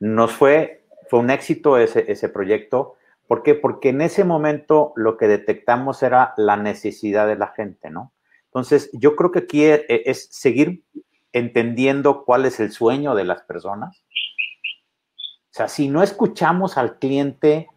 Nos 0.00 0.32
fue, 0.32 0.84
fue 1.08 1.18
un 1.18 1.30
éxito 1.30 1.78
ese, 1.78 2.12
ese 2.12 2.28
proyecto. 2.28 2.97
¿Por 3.28 3.44
qué? 3.44 3.54
Porque 3.54 3.90
en 3.90 4.00
ese 4.00 4.24
momento 4.24 4.92
lo 4.96 5.16
que 5.16 5.28
detectamos 5.28 6.02
era 6.02 6.34
la 6.36 6.56
necesidad 6.56 7.28
de 7.28 7.36
la 7.36 7.48
gente, 7.48 7.90
¿no? 7.90 8.12
Entonces, 8.46 8.90
yo 8.92 9.14
creo 9.14 9.30
que 9.30 9.40
aquí 9.40 9.64
es, 9.64 9.82
es 9.88 10.28
seguir 10.32 10.82
entendiendo 11.32 12.24
cuál 12.24 12.46
es 12.46 12.58
el 12.58 12.72
sueño 12.72 13.14
de 13.14 13.24
las 13.24 13.42
personas. 13.42 14.02
O 15.50 15.52
sea, 15.58 15.68
si 15.68 15.88
no 15.88 16.02
escuchamos 16.02 16.76
al 16.76 16.98
cliente, 16.98 17.68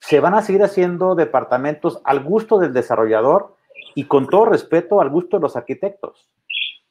se 0.00 0.20
van 0.20 0.34
a 0.34 0.42
seguir 0.42 0.62
haciendo 0.62 1.14
departamentos 1.14 2.00
al 2.04 2.22
gusto 2.22 2.58
del 2.58 2.72
desarrollador 2.72 3.56
y 3.94 4.04
con 4.04 4.28
todo 4.28 4.46
respeto 4.46 5.02
al 5.02 5.10
gusto 5.10 5.36
de 5.36 5.42
los 5.42 5.56
arquitectos 5.56 6.30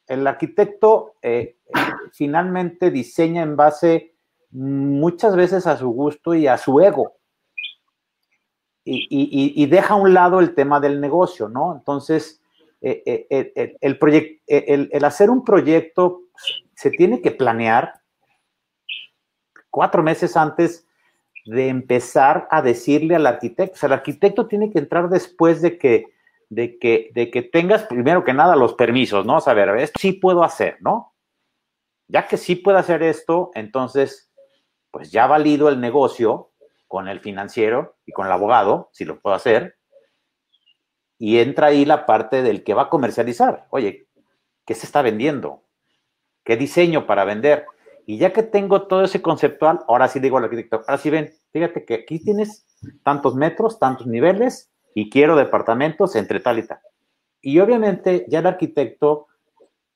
el 0.06 0.26
arquitecto 0.26 1.14
eh, 1.22 1.56
finalmente 2.12 2.90
diseña 2.90 3.42
en 3.42 3.56
base 3.56 4.14
muchas 4.50 5.34
veces 5.34 5.66
a 5.66 5.76
su 5.76 5.88
gusto 5.90 6.34
y 6.34 6.46
a 6.46 6.58
su 6.58 6.80
ego. 6.80 7.14
Y, 8.84 9.66
deja 9.66 9.94
a 9.94 9.96
un 9.96 10.12
lado 10.12 10.40
el 10.40 10.54
tema 10.54 10.78
del 10.78 11.00
negocio, 11.00 11.48
¿no? 11.48 11.74
Entonces, 11.74 12.42
eh, 12.82 13.26
eh, 13.30 13.76
el, 13.80 14.90
el, 14.92 15.04
hacer 15.04 15.30
un 15.30 15.42
proyecto 15.42 16.22
se 16.74 16.90
tiene 16.90 17.22
que 17.22 17.30
planear 17.30 17.94
cuatro 19.70 20.02
meses 20.02 20.36
antes 20.36 20.86
de 21.46 21.68
empezar 21.68 22.46
a 22.50 22.60
decirle 22.60 23.16
al 23.16 23.26
arquitecto. 23.26 23.74
O 23.74 23.78
sea, 23.78 23.86
el 23.86 23.94
arquitecto 23.94 24.46
tiene 24.46 24.70
que 24.70 24.80
entrar 24.80 25.08
después 25.08 25.62
de 25.62 25.78
que 25.78 26.14
de 26.54 26.78
que, 26.78 27.10
de 27.14 27.30
que 27.30 27.42
tengas 27.42 27.84
primero 27.84 28.24
que 28.24 28.32
nada 28.32 28.56
los 28.56 28.74
permisos, 28.74 29.26
¿no? 29.26 29.40
Saber, 29.40 29.68
esto 29.78 29.98
sí 30.00 30.12
puedo 30.12 30.44
hacer, 30.44 30.76
¿no? 30.80 31.14
Ya 32.08 32.26
que 32.26 32.36
sí 32.36 32.56
puedo 32.56 32.78
hacer 32.78 33.02
esto, 33.02 33.50
entonces, 33.54 34.30
pues 34.90 35.10
ya 35.10 35.26
valido 35.26 35.68
el 35.68 35.80
negocio 35.80 36.52
con 36.94 37.08
el 37.08 37.18
financiero 37.18 37.96
y 38.06 38.12
con 38.12 38.26
el 38.26 38.32
abogado, 38.32 38.88
si 38.92 39.04
lo 39.04 39.18
puedo 39.18 39.34
hacer, 39.34 39.74
y 41.18 41.38
entra 41.38 41.66
ahí 41.66 41.84
la 41.84 42.06
parte 42.06 42.40
del 42.40 42.62
que 42.62 42.72
va 42.72 42.82
a 42.82 42.88
comercializar. 42.88 43.66
Oye, 43.70 44.06
¿qué 44.64 44.76
se 44.76 44.86
está 44.86 45.02
vendiendo? 45.02 45.64
¿Qué 46.44 46.56
diseño 46.56 47.04
para 47.04 47.24
vender? 47.24 47.66
Y 48.06 48.18
ya 48.18 48.32
que 48.32 48.44
tengo 48.44 48.86
todo 48.86 49.02
ese 49.02 49.20
conceptual, 49.20 49.80
ahora 49.88 50.06
sí 50.06 50.20
digo 50.20 50.38
al 50.38 50.44
arquitecto, 50.44 50.82
ahora 50.86 50.98
sí 50.98 51.10
ven, 51.10 51.34
fíjate 51.52 51.84
que 51.84 51.94
aquí 51.94 52.22
tienes 52.22 52.64
tantos 53.02 53.34
metros, 53.34 53.80
tantos 53.80 54.06
niveles, 54.06 54.70
y 54.94 55.10
quiero 55.10 55.34
departamentos 55.34 56.14
entre 56.14 56.38
tal 56.38 56.60
y 56.60 56.66
tal. 56.68 56.78
Y 57.40 57.58
obviamente 57.58 58.24
ya 58.28 58.38
el 58.38 58.46
arquitecto, 58.46 59.26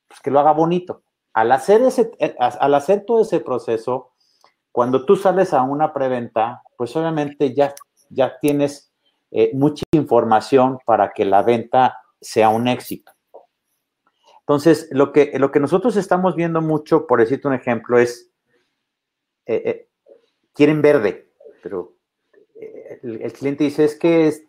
pues 0.09 0.19
que 0.19 0.33
lo 0.33 0.41
haga 0.41 0.51
bonito. 0.51 1.05
Al 1.33 1.53
hacer, 1.53 1.81
ese, 1.83 2.11
al 2.39 2.75
hacer 2.75 3.05
todo 3.05 3.23
ese 3.23 3.39
proceso, 3.39 4.15
cuando 4.73 5.05
tú 5.05 5.17
sales 5.17 5.53
a 5.53 5.63
una 5.63 5.93
preventa, 5.93 6.63
pues 6.77 6.95
obviamente 6.97 7.55
ya, 7.55 7.75
ya 8.11 8.39
tienes 8.39 8.93
eh, 9.31 9.51
mucha 9.55 9.85
información 9.93 10.79
para 10.87 11.13
que 11.13 11.25
la 11.25 11.43
venta 11.43 11.99
sea 12.21 12.49
un 12.49 12.69
éxito. 12.69 13.13
Entonces, 14.41 14.89
lo 14.93 15.13
que, 15.13 15.39
lo 15.39 15.51
que 15.51 15.61
nosotros 15.61 15.97
estamos 15.97 16.35
viendo 16.35 16.63
mucho, 16.63 17.07
por 17.07 17.21
decirte 17.21 17.49
un 17.49 17.55
ejemplo, 17.55 17.99
es, 17.99 18.31
eh, 19.47 19.63
eh, 19.65 19.89
quieren 20.55 20.81
verde, 20.81 21.33
pero 21.63 21.95
el, 23.03 23.33
cliente 23.33 23.65
dice, 23.65 23.85
es 23.85 23.97
que 23.97 24.29
es, 24.29 24.45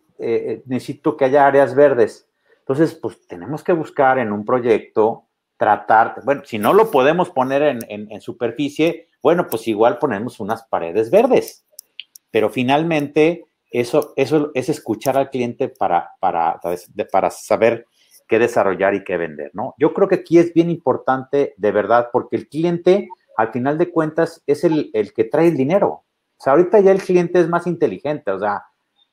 necesito 0.66 1.16
que 1.16 1.26
haya 1.26 1.46
áreas 1.46 1.74
verdes. 1.74 2.28
Entonces, 2.60 2.94
pues 2.94 3.26
tenemos 3.26 3.62
que 3.62 3.72
buscar 3.72 4.18
en 4.18 4.32
un 4.32 4.44
proyecto 4.44 5.26
tratar, 5.60 6.22
bueno, 6.24 6.40
si 6.46 6.58
no 6.58 6.72
lo 6.72 6.90
podemos 6.90 7.28
poner 7.28 7.84
en, 7.86 8.20
superficie, 8.22 9.09
bueno, 9.22 9.46
pues 9.48 9.68
igual 9.68 9.98
ponemos 9.98 10.40
unas 10.40 10.64
paredes 10.64 11.10
verdes. 11.10 11.64
Pero 12.30 12.50
finalmente, 12.50 13.44
eso, 13.70 14.12
eso 14.16 14.50
es 14.54 14.68
escuchar 14.68 15.16
al 15.16 15.30
cliente 15.30 15.68
para, 15.68 16.10
para, 16.20 16.60
para 17.10 17.30
saber 17.30 17.86
qué 18.28 18.38
desarrollar 18.38 18.94
y 18.94 19.04
qué 19.04 19.16
vender, 19.16 19.50
¿no? 19.54 19.74
Yo 19.78 19.92
creo 19.92 20.08
que 20.08 20.16
aquí 20.16 20.38
es 20.38 20.54
bien 20.54 20.70
importante, 20.70 21.54
de 21.56 21.72
verdad, 21.72 22.10
porque 22.12 22.36
el 22.36 22.48
cliente, 22.48 23.08
al 23.36 23.50
final 23.52 23.76
de 23.78 23.90
cuentas, 23.90 24.42
es 24.46 24.62
el, 24.64 24.90
el 24.92 25.12
que 25.12 25.24
trae 25.24 25.48
el 25.48 25.56
dinero. 25.56 25.88
O 25.88 26.42
sea, 26.42 26.52
ahorita 26.52 26.80
ya 26.80 26.92
el 26.92 27.02
cliente 27.02 27.40
es 27.40 27.48
más 27.48 27.66
inteligente, 27.66 28.30
o 28.30 28.38
sea, 28.38 28.64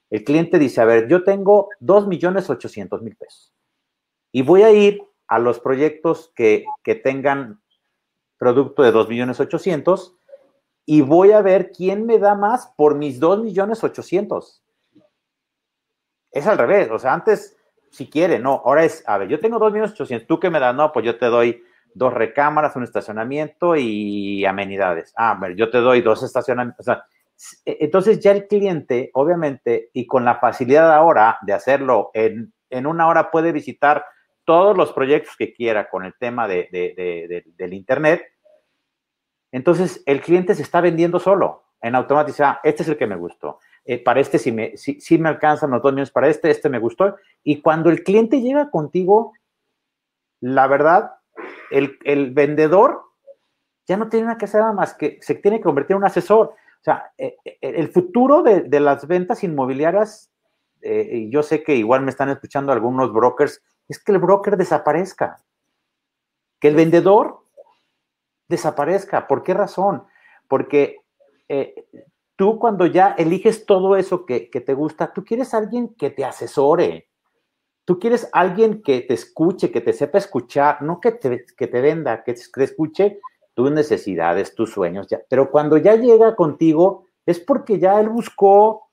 el 0.09 0.23
cliente 0.23 0.59
dice, 0.59 0.79
a 0.81 0.85
ver, 0.85 1.07
yo 1.07 1.23
tengo 1.23 1.69
2 1.79 2.07
millones 2.07 2.49
800 2.49 3.01
mil 3.01 3.15
pesos 3.15 3.53
y 4.31 4.41
voy 4.41 4.63
a 4.63 4.71
ir 4.71 5.01
a 5.27 5.39
los 5.39 5.59
proyectos 5.59 6.31
que, 6.35 6.65
tengan 7.03 7.59
producto 8.37 8.83
de 8.83 8.91
2 8.91 9.09
millones 9.09 9.39
800 9.39 10.15
y 10.85 11.01
voy 11.01 11.31
a 11.31 11.41
ver 11.41 11.71
quién 11.71 12.05
me 12.05 12.19
da 12.19 12.35
más 12.35 12.73
por 12.77 12.95
mis 12.95 13.19
2 13.19 13.43
millones 13.43 13.83
800. 13.83 14.63
Es 16.31 16.47
al 16.47 16.57
revés, 16.57 16.89
o 16.91 16.99
sea, 16.99 17.13
antes, 17.13 17.57
si 17.91 18.09
quiere, 18.09 18.39
no, 18.39 18.61
ahora 18.65 18.85
es, 18.85 19.03
a 19.07 19.17
ver, 19.17 19.27
yo 19.27 19.39
tengo 19.39 19.59
2 19.59 19.71
millones 19.71 19.93
800, 19.93 20.27
¿tú 20.27 20.39
qué 20.39 20.49
me 20.49 20.59
das? 20.59 20.75
No, 20.75 20.91
pues 20.91 21.05
yo 21.05 21.17
te 21.17 21.25
doy 21.25 21.63
dos 21.93 22.13
recámaras, 22.13 22.75
un 22.75 22.83
estacionamiento 22.83 23.75
y 23.75 24.45
amenidades. 24.45 25.13
Ah, 25.15 25.31
a 25.31 25.39
ver, 25.39 25.55
yo 25.55 25.69
te 25.69 25.79
doy 25.79 26.01
dos 26.01 26.21
estacionamientos, 26.23 26.87
o 26.87 26.91
sea, 26.91 27.05
e, 27.65 27.77
entonces 27.81 28.19
ya 28.19 28.31
el 28.31 28.47
cliente, 28.47 29.11
obviamente, 29.13 29.89
y 29.93 30.05
con 30.05 30.25
la 30.25 30.35
facilidad 30.35 30.91
ahora 30.91 31.37
de 31.41 31.53
hacerlo 31.53 32.11
en, 32.13 32.53
una 32.85 33.07
hora 33.07 33.31
puede 33.31 33.51
visitar 33.51 34.03
todos 34.47 34.77
los 34.77 34.93
proyectos 34.93 35.35
que 35.35 35.53
quiera 35.53 35.89
con 35.89 36.05
el 36.05 36.13
tema 36.17 36.47
de, 36.47 37.43
del 37.57 37.73
Internet, 37.73 38.23
entonces 39.51 40.01
el 40.05 40.21
cliente 40.21 40.55
se 40.55 40.61
está 40.61 40.79
vendiendo 40.79 41.19
solo. 41.19 41.65
En 41.81 41.95
automático, 41.95 42.43
ah, 42.43 42.61
este 42.63 42.83
es 42.83 42.89
el 42.89 42.97
que 42.97 43.07
me 43.07 43.17
gustó. 43.17 43.59
Eh, 43.83 44.01
para 44.01 44.21
este 44.21 44.39
sí 44.39 44.53
me, 44.53 44.77
sí, 44.77 45.17
me 45.17 45.27
alcanzan 45.27 45.71
los 45.71 45.81
dos 45.81 45.91
millones 45.91 46.11
para 46.11 46.29
este, 46.29 46.49
este 46.49 46.69
me 46.69 46.79
gustó. 46.79 47.17
Y 47.43 47.61
cuando 47.61 47.89
el 47.89 48.03
cliente 48.03 48.39
llega 48.39 48.71
contigo, 48.71 49.33
la 50.39 50.65
verdad, 50.67 51.11
el, 51.69 51.99
el 52.05 52.31
vendedor 52.31 53.01
ya 53.85 53.97
no 53.97 54.07
tiene 54.07 54.27
nada 54.27 54.37
que 54.37 54.45
hacer 54.45 54.61
nada 54.61 54.73
más 54.73 54.93
que 54.93 55.19
se 55.21 55.35
tiene 55.35 55.57
que 55.57 55.63
convertir 55.63 55.95
en 55.95 55.97
un 55.97 56.05
asesor. 56.05 56.47
O 56.47 56.83
sea, 56.83 57.11
eh, 57.17 57.35
eh, 57.43 57.57
el 57.61 57.89
futuro 57.89 58.43
de, 58.43 58.79
las 58.79 59.05
ventas 59.07 59.43
inmobiliarias, 59.43 60.31
yo 61.29 61.43
sé 61.43 61.63
que 61.63 61.75
igual 61.75 62.01
me 62.01 62.11
están 62.11 62.29
escuchando 62.29 62.71
algunos 62.71 63.11
brokers, 63.11 63.61
es 63.87 64.03
que 64.03 64.11
el 64.11 64.19
broker 64.19 64.57
desaparezca, 64.57 65.43
que 66.59 66.67
el 66.67 66.75
vendedor 66.75 67.43
desaparezca. 68.47 69.27
¿Por 69.27 69.43
qué 69.43 69.53
razón? 69.53 70.03
Porque 70.47 70.97
tú 72.35 72.59
cuando 72.59 72.85
ya 72.85 73.15
eliges 73.17 73.65
todo 73.65 73.95
eso 73.95 74.25
que, 74.25 74.49
te 74.49 74.73
gusta, 74.73 75.11
tú 75.13 75.23
quieres 75.23 75.53
alguien 75.53 75.89
que 75.95 76.09
te 76.09 76.25
asesore. 76.25 77.09
Tú 77.85 77.99
quieres 77.99 78.29
alguien 78.33 78.81
que 78.81 79.01
te 79.01 79.13
escuche, 79.13 79.71
que 79.71 79.81
te 79.81 79.93
sepa 79.93 80.17
escuchar, 80.17 80.81
no 80.81 80.99
que 80.99 81.13
te, 81.13 81.45
que 81.45 81.67
te 81.67 81.81
venda, 81.81 82.23
que 82.23 82.33
te 82.33 82.63
escuche 82.63 83.19
tus 83.53 83.71
necesidades, 83.71 84.53
tus 84.53 84.71
sueños, 84.71 85.07
ya. 85.07 85.19
pero 85.27 85.49
cuando 85.49 85.77
ya 85.77 85.95
llega 85.95 86.35
contigo 86.35 87.07
es 87.25 87.39
porque 87.39 87.79
ya 87.79 87.99
él 87.99 88.09
buscó 88.09 88.86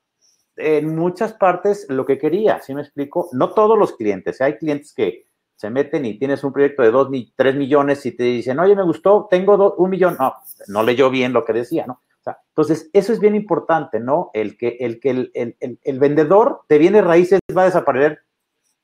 en 0.57 0.95
muchas 0.95 1.33
partes 1.33 1.87
lo 1.89 2.07
que 2.07 2.19
quería, 2.19 2.61
¿sí 2.61 2.75
me 2.75 2.83
explico? 2.83 3.29
No 3.33 3.51
todos 3.53 3.79
los 3.79 3.97
clientes, 3.97 4.41
hay 4.41 4.57
clientes 4.57 4.93
que 4.93 5.27
se 5.57 5.71
meten 5.71 6.05
y 6.05 6.19
tienes 6.19 6.43
un 6.45 6.53
proyecto 6.53 6.83
de 6.83 6.91
dos, 6.91 7.09
tres 7.37 7.55
millones 7.55 8.05
y 8.07 8.13
te 8.13 8.25
dicen, 8.25 8.59
oye, 8.59 8.75
me 8.75 8.83
gustó, 8.83 9.27
tengo 9.31 9.75
un 9.75 9.91
millón, 9.91 10.17
no, 10.19 10.35
no 10.69 10.83
leyó 10.83 11.11
bien 11.11 11.33
lo 11.33 11.45
que 11.45 11.53
decía, 11.53 11.87
¿no? 11.87 11.95
O 11.95 12.25
sea, 12.25 12.39
entonces, 12.49 12.89
eso 12.93 13.13
es 13.13 13.21
bien 13.21 13.35
importante, 13.35 14.01
¿no? 14.01 14.31
El 14.33 14.57
que, 14.57 14.79
el, 14.81 14.99
que 14.99 15.11
el, 15.11 15.31
el, 15.35 15.79
el 15.83 15.99
vendedor 15.99 16.63
te 16.67 16.79
viene 16.79 17.03
raíces 17.03 17.39
va 17.57 17.63
a 17.63 17.67
desaparecer, 17.67 18.23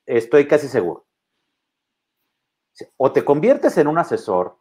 estoy 0.07 0.47
casi 0.47 0.69
seguro. 0.69 1.07
O 2.97 3.13
te 3.13 3.25
conviertes 3.25 3.77
en 3.79 3.87
un 3.87 3.99
asesor 3.99 4.57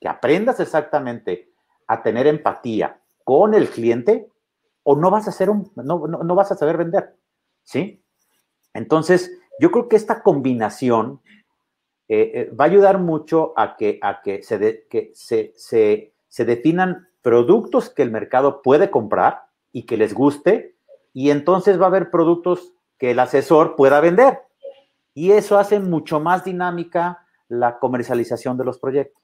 que 0.00 0.08
aprendas 0.08 0.60
exactamente 0.60 1.50
a 1.86 2.02
tener 2.02 2.26
empatía 2.26 3.00
con 3.24 3.54
el 3.54 3.68
cliente 3.68 4.28
o 4.82 4.96
no 4.96 5.10
vas 5.10 5.26
a 5.26 5.30
hacer 5.30 5.50
un, 5.50 5.70
no, 5.76 6.06
no, 6.06 6.34
vas 6.34 6.52
a 6.52 6.56
saber 6.56 6.76
vender, 6.76 7.16
¿sí? 7.62 8.02
Entonces, 8.74 9.30
yo 9.58 9.70
creo 9.70 9.88
que 9.88 9.96
esta 9.96 10.22
combinación 10.22 11.20
eh, 12.08 12.32
eh, 12.34 12.50
va 12.58 12.64
a 12.64 12.68
ayudar 12.68 12.98
mucho 12.98 13.52
a 13.56 13.76
que, 13.76 13.98
a 14.02 14.22
que, 14.22 14.42
se, 14.42 14.86
que 14.88 15.12
se, 15.14 15.52
se, 15.56 16.14
se 16.28 16.44
definan 16.44 17.08
productos 17.22 17.90
que 17.90 18.02
el 18.02 18.10
mercado 18.10 18.62
puede 18.62 18.90
comprar 18.90 19.44
y 19.72 19.84
que 19.84 19.96
les 19.96 20.14
guste, 20.14 20.76
y 21.12 21.30
entonces 21.30 21.80
va 21.80 21.84
a 21.84 21.88
haber 21.88 22.10
productos 22.10 22.72
que 22.98 23.12
el 23.12 23.18
asesor 23.18 23.76
pueda 23.76 24.00
vender. 24.00 24.40
Y 25.14 25.32
eso 25.32 25.58
hace 25.58 25.80
mucho 25.80 26.20
más 26.20 26.44
dinámica 26.44 27.26
la 27.48 27.78
comercialización 27.78 28.56
de 28.56 28.64
los 28.64 28.78
proyectos. 28.78 29.19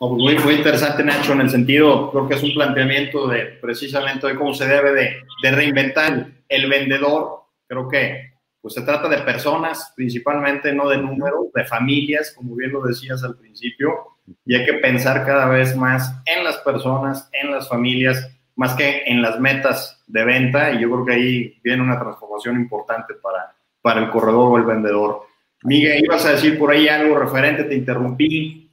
Muy, 0.00 0.38
muy 0.38 0.54
interesante, 0.54 1.04
Nacho, 1.04 1.34
en 1.34 1.42
el 1.42 1.50
sentido, 1.50 2.10
creo 2.10 2.26
que 2.26 2.34
es 2.34 2.42
un 2.42 2.54
planteamiento 2.54 3.28
de 3.28 3.58
precisamente 3.60 4.26
de 4.26 4.34
cómo 4.34 4.54
se 4.54 4.66
debe 4.66 4.94
de, 4.94 5.50
reinventar 5.50 6.26
el 6.48 6.70
vendedor. 6.70 7.42
Creo 7.66 7.86
que 7.86 8.30
pues 8.62 8.74
se 8.74 8.80
trata 8.80 9.08
de 9.08 9.18
personas, 9.18 9.92
principalmente, 9.94 10.72
no 10.72 10.88
de 10.88 10.96
números, 10.96 11.52
de 11.54 11.64
familias, 11.66 12.32
como 12.34 12.56
bien 12.56 12.72
lo 12.72 12.82
decías 12.82 13.22
al 13.24 13.36
principio, 13.36 14.16
y 14.46 14.54
hay 14.54 14.64
que 14.64 14.74
pensar 14.74 15.24
cada 15.26 15.48
vez 15.48 15.76
más 15.76 16.14
en 16.24 16.44
las 16.44 16.56
personas, 16.58 17.28
en 17.32 17.50
las 17.50 17.68
familias, 17.68 18.30
más 18.56 18.74
que 18.74 19.02
en 19.04 19.20
las 19.20 19.38
metas 19.38 20.02
de 20.06 20.24
venta, 20.24 20.72
y 20.72 20.80
yo 20.80 20.90
creo 20.90 21.04
que 21.04 21.12
ahí 21.12 21.60
viene 21.62 21.82
una 21.82 22.00
transformación 22.00 22.56
importante 22.56 23.14
para, 23.22 23.54
para 23.82 24.00
el 24.00 24.10
corredor 24.10 24.52
o 24.52 24.56
el 24.56 24.64
vendedor. 24.64 25.26
Miguel, 25.62 26.04
ibas 26.04 26.24
a 26.24 26.32
decir 26.32 26.58
por 26.58 26.70
ahí 26.70 26.88
algo 26.88 27.18
referente, 27.18 27.64
te 27.64 27.74
interrumpí 27.74 28.69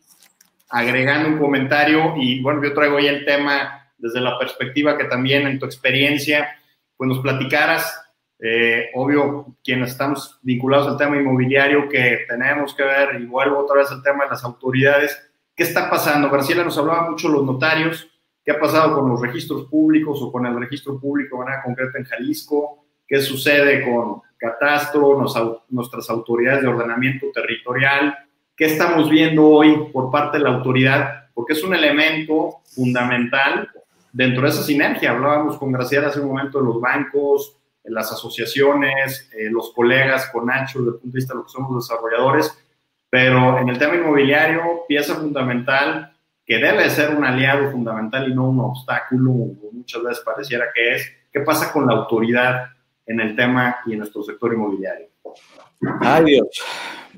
agregando 0.69 1.29
un 1.29 1.37
comentario 1.37 2.13
y 2.17 2.41
bueno, 2.41 2.63
yo 2.63 2.73
traigo 2.73 2.97
ahí 2.97 3.07
el 3.07 3.25
tema 3.25 3.91
desde 3.97 4.21
la 4.21 4.37
perspectiva 4.37 4.97
que 4.97 5.05
también 5.05 5.47
en 5.47 5.59
tu 5.59 5.65
experiencia, 5.65 6.49
pues 6.95 7.07
nos 7.07 7.19
platicaras, 7.19 8.01
eh, 8.39 8.89
obvio, 8.93 9.57
quienes 9.63 9.91
estamos 9.91 10.39
vinculados 10.41 10.87
al 10.87 10.97
tema 10.97 11.17
inmobiliario, 11.17 11.89
que 11.89 12.25
tenemos 12.27 12.75
que 12.75 12.83
ver, 12.83 13.19
y 13.19 13.25
vuelvo 13.25 13.59
otra 13.59 13.77
vez 13.77 13.91
al 13.91 14.03
tema 14.03 14.25
de 14.25 14.31
las 14.31 14.43
autoridades, 14.43 15.17
¿qué 15.55 15.63
está 15.63 15.89
pasando? 15.89 16.29
Graciela 16.29 16.63
nos 16.63 16.77
hablaba 16.77 17.09
mucho 17.09 17.29
los 17.29 17.43
notarios, 17.43 18.07
¿qué 18.43 18.51
ha 18.51 18.59
pasado 18.59 18.95
con 18.95 19.09
los 19.09 19.21
registros 19.21 19.65
públicos 19.65 20.19
o 20.21 20.31
con 20.31 20.45
el 20.45 20.59
registro 20.59 20.99
público 20.99 21.37
de 21.37 21.45
manera 21.45 21.63
concreta 21.63 21.97
en 21.97 22.05
Jalisco? 22.05 22.85
¿Qué 23.07 23.21
sucede 23.21 23.83
con 23.83 24.21
Catastro, 24.37 25.23
nuestras 25.69 26.09
autoridades 26.09 26.61
de 26.61 26.67
ordenamiento 26.67 27.27
territorial? 27.33 28.15
¿Qué 28.57 28.65
estamos 28.65 29.07
viendo 29.11 29.47
hoy 29.47 29.91
por 29.93 30.09
parte 30.09 30.39
de 30.39 30.43
la 30.43 30.49
autoridad? 30.49 31.27
Porque 31.35 31.53
es 31.53 31.63
un 31.63 31.75
elemento 31.75 32.61
fundamental 32.65 33.69
dentro 34.11 34.41
de 34.41 34.49
esa 34.49 34.63
sinergia. 34.63 35.11
Hablábamos 35.11 35.59
con 35.59 35.71
Graciela 35.71 36.07
hace 36.07 36.21
un 36.21 36.29
momento 36.29 36.57
de 36.57 36.65
los 36.65 36.81
bancos, 36.81 37.55
las 37.83 38.11
asociaciones, 38.11 39.29
eh, 39.31 39.51
los 39.51 39.71
colegas 39.73 40.31
con 40.31 40.47
Nacho 40.47 40.79
desde 40.79 40.93
el 40.93 40.97
punto 40.97 41.13
de 41.13 41.17
vista 41.19 41.33
de 41.35 41.37
lo 41.37 41.45
que 41.45 41.51
somos 41.51 41.87
desarrolladores, 41.87 42.51
pero 43.11 43.59
en 43.59 43.69
el 43.69 43.77
tema 43.77 43.93
inmobiliario, 43.93 44.85
pieza 44.87 45.13
fundamental 45.13 46.17
que 46.43 46.57
debe 46.57 46.89
ser 46.89 47.13
un 47.13 47.25
aliado 47.25 47.69
fundamental 47.69 48.27
y 48.27 48.33
no 48.33 48.49
un 48.49 48.59
obstáculo, 48.61 49.33
muchas 49.71 50.01
veces 50.01 50.23
pareciera 50.25 50.65
que 50.73 50.95
es, 50.95 51.13
¿qué 51.31 51.41
pasa 51.41 51.71
con 51.71 51.85
la 51.85 51.93
autoridad 51.93 52.69
en 53.05 53.19
el 53.19 53.35
tema 53.35 53.77
y 53.85 53.93
en 53.93 53.99
nuestro 53.99 54.23
sector 54.23 54.51
inmobiliario? 54.51 55.09
Ay 56.01 56.25
Dios, 56.25 56.47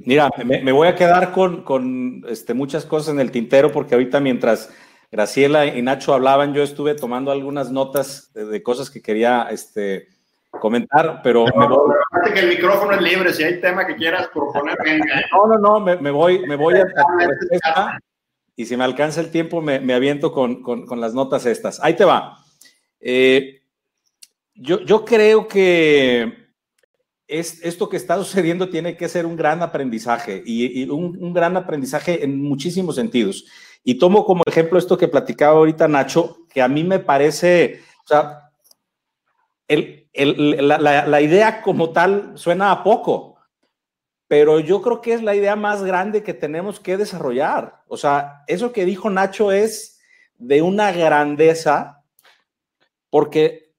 Mira, 0.05 0.29
me, 0.45 0.71
voy 0.71 0.87
a 0.87 0.95
quedar 0.95 1.31
con, 1.31 2.23
este, 2.27 2.53
muchas 2.53 2.85
cosas 2.85 3.13
en 3.13 3.19
el 3.19 3.31
tintero 3.31 3.71
porque 3.71 3.95
ahorita 3.95 4.19
mientras 4.19 4.73
Graciela 5.11 5.65
y 5.65 5.81
Nacho 5.81 6.13
hablaban, 6.13 6.53
yo 6.53 6.63
estuve 6.63 6.95
tomando 6.95 7.31
algunas 7.31 7.71
notas 7.71 8.31
de, 8.33 8.63
cosas 8.63 8.89
que 8.89 9.01
quería 9.01 9.47
este, 9.51 10.07
comentar, 10.51 11.21
pero... 11.23 11.45
me 11.55 11.67
voy... 11.67 11.95
que 12.33 12.39
el 12.39 12.49
micrófono 12.49 12.93
es 12.93 13.01
libre, 13.01 13.33
si 13.33 13.43
hay 13.43 13.59
tema 13.59 13.85
que 13.85 13.95
quieras 13.95 14.29
proponer, 14.33 14.77
venga. 14.83 15.21
No, 15.33 15.47
no, 15.47 15.57
no, 15.57 15.79
me, 15.79 16.11
voy, 16.11 16.45
me 16.47 16.55
voy 16.55 16.75
a... 16.75 16.85
y 18.55 18.65
si 18.65 18.77
me 18.77 18.83
alcanza 18.83 19.19
el 19.19 19.31
tiempo, 19.31 19.61
me, 19.61 19.93
aviento 19.93 20.31
con, 20.31 20.85
las 21.01 21.13
notas 21.13 21.45
estas. 21.45 21.83
Ahí 21.83 21.95
te 21.95 22.05
va. 22.05 22.37
Eh, 23.01 23.63
yo, 24.53 24.79
yo 24.81 25.03
creo 25.03 25.47
que 25.47 26.38
es, 27.29 27.63
esto 27.63 27.87
que 27.87 27.97
está 27.97 28.17
sucediendo 28.17 28.69
tiene 28.69 28.97
que 28.97 29.07
ser 29.07 29.25
un 29.25 29.35
gran 29.35 29.61
aprendizaje 29.61 30.41
y, 30.43 30.89
un, 30.89 31.31
gran 31.31 31.55
aprendizaje 31.55 32.23
en 32.23 32.41
muchísimos 32.41 32.95
sentidos. 32.95 33.45
Y 33.83 33.99
tomo 33.99 34.25
como 34.25 34.43
ejemplo 34.47 34.79
esto 34.79 34.97
que 34.97 35.07
platicaba 35.07 35.57
ahorita 35.57 35.87
Nacho, 35.87 36.39
que 36.49 36.61
a 36.61 36.67
mí 36.67 36.83
me 36.83 36.99
parece, 36.99 37.81
o 38.03 38.07
sea, 38.07 38.51
el, 39.67 40.07
la, 40.67 41.21
idea 41.21 41.61
como 41.61 41.91
tal 41.91 42.31
suena 42.33 42.71
a 42.71 42.83
poco, 42.83 43.37
pero 44.27 44.59
yo 44.59 44.81
creo 44.81 44.99
que 44.99 45.13
es 45.13 45.21
la 45.21 45.35
idea 45.35 45.55
más 45.55 45.83
grande 45.83 46.23
que 46.23 46.33
tenemos 46.33 46.79
que 46.79 46.97
desarrollar. 46.97 47.83
O 47.87 47.95
sea, 47.95 48.43
eso 48.47 48.73
que 48.73 48.85
dijo 48.85 49.09
Nacho 49.09 49.51
es 49.51 49.99
de 50.37 50.63
una 50.63 50.91
grandeza 50.91 52.03
porque 53.11 53.75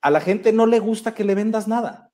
a 0.00 0.10
la 0.10 0.20
gente 0.20 0.52
no 0.52 0.66
le 0.66 0.78
gusta 0.78 1.14
que 1.14 1.24
le 1.24 1.34
vendas 1.34 1.66
nada. 1.66 2.11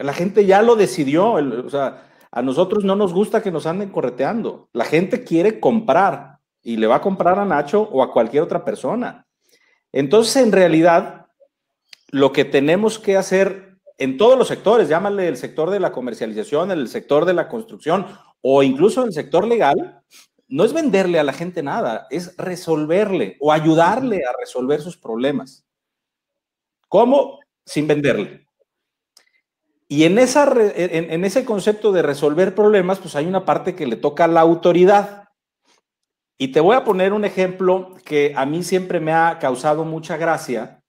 La 0.00 0.12
gente 0.12 0.46
ya 0.46 0.62
lo 0.62 0.76
decidió, 0.76 1.32
o 1.32 1.70
sea, 1.70 2.06
a 2.30 2.42
nosotros 2.42 2.84
no 2.84 2.96
nos 2.96 3.12
gusta 3.12 3.42
que 3.42 3.50
nos 3.50 3.66
anden 3.66 3.90
correteando. 3.90 4.68
La 4.72 4.84
gente 4.84 5.24
quiere 5.24 5.60
comprar 5.60 6.38
y 6.62 6.76
le 6.76 6.86
va 6.86 6.96
a 6.96 7.00
comprar 7.00 7.38
a 7.38 7.44
Nacho 7.44 7.82
o 7.82 8.02
a 8.02 8.12
cualquier 8.12 8.42
otra 8.42 8.64
persona. 8.64 9.26
Entonces, 9.92 10.36
en 10.42 10.52
realidad, 10.52 11.26
lo 12.10 12.32
que 12.32 12.44
tenemos 12.44 12.98
que 12.98 13.16
hacer 13.16 13.78
en 13.98 14.16
todos 14.16 14.38
los 14.38 14.48
sectores, 14.48 14.88
llámale 14.88 15.28
el 15.28 15.36
sector 15.36 15.70
de 15.70 15.80
la 15.80 15.92
comercialización, 15.92 16.70
el 16.70 16.88
sector 16.88 17.26
de 17.26 17.34
la 17.34 17.48
construcción 17.48 18.06
o 18.40 18.62
incluso 18.62 19.04
el 19.04 19.12
sector 19.12 19.46
legal, 19.46 20.02
no 20.48 20.64
es 20.64 20.72
venderle 20.72 21.20
a 21.20 21.24
la 21.24 21.32
gente 21.32 21.62
nada, 21.62 22.06
es 22.10 22.36
resolverle 22.36 23.36
o 23.40 23.52
ayudarle 23.52 24.24
a 24.24 24.32
resolver 24.38 24.80
sus 24.80 24.96
problemas. 24.96 25.66
¿Cómo? 26.88 27.38
Sin 27.64 27.86
venderle. 27.86 28.46
Y 29.92 30.04
en, 30.04 30.20
esa, 30.20 30.48
en, 30.76 31.24
ese 31.24 31.44
concepto 31.44 31.90
de 31.90 32.02
resolver 32.02 32.54
problemas, 32.54 33.00
pues 33.00 33.16
hay 33.16 33.26
una 33.26 33.44
parte 33.44 33.74
que 33.74 33.88
le 33.88 33.96
toca 33.96 34.26
a 34.26 34.28
la 34.28 34.40
autoridad. 34.40 35.30
Y 36.38 36.52
te 36.52 36.60
voy 36.60 36.76
a 36.76 36.84
poner 36.84 37.12
un 37.12 37.24
ejemplo 37.24 37.96
que 38.04 38.32
a 38.36 38.46
mí 38.46 38.62
siempre 38.62 39.00
me 39.00 39.12
ha 39.12 39.40
causado 39.40 39.84
mucha 39.84 40.16
gracia, 40.16 40.84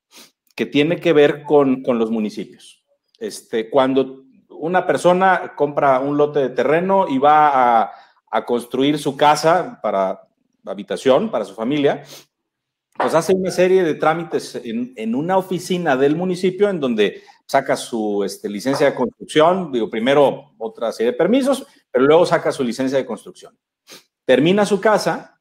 que 0.55 0.67
tiene 0.67 0.99
que 0.99 1.13
ver 1.13 1.41
con, 1.41 1.81
con 1.81 1.97
los 1.97 2.11
municipios. 2.11 2.85
Este, 3.17 3.71
cuando 3.71 4.21
una 4.49 4.85
persona 4.85 5.53
compra 5.55 5.99
un 5.99 6.15
lote 6.15 6.37
de 6.37 6.49
terreno 6.49 7.07
y 7.09 7.17
va 7.17 7.81
a, 8.29 8.45
construir 8.45 8.99
su 8.99 9.17
casa 9.17 9.79
para 9.81 10.27
habitación, 10.63 11.31
para 11.31 11.43
su 11.43 11.55
familia, 11.55 12.03
pues 12.95 13.15
hace 13.15 13.33
una 13.33 13.49
serie 13.49 13.83
de 13.83 13.95
trámites 13.95 14.61
en, 14.63 15.15
una 15.15 15.37
oficina 15.37 15.97
del 15.97 16.15
municipio 16.15 16.69
en 16.69 16.79
donde 16.79 17.23
saca 17.51 17.75
su 17.75 18.23
este, 18.23 18.47
licencia 18.47 18.85
de 18.85 18.95
construcción, 18.95 19.73
digo, 19.73 19.89
primero 19.89 20.53
otra 20.57 20.89
serie 20.93 21.11
de 21.11 21.17
permisos, 21.17 21.67
pero 21.91 22.05
luego 22.05 22.25
saca 22.25 22.49
su 22.49 22.63
licencia 22.63 22.97
de 22.97 23.05
construcción. 23.05 23.59
Termina 24.23 24.65
su 24.65 24.79
casa 24.79 25.37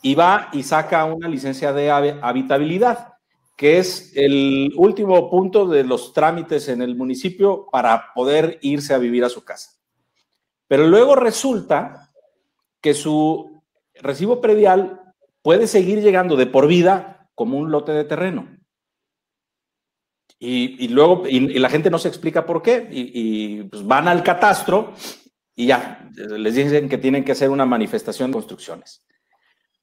y 0.00 0.14
va 0.14 0.48
y 0.52 0.62
saca 0.62 1.04
una 1.06 1.26
licencia 1.26 1.72
de 1.72 1.90
habitabilidad 1.90 3.14
que 3.56 3.78
es 3.78 4.12
el 4.14 4.72
último 4.76 5.28
punto 5.28 5.66
de 5.66 5.82
los 5.82 6.12
trámites 6.12 6.68
en 6.68 6.82
el 6.82 6.94
municipio 6.94 7.66
para 7.72 8.12
poder 8.14 8.60
irse 8.62 8.94
a 8.94 8.98
vivir 8.98 9.24
a 9.24 9.28
su 9.28 9.44
casa. 9.44 9.72
Pero 10.68 10.86
luego 10.86 11.16
resulta 11.16 12.12
que 12.80 12.94
su 12.94 13.60
recibo 13.94 14.40
predial 14.40 15.12
puede 15.42 15.66
seguir 15.66 16.00
llegando 16.00 16.36
de 16.36 16.46
por 16.46 16.68
vida 16.68 17.28
como 17.34 17.58
un 17.58 17.72
lote 17.72 17.90
de 17.90 18.04
terreno. 18.04 18.57
Y, 20.40 20.88
luego, 20.88 21.24
y, 21.26 21.40
la 21.58 21.68
gente 21.68 21.90
no 21.90 21.98
se 21.98 22.08
explica 22.08 22.46
por 22.46 22.62
qué, 22.62 22.88
y, 22.90 23.64
pues 23.64 23.84
van 23.84 24.06
al 24.06 24.22
catastro 24.22 24.92
y 25.56 25.66
ya, 25.66 26.08
les 26.14 26.54
dicen 26.54 26.88
que 26.88 26.98
tienen 26.98 27.24
que 27.24 27.32
hacer 27.32 27.50
una 27.50 27.66
manifestación 27.66 28.30
de 28.30 28.34
construcciones. 28.34 29.04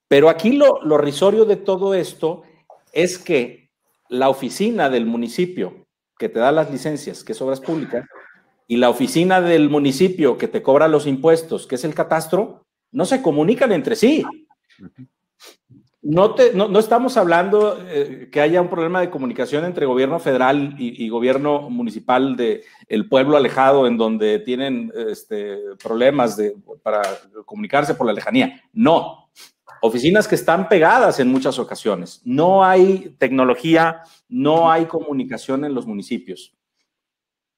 Pero 0.07 0.29
aquí 0.29 0.53
lo, 0.53 0.81
lo 0.83 0.97
risorio 0.97 1.43
de 1.43 1.57
todo 1.57 1.93
esto 1.93 2.43
es 2.93 3.17
que 3.17 3.69
la 4.07 4.29
oficina 4.29 4.89
del 4.89 5.05
municipio 5.05 5.85
que 6.17 6.29
te 6.29 6.39
da 6.39 6.51
las 6.51 6.71
licencias, 6.71 7.23
que 7.23 7.33
es 7.33 7.41
obras 7.41 7.59
públicas, 7.59 8.05
y 8.67 8.77
la 8.77 8.89
oficina 8.89 9.41
del 9.41 9.69
municipio 9.69 10.37
que 10.37 10.47
te 10.47 10.63
cobra 10.63 10.87
los 10.87 11.07
impuestos, 11.07 11.67
que 11.67 11.75
es 11.75 11.83
el 11.83 11.93
catastro, 11.93 12.65
no 12.91 13.05
se 13.05 13.21
comunican 13.21 13.71
entre 13.71 13.95
sí. 13.95 14.23
No, 16.07 16.35
estamos 16.77 17.17
hablando 17.17 17.83
eh, 17.87 18.29
que 18.31 18.39
haya 18.39 18.61
un 18.61 18.69
problema 18.69 19.01
de 19.01 19.09
comunicación 19.09 19.65
entre 19.65 19.87
gobierno 19.87 20.19
federal 20.19 20.75
y, 20.77 21.09
gobierno 21.09 21.67
municipal 21.71 22.35
de 22.35 22.63
el 22.87 23.09
pueblo 23.09 23.35
alejado 23.35 23.87
en 23.87 23.97
donde 23.97 24.37
tienen 24.37 24.93
este, 24.95 25.57
problemas 25.83 26.37
de, 26.37 26.55
para 26.83 27.01
comunicarse 27.43 27.95
por 27.95 28.05
la 28.05 28.13
lejanía. 28.13 28.61
No, 28.71 29.31
oficinas 29.81 30.27
que 30.27 30.35
están 30.35 30.69
pegadas 30.69 31.19
en 31.19 31.31
muchas 31.31 31.57
ocasiones. 31.57 32.21
No 32.23 32.63
hay 32.63 33.15
tecnología, 33.17 34.03
no 34.29 34.69
hay 34.69 34.85
comunicación 34.85 35.65
en 35.65 35.73
los 35.73 35.87
municipios. 35.87 36.55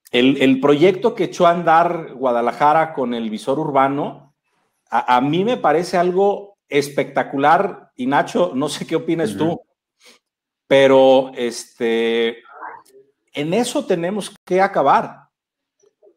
El, 0.10 0.62
proyecto 0.62 1.16
que 1.16 1.26
echó 1.26 1.48
a 1.48 1.52
andar 1.52 2.14
Guadalajara 2.14 2.93
con 2.93 3.14
el 3.14 3.30
visor 3.30 3.60
urbano, 3.60 4.34
a, 4.89 5.20
mí 5.20 5.43
me 5.43 5.58
parece 5.58 5.98
algo 5.98 6.57
espectacular. 6.70 7.91
Y 7.95 8.07
Nacho, 8.07 8.51
no 8.53 8.70
sé 8.70 8.86
qué 8.86 8.95
opinas 8.95 9.36
tú, 9.36 9.61
pero 10.68 11.32
este, 11.36 12.38
en 13.34 13.53
eso 13.53 13.86
tenemos 13.86 14.34
que 14.45 14.61
acabar, 14.61 15.30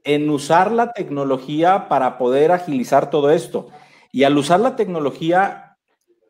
en 0.05 0.29
usar 0.31 0.73
la 0.73 0.93
tecnología 0.93 1.89
para 1.89 2.19
poder 2.19 2.53
agilizar 2.53 3.11
todo 3.11 3.31
esto. 3.31 3.69
Y 4.13 4.25
al 4.25 4.37
usar 4.37 4.61
la 4.61 4.75
tecnología, 4.77 5.71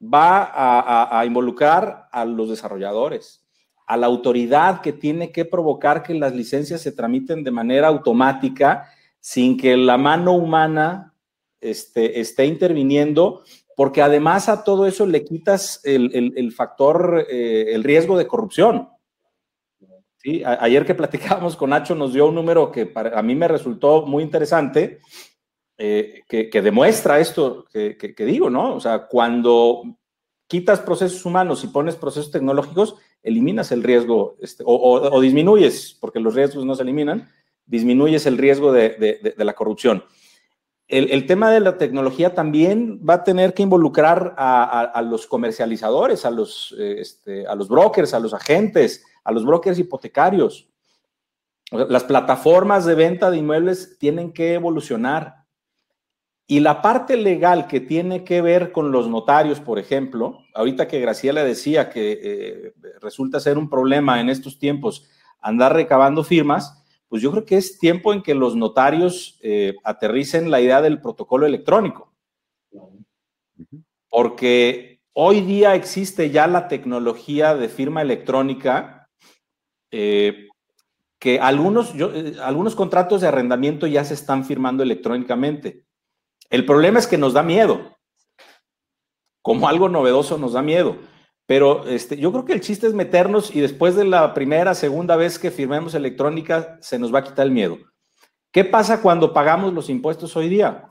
va 0.03 1.19
a, 1.19 1.25
involucrar 1.27 2.09
a 2.11 2.25
los 2.25 2.49
desarrolladores, 2.49 3.45
a 3.87 3.97
la 3.97 4.07
autoridad 4.07 4.81
que 4.81 4.93
tiene 4.93 5.31
que 5.31 5.45
provocar 5.45 6.03
que 6.03 6.15
las 6.15 6.35
licencias 6.35 6.81
se 6.81 6.93
tramiten 6.93 7.45
de 7.45 7.51
manera 7.51 7.89
automática 7.89 8.89
sin 9.19 9.59
que 9.59 9.77
la 9.77 9.99
mano 9.99 10.33
humana 10.33 11.15
este, 11.61 12.21
esté 12.21 12.47
interviniendo, 12.47 13.43
porque 13.77 14.03
además 14.03 14.49
a 14.49 14.65
todo 14.65 14.87
eso 14.87 15.07
le 15.07 15.25
quitas 15.25 15.81
el, 15.85 16.53
factor, 16.53 17.27
eh, 17.31 17.67
el 17.73 17.85
riesgo 17.85 18.17
de 18.17 18.27
corrupción. 18.27 18.89
¿Sí? 20.23 20.43
ayer 20.45 20.85
que 20.85 20.95
platicábamos 20.95 21.57
con 21.57 21.71
Nacho 21.71 21.95
nos 21.95 22.13
dio 22.13 22.27
un 22.27 22.35
número 22.35 22.71
que 22.71 22.85
para, 22.85 23.19
a 23.19 23.23
mí 23.23 23.35
me 23.35 23.49
resultó 23.49 24.05
muy 24.05 24.23
interesante 24.23 25.01
eh, 25.83 26.25
que, 26.29 26.61
demuestra 26.61 27.21
esto 27.21 27.65
que, 27.73 28.15
digo, 28.19 28.51
¿no? 28.51 28.75
O 28.75 28.81
sea, 28.81 29.07
cuando 29.07 29.83
quitas 30.47 30.79
procesos 30.81 31.25
humanos 31.25 31.65
y 31.65 31.69
pones 31.69 31.97
procesos 31.97 32.31
tecnológicos, 32.31 32.97
eliminas 33.23 33.73
el 33.73 33.83
riesgo 33.83 34.37
este, 34.43 34.63
o, 34.67 35.19
disminuyes, 35.23 35.97
porque 35.99 36.21
los 36.21 36.35
riesgos 36.35 36.67
no 36.67 36.75
se 36.75 36.83
eliminan, 36.83 37.31
disminuyes 37.65 38.27
el 38.27 38.37
riesgo 38.37 38.73
de, 38.73 39.35
la 39.39 39.55
corrupción. 39.55 40.05
El, 40.91 41.27
tema 41.27 41.51
de 41.51 41.61
la 41.61 41.79
tecnología 41.79 42.35
también 42.35 43.01
va 43.09 43.15
a 43.15 43.25
tener 43.25 43.55
que 43.55 43.63
involucrar 43.63 44.35
a, 44.37 45.01
los 45.03 45.27
comercializadores, 45.27 46.25
a 46.25 46.31
los, 46.31 46.75
eh, 46.79 46.97
este, 46.99 47.47
a 47.47 47.55
los 47.55 47.69
brokers, 47.69 48.13
a 48.13 48.19
los 48.19 48.35
agentes, 48.35 49.05
a 49.23 49.31
los 49.31 49.45
brokers 49.45 49.79
hipotecarios. 49.79 50.69
Las 51.71 52.03
plataformas 52.03 52.85
de 52.85 52.97
venta 52.97 53.31
de 53.31 53.37
inmuebles 53.37 53.99
tienen 53.99 54.33
que 54.33 54.55
evolucionar 54.55 55.41
y 56.51 56.59
la 56.59 56.83
parte 56.83 57.17
legal 57.17 57.69
que 57.69 57.79
tiene 57.79 58.25
que 58.25 58.43
ver 58.43 58.73
con 58.73 58.91
los 58.91 59.09
notarios, 59.09 59.61
por 59.61 59.79
ejemplo, 59.79 60.41
ahorita 60.53 60.89
que 60.89 60.99
Graciela 60.99 61.45
decía 61.45 61.91
que 61.91 62.19
eh, 62.21 62.75
resulta 63.01 63.39
ser 63.39 63.57
un 63.57 63.71
problema 63.71 64.21
en 64.21 64.29
estos 64.29 64.59
tiempos 64.59 65.09
andar 65.41 65.75
recabando 65.75 66.25
firmas, 66.25 66.80
pues 67.11 67.23
yo 67.23 67.33
creo 67.33 67.45
que 67.45 67.57
es 67.57 67.77
tiempo 67.77 68.13
en 68.13 68.23
que 68.23 68.37
los 68.37 68.55
notarios 68.55 69.37
eh, 69.43 69.75
aterricen 69.83 70.49
la 70.49 70.61
idea 70.61 70.81
del 70.81 71.01
protocolo 71.01 71.45
electrónico. 71.45 72.15
Porque 74.09 75.01
hoy 75.13 75.41
día 75.41 75.75
existe 75.75 76.31
ya 76.31 76.47
la 76.47 76.69
tecnología 76.69 77.57
de 77.57 77.69
firma 77.69 78.01
electrónica 78.01 79.11
eh, 79.91 80.47
que 81.19 81.41
algunos, 81.41 81.95
algunos 82.41 82.77
contratos 82.77 83.21
de 83.21 83.27
arrendamiento 83.27 83.89
ya 83.89 84.05
se 84.05 84.15
están 84.15 84.45
firmando 84.45 84.85
electrónicamente. 84.85 85.85
El 86.49 86.65
problema 86.65 87.01
es 87.01 87.09
que 87.09 87.19
nos 87.19 87.33
da 87.33 87.43
miedo. 87.43 87.99
Como 89.43 89.69
algo 89.69 89.89
novedoso 89.89 90.39
nos 90.39 90.53
da 90.53 90.63
miedo. 90.63 90.97
Pero 91.51 91.85
este, 91.89 92.17
yo 92.17 92.31
creo 92.31 92.45
que 92.45 92.53
el 92.53 92.61
chiste 92.61 92.87
es 92.87 92.95
meternos 92.95 93.53
y 93.53 93.59
después 93.61 93.97
de 93.97 94.05
la 94.05 94.35
primera, 94.35 94.73
segunda 94.73 95.17
vez 95.17 95.37
que 95.37 95.51
firmemos 95.51 95.97
electrónica, 95.97 96.79
se 96.81 96.97
nos 96.97 97.13
va 97.13 97.19
a 97.19 97.25
quitar 97.25 97.45
el 97.45 97.51
miedo. 97.51 97.77
¿Qué 98.53 98.65
pasa 98.65 99.03
cuando 99.03 99.33
pagamos 99.33 99.75
los 99.75 99.91
impuestos 99.91 100.37
hoy 100.37 100.49
día? 100.49 100.89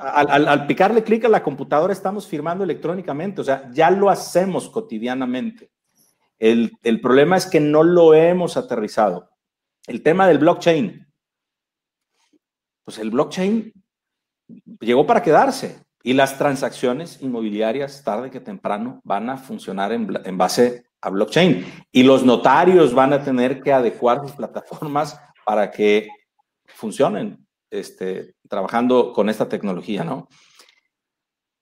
Al, 0.00 0.66
picarle 0.66 1.04
clic 1.04 1.26
a 1.26 1.28
la 1.28 1.44
computadora 1.44 1.92
estamos 1.92 2.26
firmando 2.26 2.64
electrónicamente, 2.64 3.40
o 3.40 3.44
sea, 3.44 3.70
ya 3.72 3.88
lo 3.92 4.10
hacemos 4.10 4.68
cotidianamente. 4.68 5.70
El, 6.36 6.72
el 6.82 7.00
problema 7.00 7.36
es 7.36 7.46
que 7.46 7.60
no 7.60 7.84
lo 7.84 8.14
hemos 8.14 8.56
aterrizado. 8.56 9.30
El 9.86 10.02
tema 10.02 10.26
del 10.26 10.38
blockchain. 10.38 11.06
Pues 12.82 12.98
el 12.98 13.12
blockchain 13.12 13.72
llegó 14.80 15.06
para 15.06 15.22
quedarse 15.22 15.84
y 16.02 16.14
las 16.14 16.38
transacciones 16.38 17.20
inmobiliarias 17.20 18.02
tarde 18.02 18.30
que 18.30 18.40
temprano 18.40 19.00
van 19.04 19.28
a 19.28 19.36
funcionar 19.36 19.92
en, 19.92 20.38
base 20.38 20.84
a 21.00 21.10
blockchain 21.10 21.64
y 21.92 22.02
los 22.02 22.24
notarios 22.24 22.94
van 22.94 23.12
a 23.12 23.22
tener 23.22 23.60
que 23.60 23.72
adecuar 23.72 24.20
sus 24.22 24.32
plataformas 24.32 25.20
para 25.44 25.70
que 25.70 26.08
funcionen 26.66 27.46
este, 27.70 28.34
trabajando 28.48 29.12
con 29.12 29.28
esta 29.28 29.48
tecnología, 29.48 30.04
¿no? 30.04 30.28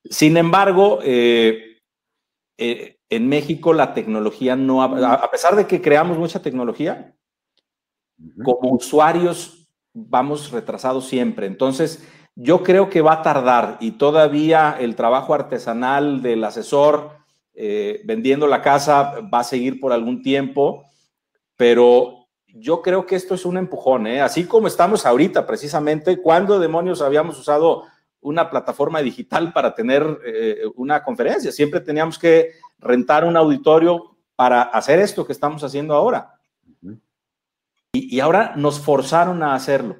Sin 0.04 0.36
embargo, 0.36 1.00
eh, 1.02 1.80
eh, 2.56 2.96
en 3.10 3.28
México 3.28 3.72
la 3.72 3.94
tecnología 3.94 4.56
no, 4.56 4.82
a 4.82 5.30
pesar 5.30 5.56
de 5.56 5.66
que 5.66 5.82
creamos 5.82 6.18
mucha 6.18 6.40
tecnología, 6.40 7.14
como 8.44 8.72
usuarios 8.72 9.68
vamos 9.94 10.50
retrasados 10.50 11.06
siempre. 11.06 11.46
Entonces, 11.46 12.06
yo 12.40 12.62
creo 12.62 12.88
que 12.88 13.02
va 13.02 13.14
a 13.14 13.22
tardar 13.22 13.78
y 13.80 13.92
todavía 13.92 14.76
el 14.78 14.94
trabajo 14.94 15.34
artesanal 15.34 16.22
del 16.22 16.44
asesor 16.44 17.10
eh, 17.52 18.00
vendiendo 18.04 18.46
la 18.46 18.62
casa 18.62 19.14
va 19.22 19.40
a 19.40 19.44
seguir 19.44 19.80
por 19.80 19.92
algún 19.92 20.22
tiempo, 20.22 20.84
pero 21.56 22.28
yo 22.46 22.80
creo 22.80 23.06
que 23.06 23.16
esto 23.16 23.34
es 23.34 23.44
un 23.44 23.56
empujón, 23.56 24.06
¿eh? 24.06 24.20
así 24.20 24.44
como 24.44 24.68
estamos 24.68 25.04
ahorita 25.04 25.48
precisamente, 25.48 26.22
¿cuándo 26.22 26.60
demonios 26.60 27.02
habíamos 27.02 27.36
usado 27.40 27.82
una 28.20 28.48
plataforma 28.48 29.02
digital 29.02 29.52
para 29.52 29.74
tener 29.74 30.20
eh, 30.24 30.58
una 30.76 31.02
conferencia? 31.02 31.50
Siempre 31.50 31.80
teníamos 31.80 32.20
que 32.20 32.52
rentar 32.78 33.24
un 33.24 33.36
auditorio 33.36 34.16
para 34.36 34.62
hacer 34.62 35.00
esto 35.00 35.26
que 35.26 35.32
estamos 35.32 35.64
haciendo 35.64 35.92
ahora. 35.92 36.38
Y, 37.92 38.20
ahora 38.20 38.52
nos 38.54 38.78
forzaron 38.78 39.42
a 39.42 39.54
hacerlo. 39.56 39.96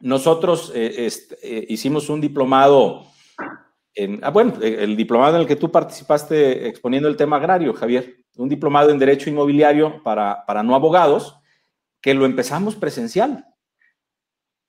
Nosotros 0.00 0.72
eh, 0.74 1.06
este, 1.06 1.66
hicimos 1.68 2.08
un 2.08 2.20
diplomado, 2.20 3.06
en, 3.94 4.20
ah, 4.22 4.30
bueno, 4.30 4.54
el 4.60 4.96
diplomado 4.96 5.36
en 5.36 5.42
el 5.42 5.48
que 5.48 5.56
tú 5.56 5.70
participaste 5.70 6.68
exponiendo 6.68 7.08
el 7.08 7.16
tema 7.16 7.36
agrario, 7.36 7.72
Javier, 7.74 8.16
un 8.36 8.48
diplomado 8.48 8.90
en 8.90 8.98
Derecho 8.98 9.30
Inmobiliario 9.30 10.02
para, 10.02 10.44
para 10.46 10.62
no 10.62 10.74
abogados, 10.74 11.36
que 12.00 12.14
lo 12.14 12.26
empezamos 12.26 12.74
presencial, 12.76 13.46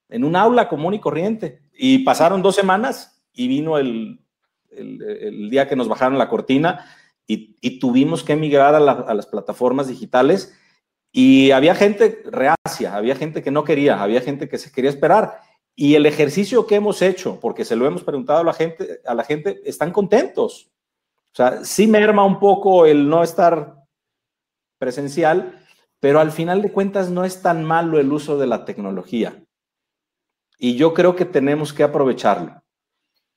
en 0.10 0.24
un 0.24 0.36
aula 0.36 0.70
común 0.70 0.94
y 0.94 1.00
corriente. 1.00 1.62
Y 1.74 2.00
pasaron 2.00 2.42
dos 2.42 2.56
semanas 2.56 3.24
y 3.34 3.48
vino 3.48 3.78
el, 3.78 4.20
el, 4.72 5.50
día 5.50 5.68
que 5.68 5.76
nos 5.76 5.88
bajaron 5.88 6.18
la 6.18 6.30
cortina 6.30 6.86
y, 7.28 7.80
tuvimos 7.80 8.24
que 8.24 8.34
emigrar 8.34 8.76
a, 8.76 9.14
las 9.14 9.26
plataformas 9.26 9.88
digitales 9.88 10.56
y 11.18 11.52
había 11.52 11.76
gente 11.76 12.24
reacia, 12.26 12.94
había 12.94 13.16
gente 13.16 13.42
que 13.42 13.50
no 13.50 13.64
quería, 13.64 14.04
había 14.04 14.20
gente 14.20 14.50
que 14.50 14.58
se 14.58 14.70
quería 14.70 14.90
esperar. 14.90 15.40
Y 15.74 15.96
el 15.96 16.06
ejercicio 16.06 16.68
que 16.68 16.76
hemos 16.76 17.02
hecho, 17.02 17.40
porque 17.40 17.64
se 17.64 17.78
lo 17.78 17.86
hemos 17.86 18.04
preguntado 18.04 18.42
a 18.42 18.44
la 18.44 18.52
gente, 18.52 19.00
a 19.06 19.14
la 19.14 19.24
gente 19.24 19.62
están 19.64 19.94
contentos. 19.94 20.70
O 21.32 21.36
sea, 21.36 21.64
sí 21.64 21.88
merma 21.88 22.26
un 22.26 22.38
poco 22.38 22.86
el 22.86 23.08
no 23.08 23.24
estar 23.24 23.76
presencial, 24.78 25.66
pero 26.02 26.20
al 26.20 26.34
final 26.34 26.62
de 26.62 26.74
cuentas 26.74 27.10
no 27.10 27.24
es 27.24 27.42
tan 27.42 27.64
malo 27.64 27.98
el 27.98 28.12
uso 28.12 28.38
de 28.38 28.48
la 28.48 28.66
tecnología. 28.66 29.42
Y 30.60 30.76
yo 30.76 30.94
creo 30.94 31.16
que 31.16 31.24
tenemos 31.24 31.72
que 31.72 31.84
aprovecharlo. 31.84 32.62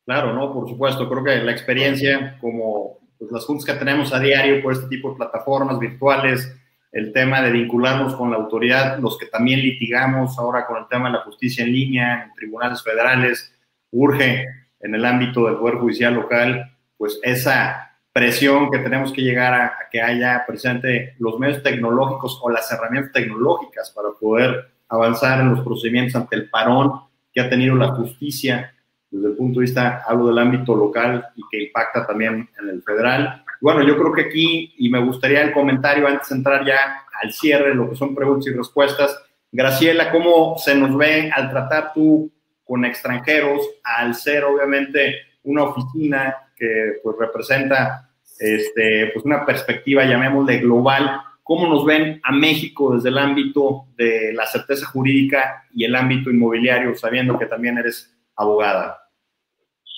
Claro, 0.05 0.33
no, 0.33 0.53
por 0.53 0.69
supuesto. 0.69 1.09
Creo 1.09 1.23
que 1.23 1.37
la 1.37 1.53
experiencia, 1.53 2.39
como 2.41 2.99
pues, 3.17 3.31
las 3.31 3.45
juntas 3.45 3.65
que 3.65 3.75
tenemos 3.75 4.13
a 4.13 4.19
diario 4.19 4.61
por 4.65 4.73
este 4.73 4.89
tipo 4.89 5.11
de 5.11 5.17
plataformas 5.19 5.79
virtuales, 5.79 6.53
el 6.93 7.13
tema 7.13 7.43
de 7.43 7.53
vincularnos 7.53 8.15
con 8.15 8.31
la 8.31 8.37
autoridad, 8.37 8.99
los 8.99 9.19
que 9.19 9.27
también 9.27 9.61
litigamos 9.61 10.39
ahora 10.39 10.67
con 10.67 10.79
el 10.79 10.89
tema 10.89 11.09
de 11.09 11.19
la 11.19 11.25
justicia 11.25 11.65
en 11.65 11.73
línea, 11.73 12.25
en 12.25 12.35
tribunales 12.35 12.83
federales, 12.83 13.55
urge 13.91 14.47
en 14.81 14.95
el 14.95 15.05
ámbito 15.05 15.47
del 15.47 15.57
Poder 15.57 15.77
Judicial 15.77 16.15
local, 16.15 16.77
pues 16.97 17.19
esa 17.23 17.99
presión 18.13 18.71
que 18.71 18.79
tenemos 18.79 19.13
que 19.13 19.23
llegar 19.23 19.55
a, 19.55 19.73
que 19.91 20.01
haya 20.01 20.45
presente 20.47 21.15
los 21.19 21.39
medios 21.39 21.63
tecnológicos 21.63 22.41
o 22.43 22.51
las 22.51 22.71
herramientas 22.73 23.13
tecnológicas 23.13 23.91
para 23.91 24.09
poder 24.19 24.73
avanzar 24.89 25.41
en 25.41 25.51
los 25.51 25.61
procedimientos 25.61 26.17
ante 26.17 26.37
el 26.37 26.49
parón 26.49 27.01
que 27.33 27.41
ha 27.41 27.49
tenido 27.49 27.77
la 27.77 27.89
justicia 27.89 28.75
desde 29.11 29.29
el 29.29 29.37
punto 29.37 29.61
de 29.61 29.67
vista, 29.67 30.03
hablo 30.07 30.27
del 30.29 30.39
ámbito 30.39 30.75
local 30.75 31.29
y 31.35 31.43
que 31.51 31.65
impacta 31.65 32.07
también 32.07 32.49
en 32.61 32.69
el 32.69 32.83
federal. 32.83 33.43
Bueno, 33.61 33.83
yo 33.83 33.97
creo 33.97 34.13
que 34.13 34.23
aquí, 34.23 34.75
y 34.79 34.89
me 34.89 35.01
gustaría 35.01 35.43
el 35.43 35.53
comentario 35.53 36.07
antes 36.07 36.29
de 36.29 36.37
entrar 36.37 36.65
ya 36.65 37.05
al 37.23 37.33
cierre, 37.33 37.75
lo 37.75 37.91
que 37.91 37.97
son 37.97 38.15
preguntas 38.15 38.47
y 38.47 38.57
respuestas. 38.57 39.21
Graciela, 39.51 40.11
¿cómo 40.11 40.57
se 40.59 40.75
nos 40.75 40.97
ve 40.97 41.31
al 41.35 41.51
tratar 41.51 41.93
tú 41.93 42.31
con 42.65 42.85
extranjeros, 42.85 43.63
al 43.83 44.15
ser 44.15 44.45
obviamente 44.45 45.17
una 45.43 45.65
oficina 45.65 46.37
que 46.55 47.01
pues 47.03 47.17
representa 47.19 48.11
este, 48.39 49.11
pues 49.13 49.25
una 49.25 49.45
perspectiva, 49.45 50.05
llamémosle 50.05 50.59
global, 50.59 51.23
cómo 51.43 51.67
nos 51.67 51.85
ven 51.87 52.21
a 52.23 52.33
México 52.33 52.95
desde 52.95 53.09
el 53.09 53.19
ámbito 53.19 53.87
de 53.97 54.33
la 54.35 54.47
certeza 54.47 54.87
jurídica 54.87 55.65
y 55.73 55.85
el 55.85 55.95
ámbito 55.97 56.31
inmobiliario, 56.31 56.95
sabiendo 56.95 57.39
que 57.39 57.47
también 57.47 57.79
eres 57.79 58.15
abogada. 58.37 59.03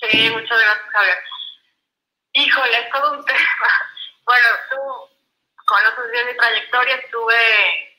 Sí, 0.09 0.29
muchas 0.31 0.47
gracias, 0.49 0.89
Javier. 0.91 1.30
Híjole, 2.33 2.77
es 2.77 2.89
todo 2.91 3.11
un 3.13 3.25
tema. 3.25 3.91
Bueno, 4.25 4.47
tú 4.69 4.77
conoces 5.65 6.11
bien 6.11 6.27
mi 6.27 6.37
trayectoria, 6.37 6.95
estuve 6.95 7.97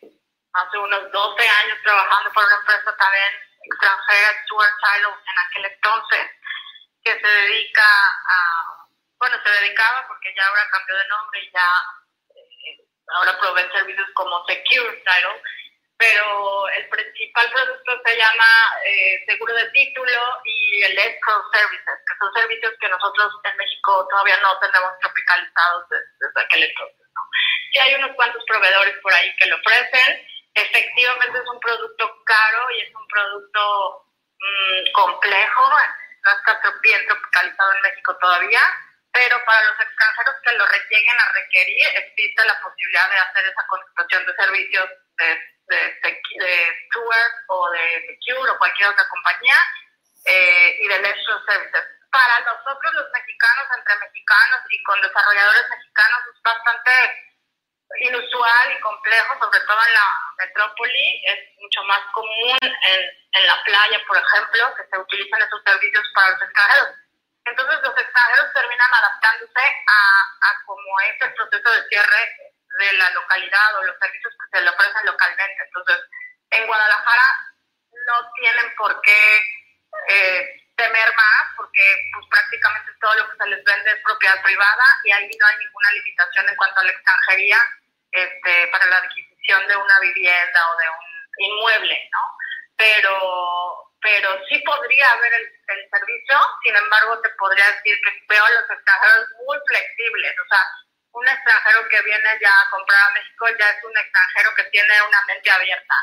hace 0.52 0.78
unos 0.78 1.10
12 1.12 1.48
años 1.48 1.78
trabajando 1.82 2.32
para 2.32 2.46
una 2.46 2.56
empresa 2.56 2.96
también 2.96 3.32
extranjera, 3.64 4.42
Stuart 4.44 4.72
Title, 4.80 5.14
en 5.14 5.38
aquel 5.38 5.72
entonces 5.72 6.30
que 7.04 7.12
se 7.12 7.26
dedica 7.26 7.84
a, 7.84 8.86
bueno, 9.18 9.36
se 9.42 9.50
dedicaba 9.50 10.06
porque 10.06 10.34
ya 10.36 10.46
ahora 10.46 10.68
cambió 10.70 10.96
de 10.96 11.08
nombre 11.08 11.40
y 11.42 11.50
ya 11.52 11.68
eh, 12.36 12.84
ahora 13.14 13.38
provee 13.38 13.70
servicios 13.72 14.08
como 14.14 14.44
Secure 14.46 14.96
Title, 15.04 15.42
pero 16.02 16.68
el 16.68 16.88
principal 16.88 17.46
producto 17.52 17.92
se 18.04 18.16
llama 18.16 18.50
eh, 18.84 19.22
seguro 19.24 19.54
de 19.54 19.70
título 19.70 20.18
y 20.44 20.82
el 20.82 20.98
escrow 20.98 21.40
services, 21.52 21.94
que 22.02 22.18
son 22.18 22.34
servicios 22.34 22.74
que 22.80 22.88
nosotros 22.88 23.30
en 23.44 23.56
México 23.56 24.08
todavía 24.10 24.36
no 24.42 24.58
tenemos 24.58 24.98
tropicalizados 24.98 25.86
desde, 25.90 26.42
aquel 26.42 26.64
entonces. 26.64 27.06
¿no? 27.14 27.22
Sí 27.70 27.78
hay 27.78 27.94
unos 27.94 28.16
cuantos 28.16 28.42
proveedores 28.48 28.98
por 28.98 29.14
ahí 29.14 29.30
que 29.36 29.46
lo 29.46 29.54
ofrecen. 29.54 30.26
Efectivamente 30.54 31.38
es 31.38 31.48
un 31.48 31.60
producto 31.60 32.24
caro 32.26 32.70
y 32.72 32.80
es 32.80 32.94
un 32.96 33.06
producto 33.06 34.06
mmm, 34.40 34.92
complejo 34.92 35.70
no 35.70 36.30
está 36.32 36.74
bien 36.82 37.06
tropicalizado 37.06 37.74
en 37.74 37.82
México 37.82 38.16
todavía, 38.18 38.62
pero 39.12 39.38
para 39.44 39.62
los 39.70 39.80
extranjeros 39.80 40.34
que 40.42 40.52
lo 40.54 40.66
lleguen 40.66 41.20
a 41.20 41.32
requerir, 41.32 41.86
existe 41.94 42.44
la 42.44 42.60
posibilidad 42.60 43.08
de 43.08 43.18
hacer 43.18 43.44
esa 43.46 43.66
contratación 43.68 44.26
de 44.26 44.34
servicios 44.34 44.88
de, 45.18 45.51
de, 45.72 46.12
de, 46.38 46.76
o 47.48 47.70
de 47.70 48.06
Secure 48.06 48.50
o 48.50 48.58
cualquier 48.58 48.88
otra 48.88 49.08
compañía 49.08 49.56
eh, 50.26 50.76
y 50.80 50.88
de 50.88 50.96
Electro 50.96 51.44
Services. 51.46 51.84
Para 52.10 52.40
nosotros 52.40 52.92
los 52.94 53.06
mexicanos, 53.12 53.66
entre 53.76 53.96
mexicanos 53.96 54.60
y 54.68 54.82
con 54.82 55.00
desarrolladores 55.00 55.68
mexicanos, 55.70 56.20
es 56.34 56.42
bastante 56.42 56.92
inusual 58.00 58.72
y 58.72 58.80
complejo, 58.80 59.38
sobre 59.40 59.60
todo 59.60 59.80
en 59.86 59.94
la 59.94 60.08
metrópoli. 60.38 61.22
Es 61.26 61.38
mucho 61.58 61.82
más 61.84 62.00
común 62.12 62.58
en, 62.60 63.00
en 63.32 63.46
la 63.46 63.62
playa, 63.64 63.98
por 64.06 64.16
ejemplo, 64.16 64.74
que 64.76 64.84
se 64.90 64.98
utilizan 64.98 65.42
esos 65.42 65.62
servicios 65.64 66.04
para 66.14 66.30
los 66.30 66.42
extranjeros. 66.42 66.88
Entonces 67.44 67.80
los 67.82 67.96
extranjeros 67.96 68.52
terminan 68.54 68.94
adaptándose 68.94 69.64
a, 69.86 70.48
a 70.48 70.64
cómo 70.66 71.00
es 71.00 71.16
el 71.22 71.34
proceso 71.34 71.70
de 71.72 71.88
cierre 71.88 72.36
de 72.78 72.92
la 72.94 73.10
localidad 73.10 73.76
o 73.76 73.84
los 73.84 73.98
servicios 73.98 74.32
que 74.34 74.56
se 74.56 74.64
le 74.64 74.70
ofrecen 74.70 75.06
localmente. 75.06 75.62
Entonces, 75.64 75.98
en 76.50 76.66
Guadalajara 76.66 77.28
no 78.06 78.32
tienen 78.34 78.74
por 78.76 79.00
qué 79.02 79.40
eh, 80.08 80.62
temer 80.76 81.14
más 81.16 81.44
porque 81.56 81.82
pues, 82.14 82.26
prácticamente 82.30 82.92
todo 83.00 83.14
lo 83.14 83.30
que 83.30 83.36
se 83.36 83.50
les 83.50 83.64
vende 83.64 83.90
es 83.90 84.02
propiedad 84.02 84.42
privada 84.42 84.84
y 85.04 85.12
ahí 85.12 85.30
no 85.38 85.46
hay 85.46 85.58
ninguna 85.58 85.90
limitación 85.92 86.48
en 86.48 86.56
cuanto 86.56 86.80
a 86.80 86.84
la 86.84 86.92
extranjería 86.92 87.58
este, 88.10 88.68
para 88.68 88.86
la 88.86 88.96
adquisición 88.98 89.66
de 89.66 89.76
una 89.76 90.00
vivienda 90.00 90.60
o 90.70 90.76
de 90.76 90.88
un 90.88 91.44
inmueble, 91.46 92.10
¿no? 92.12 92.36
Pero, 92.76 93.92
pero 94.00 94.28
sí 94.48 94.58
podría 94.58 95.10
haber 95.12 95.32
el, 95.34 95.52
servicio, 95.90 96.38
sin 96.62 96.76
embargo 96.76 97.20
te 97.20 97.30
podría 97.30 97.64
decir 97.72 97.98
que 98.02 98.24
veo 98.28 98.44
a 98.44 98.50
los 98.50 98.70
extranjeros 98.70 99.26
muy 99.46 99.58
flexibles, 99.66 100.34
o 100.38 100.48
sea, 100.48 100.66
un 101.12 101.28
extranjero 101.28 101.88
que 101.88 102.02
viene 102.02 102.38
ya 102.40 102.50
a 102.50 102.70
comprar 102.70 103.00
a 103.08 103.12
México 103.12 103.46
ya 103.58 103.68
es 103.70 103.84
un 103.84 103.96
extranjero 103.96 104.54
que 104.54 104.64
tiene 104.64 105.02
una 105.02 105.24
mente 105.26 105.50
abierta. 105.50 105.94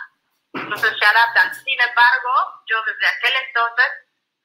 Entonces 0.53 0.93
se 0.99 1.05
adaptan. 1.05 1.53
Sin 1.53 1.79
embargo, 1.81 2.63
yo 2.67 2.81
desde 2.83 3.07
aquel 3.07 3.33
entonces, 3.47 3.91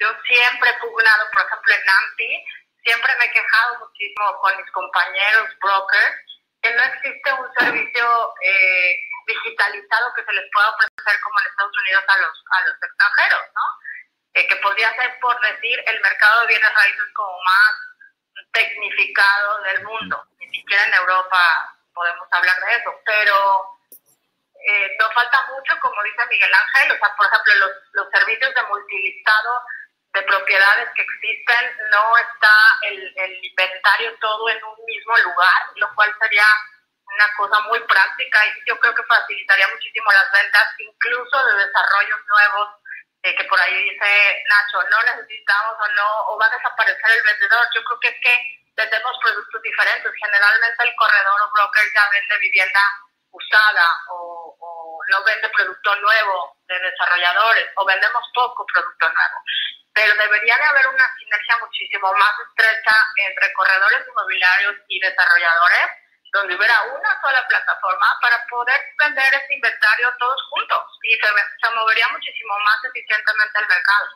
yo 0.01 0.09
siempre 0.27 0.71
he 0.71 0.81
pugnado, 0.81 1.31
por 1.31 1.43
ejemplo, 1.47 1.75
en 1.75 1.85
NAMPI, 1.85 2.45
siempre 2.85 3.15
me 3.17 3.25
he 3.27 3.33
quejado 3.33 3.79
muchísimo 3.81 4.41
con 4.41 4.57
mis 4.57 4.71
compañeros 4.73 5.49
brokers 5.61 6.17
que 6.63 6.75
no 6.75 6.83
existe 6.83 7.33
un 7.33 7.53
servicio 7.59 8.35
eh, 8.43 8.97
digitalizado 9.27 10.15
que 10.15 10.25
se 10.25 10.33
les 10.33 10.51
pueda 10.53 10.71
ofrecer 10.71 11.21
como 11.21 11.41
en 11.41 11.47
Estados 11.47 11.79
Unidos 11.79 12.05
a 12.09 12.19
los, 12.19 12.45
a 12.51 12.61
los 12.69 12.77
extranjeros, 12.83 13.43
¿no? 13.55 13.67
Eh, 14.35 14.47
que 14.49 14.57
podría 14.57 14.93
ser, 14.95 15.19
por 15.21 15.39
decir, 15.41 15.83
el 15.87 16.01
mercado 16.01 16.41
de 16.41 16.47
bienes 16.49 16.75
raíces 16.75 17.13
como 17.15 17.39
más 17.45 17.73
tecnificado 18.55 19.63
del 19.63 19.85
mundo. 19.85 20.25
Ni 20.39 20.49
siquiera 20.49 20.87
en 20.87 20.95
Europa 20.95 21.77
podemos 21.93 22.27
hablar 22.31 22.57
de 22.65 22.77
eso, 22.77 22.91
pero 23.05 23.79
eh, 24.67 24.97
no 24.99 25.11
falta 25.11 25.47
mucho, 25.49 25.79
como 25.81 26.03
dice 26.03 26.27
Miguel 26.31 26.53
Ángel, 26.55 26.93
o 26.93 26.99
sea, 26.99 27.15
por 27.17 27.27
ejemplo, 27.27 27.55
los, 27.57 27.73
los 27.93 28.09
servicios 28.11 28.55
de 28.55 28.63
multilistado 28.63 29.61
de 30.15 30.23
propiedades 30.23 30.89
que 30.95 31.03
existen, 31.03 31.77
no 31.91 32.17
está 32.17 32.55
el, 32.83 33.13
el 33.17 33.45
inventario 33.45 34.17
todo 34.21 34.49
en 34.49 34.63
un 34.65 34.85
mismo 34.87 35.17
lugar, 35.19 35.63
lo 35.75 35.93
cual 35.95 36.15
sería 36.23 36.47
una 37.15 37.27
cosa 37.37 37.61
muy 37.69 37.81
práctica 37.81 38.47
y 38.47 38.69
yo 38.69 38.79
creo 38.79 38.95
que 38.95 39.03
facilitaría 39.03 39.69
muchísimo 39.69 40.11
las 40.13 40.31
ventas, 40.33 40.69
incluso 40.79 41.47
de 41.47 41.67
desarrollos 41.67 42.21
nuevos, 42.27 42.69
eh, 43.25 43.35
que 43.35 43.45
por 43.45 43.59
ahí 43.59 43.91
dice 43.91 44.45
Nacho, 44.49 44.85
no 44.91 45.03
necesitamos 45.03 45.77
o 45.81 45.89
no, 45.97 46.09
o 46.29 46.39
va 46.39 46.47
a 46.47 46.57
desaparecer 46.57 47.11
el 47.11 47.23
vendedor. 47.23 47.67
Yo 47.75 47.83
creo 47.83 48.01
que 48.01 48.09
es 48.09 48.21
que 48.21 48.35
vendemos 48.77 49.17
productos 49.23 49.63
diferentes. 49.63 50.13
Generalmente 50.23 50.85
el 50.85 50.95
corredor 50.95 51.41
o 51.41 51.51
broker 51.51 51.85
ya 51.95 52.09
vende 52.13 52.39
vivienda 52.39 52.81
usada 53.31 53.89
o, 54.11 54.55
o 54.61 55.01
no 55.09 55.25
vende 55.25 55.49
producto 55.49 55.97
nuevo 55.97 56.57
de 56.69 56.79
desarrolladores 56.79 57.67
o 57.77 57.85
vendemos 57.87 58.25
poco 58.35 58.67
producto 58.67 59.09
nuevo. 59.09 59.37
Pero 59.95 60.15
debería 60.17 60.59
de 60.59 60.65
haber 60.65 60.87
una 60.89 61.09
sinergia 61.17 61.57
muchísimo 61.59 62.13
más 62.13 62.35
estrecha 62.47 62.95
entre 63.17 63.53
corredores 63.55 64.07
inmobiliarios 64.07 64.77
y 64.89 65.01
desarrolladores 65.01 66.04
donde 66.35 66.57
hubiera 66.57 66.83
una 66.83 67.21
sola 67.21 67.47
plataforma 67.47 68.07
para 68.21 68.45
poder 68.51 68.75
vender 68.99 69.35
ese 69.35 69.55
inventario 69.55 70.13
todos 70.19 70.43
juntos 70.51 70.83
y 71.05 71.15
se, 71.15 71.29
se 71.63 71.71
movería 71.71 72.09
muchísimo 72.09 72.59
más 72.59 72.85
eficientemente 72.91 73.61
el 73.61 73.69
mercado. 73.69 74.09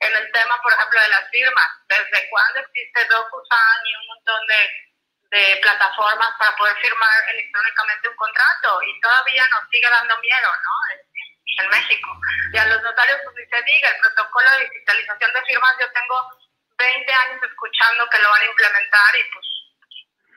En 0.00 0.14
el 0.14 0.32
tema, 0.32 0.60
por 0.62 0.72
ejemplo, 0.74 1.00
de 1.00 1.08
las 1.08 1.28
firmas, 1.30 1.68
¿desde 1.88 2.28
cuándo 2.28 2.60
existe 2.60 3.06
DocuSign 3.06 3.86
y 3.86 3.96
un 3.96 4.06
montón 4.08 4.46
de, 4.46 5.38
de 5.38 5.56
plataformas 5.62 6.28
para 6.38 6.54
poder 6.56 6.76
firmar 6.76 7.30
electrónicamente 7.32 8.08
un 8.08 8.16
contrato? 8.16 8.82
Y 8.82 9.00
todavía 9.00 9.48
nos 9.48 9.64
sigue 9.70 9.88
dando 9.88 10.18
miedo, 10.18 10.50
¿no? 10.52 10.94
En, 11.00 11.70
México. 11.70 12.10
Y 12.52 12.58
a 12.58 12.66
los 12.66 12.82
notarios, 12.82 13.16
pues 13.24 13.48
se 13.48 13.62
diga, 13.62 13.88
el 13.88 14.00
protocolo 14.00 14.50
de 14.50 14.64
digitalización 14.64 15.32
de 15.32 15.42
firmas, 15.44 15.72
yo 15.80 15.90
tengo 15.92 16.28
20 16.76 17.14
años 17.14 17.42
escuchando 17.42 18.10
que 18.10 18.18
lo 18.18 18.28
van 18.28 18.42
a 18.42 18.46
implementar 18.46 19.16
y 19.16 19.24
pues 19.32 19.53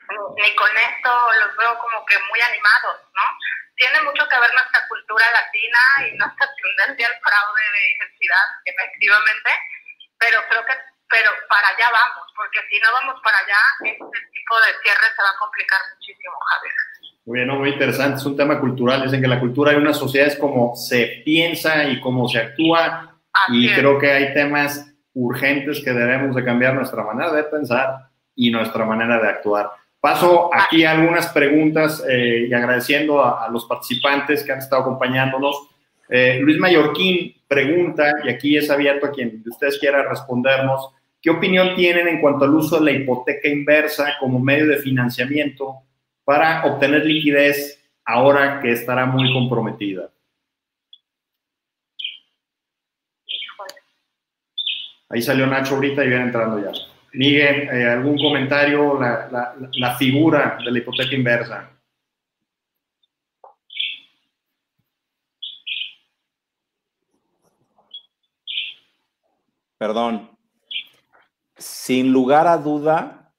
ni 0.08 0.54
con 0.56 0.70
esto 0.76 1.10
los 1.44 1.56
veo 1.56 1.78
como 1.78 2.04
que 2.06 2.16
muy 2.30 2.40
animados, 2.40 2.96
¿no? 3.14 3.26
Tiene 3.76 4.02
mucho 4.02 4.26
que 4.28 4.40
ver 4.40 4.52
nuestra 4.52 4.80
cultura 4.88 5.24
latina 5.30 5.82
y 6.08 6.16
nuestra 6.16 6.46
tendencia 6.56 7.06
al 7.06 7.20
fraude 7.20 7.64
de 7.72 7.82
identidad, 7.94 8.46
efectivamente, 8.64 9.50
pero 10.18 10.38
creo 10.48 10.64
que 10.66 10.74
pero 11.10 11.30
para 11.48 11.68
allá 11.68 11.88
vamos, 11.90 12.28
porque 12.36 12.60
si 12.68 12.78
no 12.80 12.92
vamos 12.92 13.20
para 13.24 13.38
allá, 13.38 13.60
este 13.80 14.20
tipo 14.28 14.54
de 14.60 14.70
cierre 14.82 15.08
se 15.16 15.22
va 15.22 15.30
a 15.32 15.38
complicar 15.40 15.80
muchísimo, 15.94 16.36
Javier. 16.52 16.74
Muy 17.24 17.38
bien, 17.38 17.48
muy 17.48 17.70
interesante, 17.70 18.18
es 18.18 18.26
un 18.26 18.36
tema 18.36 18.60
cultural, 18.60 19.02
dicen 19.02 19.20
que 19.20 19.28
la 19.28 19.40
cultura 19.40 19.72
de 19.72 19.78
una 19.78 19.94
sociedad 19.94 20.28
es 20.28 20.36
como 20.36 20.76
se 20.76 21.22
piensa 21.24 21.84
y 21.84 22.00
cómo 22.00 22.28
se 22.28 22.38
actúa, 22.38 23.16
Así 23.32 23.64
y 23.64 23.68
es. 23.70 23.78
creo 23.78 23.98
que 23.98 24.10
hay 24.10 24.34
temas 24.34 24.86
urgentes 25.14 25.82
que 25.82 25.92
debemos 25.92 26.36
de 26.36 26.44
cambiar 26.44 26.74
nuestra 26.74 27.02
manera 27.02 27.32
de 27.32 27.44
pensar 27.44 28.10
y 28.34 28.50
nuestra 28.50 28.84
manera 28.84 29.18
de 29.18 29.28
actuar. 29.28 29.70
Paso 30.00 30.50
aquí 30.54 30.84
algunas 30.84 31.28
preguntas 31.28 32.04
eh, 32.08 32.46
y 32.48 32.54
agradeciendo 32.54 33.24
a, 33.24 33.48
los 33.50 33.66
participantes 33.66 34.44
que 34.44 34.52
han 34.52 34.58
estado 34.58 34.82
acompañándonos. 34.82 35.68
Eh, 36.08 36.38
Luis 36.40 36.58
Mallorquín 36.58 37.34
pregunta, 37.48 38.12
y 38.24 38.28
aquí 38.28 38.56
es 38.56 38.70
abierto 38.70 39.06
a 39.06 39.10
quien 39.10 39.42
de 39.42 39.50
ustedes 39.50 39.78
quiera 39.78 40.08
respondernos, 40.08 40.90
¿qué 41.20 41.30
opinión 41.30 41.74
tienen 41.74 42.06
en 42.06 42.20
cuanto 42.20 42.44
al 42.44 42.54
uso 42.54 42.78
de 42.78 42.84
la 42.84 42.92
hipoteca 42.92 43.48
inversa 43.48 44.14
como 44.20 44.38
medio 44.38 44.68
de 44.68 44.76
financiamiento 44.76 45.82
para 46.24 46.64
obtener 46.64 47.04
liquidez 47.04 47.82
ahora 48.04 48.60
que 48.60 48.70
estará 48.70 49.04
muy 49.04 49.32
comprometida? 49.32 50.10
Ahí 55.10 55.22
salió 55.22 55.46
Nacho 55.46 55.74
ahorita 55.74 56.04
y 56.04 56.08
viene 56.08 56.24
entrando 56.24 56.60
ya. 56.60 56.70
Miguel, 57.12 57.68
eh, 57.68 57.88
¿algún 57.88 58.18
comentario? 58.18 58.98
La, 59.00 59.28
la, 59.30 59.54
la, 59.72 59.96
figura 59.96 60.58
de 60.64 60.70
la 60.70 60.78
hipoteca 60.78 61.14
inversa. 61.14 61.70
Perdón. 69.78 70.30
Sin 71.56 72.12
lugar 72.12 72.46
a 72.46 72.58
duda, 72.58 73.32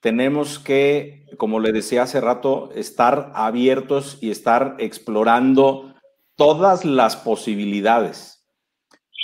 tenemos 0.00 0.58
que, 0.58 1.26
como 1.38 1.60
le 1.60 1.72
decía 1.72 2.02
hace 2.02 2.20
rato, 2.20 2.70
estar 2.74 3.32
abiertos 3.34 4.18
y 4.20 4.30
estar 4.30 4.76
explorando 4.78 5.94
todas 6.36 6.84
las 6.84 7.16
posibilidades. 7.16 8.46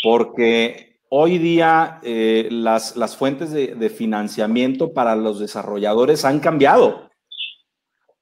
Porque 0.02 0.89
hoy 1.10 1.38
día 1.38 1.98
eh, 2.02 2.48
las, 2.50 2.96
las, 2.96 3.16
fuentes 3.16 3.50
de, 3.50 3.74
de, 3.74 3.90
financiamiento 3.90 4.92
para 4.94 5.14
los 5.16 5.40
desarrolladores 5.40 6.24
han 6.24 6.40
cambiado. 6.40 7.08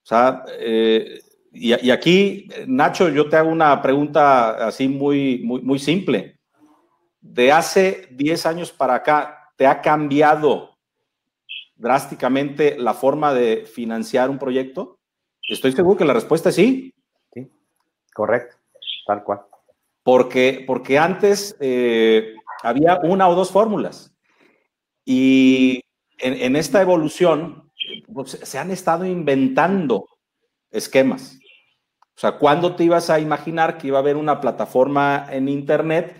O 0.03 0.07
sea, 0.09 0.43
eh, 0.59 1.21
y, 1.53 1.87
y, 1.87 1.91
aquí, 1.91 2.49
Nacho, 2.67 3.11
yo 3.11 3.29
te 3.29 3.37
hago 3.37 3.51
una 3.51 3.81
pregunta 3.83 4.67
así 4.67 4.89
muy, 4.89 5.43
muy, 5.45 5.61
muy 5.61 5.79
simple. 5.79 6.41
De 7.21 7.53
hace 7.53 8.09
10 8.13 8.47
años 8.47 8.73
para 8.73 8.95
acá, 8.95 9.53
¿te 9.57 9.67
ha 9.67 9.83
cambiado 9.83 10.77
drásticamente 11.77 12.79
la 12.79 12.95
forma 12.95 13.35
de 13.35 13.67
financiar 13.67 14.31
un 14.31 14.39
proyecto? 14.39 14.99
Estoy 15.47 15.73
seguro 15.73 15.99
que 15.99 16.05
la 16.05 16.15
respuesta 16.15 16.49
es 16.49 16.55
sí. 16.55 16.95
Sí, 17.33 17.51
correcto, 18.15 18.57
tal 19.07 19.23
cual. 19.25 19.43
Porque, 20.03 20.65
porque 20.67 20.99
antes 20.99 21.55
eh, 21.61 22.35
había 22.63 22.99
una 23.03 23.29
o 23.29 23.35
dos 23.35 23.51
fórmulas. 23.51 24.15
Y 25.05 25.81
en, 26.19 26.57
esta 26.57 26.83
evolución 26.83 27.71
pues, 28.13 28.39
se 28.43 28.59
han 28.59 28.71
estado 28.71 29.07
inventando 29.07 30.07
esquemas. 30.71 31.39
O 32.17 32.21
sea, 32.21 32.33
¿cuándo 32.33 32.75
te 32.75 32.85
ibas 32.85 33.11
a 33.11 33.21
imaginar 33.21 33.79
que 33.79 33.89
iba 33.89 33.99
a 33.99 34.01
haber 34.01 34.17
una 34.17 34.41
plataforma 34.41 35.27
en 35.31 35.49
Internet 35.49 36.17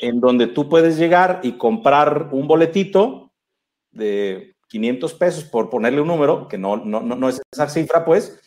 en 0.00 0.20
donde 0.20 0.46
tú 0.46 0.68
puedes 0.68 0.96
llegar 0.96 1.40
y 1.42 1.52
comprar 1.52 2.28
un 2.32 2.48
boletito 2.48 3.32
de 3.90 4.56
500 4.68 5.14
pesos, 5.14 5.44
por 5.44 5.70
ponerle 5.70 6.00
un 6.00 6.08
número, 6.08 6.48
que 6.48 6.58
no, 6.58 6.76
no, 6.76 7.00
no 7.00 7.28
es 7.28 7.40
esa 7.52 7.68
cifra, 7.68 8.04
pues, 8.04 8.38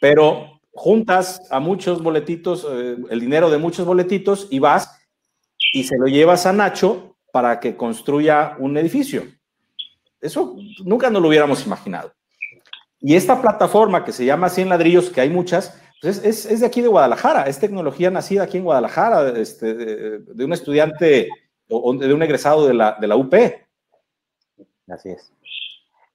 pero 0.00 0.60
juntas 0.72 1.40
a 1.50 1.60
muchos 1.60 2.02
boletitos, 2.02 2.66
eh, 2.68 2.96
el 3.08 3.20
dinero 3.20 3.50
de 3.50 3.58
muchos 3.58 3.86
boletitos 3.86 4.48
y 4.50 4.58
vas 4.58 5.00
y 5.74 5.82
se 5.82 5.98
lo 5.98 6.06
llevas 6.06 6.46
a 6.46 6.52
Nacho 6.52 7.16
para 7.32 7.58
que 7.58 7.76
construya 7.76 8.54
un 8.60 8.78
edificio. 8.78 9.24
Eso 10.20 10.56
nunca 10.84 11.10
nos 11.10 11.20
lo 11.20 11.28
hubiéramos 11.28 11.66
imaginado. 11.66 12.12
Y 13.00 13.16
esta 13.16 13.42
plataforma 13.42 14.04
que 14.04 14.12
se 14.12 14.24
llama 14.24 14.48
100 14.48 14.68
ladrillos, 14.68 15.10
que 15.10 15.20
hay 15.20 15.30
muchas, 15.30 15.76
pues 16.00 16.18
es, 16.24 16.46
es, 16.46 16.60
de 16.60 16.66
aquí 16.66 16.80
de 16.80 16.86
Guadalajara, 16.86 17.48
es 17.48 17.58
tecnología 17.58 18.08
nacida 18.12 18.44
aquí 18.44 18.58
en 18.58 18.64
Guadalajara, 18.64 19.30
este, 19.36 19.74
de, 19.74 20.18
de, 20.20 20.44
un 20.44 20.52
estudiante 20.52 21.28
o 21.68 21.92
de 21.92 22.14
un 22.14 22.22
egresado 22.22 22.68
de 22.68 22.74
la, 22.74 22.96
de 23.00 23.08
la 23.08 23.16
UP. 23.16 23.34
Así 24.86 25.08
es. 25.08 25.32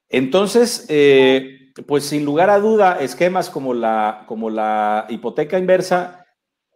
Entonces, 0.08 0.86
eh, 0.88 1.74
pues 1.86 2.06
sin 2.06 2.24
lugar 2.24 2.50
a 2.50 2.60
duda, 2.60 2.98
esquemas 3.02 3.50
como 3.50 3.74
la, 3.74 4.24
como 4.26 4.50
la 4.50 5.06
hipoteca 5.10 5.60
inversa 5.60 6.26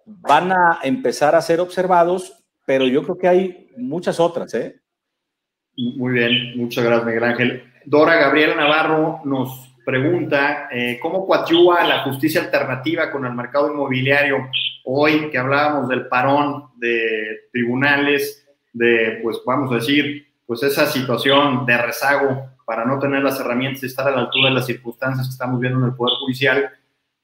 van 0.06 0.52
a 0.52 0.80
empezar 0.84 1.34
a 1.34 1.42
ser 1.42 1.62
observados 1.62 2.43
pero 2.66 2.88
yo 2.88 3.04
creo 3.04 3.18
que 3.18 3.28
hay 3.28 3.70
muchas 3.78 4.20
otras, 4.20 4.54
¿eh? 4.54 4.80
Muy 5.76 6.14
bien, 6.14 6.58
muchas 6.58 6.84
gracias, 6.84 7.06
Miguel 7.06 7.24
Ángel. 7.24 7.64
Dora 7.86 8.16
Gabriela 8.16 8.56
Navarro 8.56 9.22
nos 9.26 9.76
pregunta, 9.84 10.70
eh, 10.72 11.00
¿cómo 11.02 11.26
coadyuva 11.26 11.84
la 11.84 12.04
justicia 12.04 12.42
alternativa 12.42 13.12
con 13.12 13.26
el 13.26 13.34
mercado 13.34 13.72
inmobiliario 13.72 14.50
hoy 14.86 15.30
que 15.30 15.38
hablábamos 15.38 15.90
del 15.90 16.08
parón 16.08 16.70
de 16.78 17.48
tribunales, 17.52 18.48
de, 18.72 19.20
pues 19.22 19.42
vamos 19.46 19.72
a 19.72 19.76
decir, 19.76 20.28
pues 20.46 20.64
esa 20.64 20.86
situación 20.86 21.66
de 21.66 21.78
rezago 21.78 22.50
para 22.66 22.86
no 22.86 23.00
tener 23.00 23.24
las 23.24 23.40
herramientas 23.40 23.84
y 23.84 23.88
estar 23.88 24.08
a 24.08 24.12
la 24.12 24.22
altura 24.22 24.50
de 24.50 24.56
las 24.56 24.66
circunstancias 24.66 25.28
que 25.28 25.32
estamos 25.32 25.60
viendo 25.60 25.80
en 25.80 25.86
el 25.86 25.96
Poder 25.96 26.16
Judicial? 26.20 26.70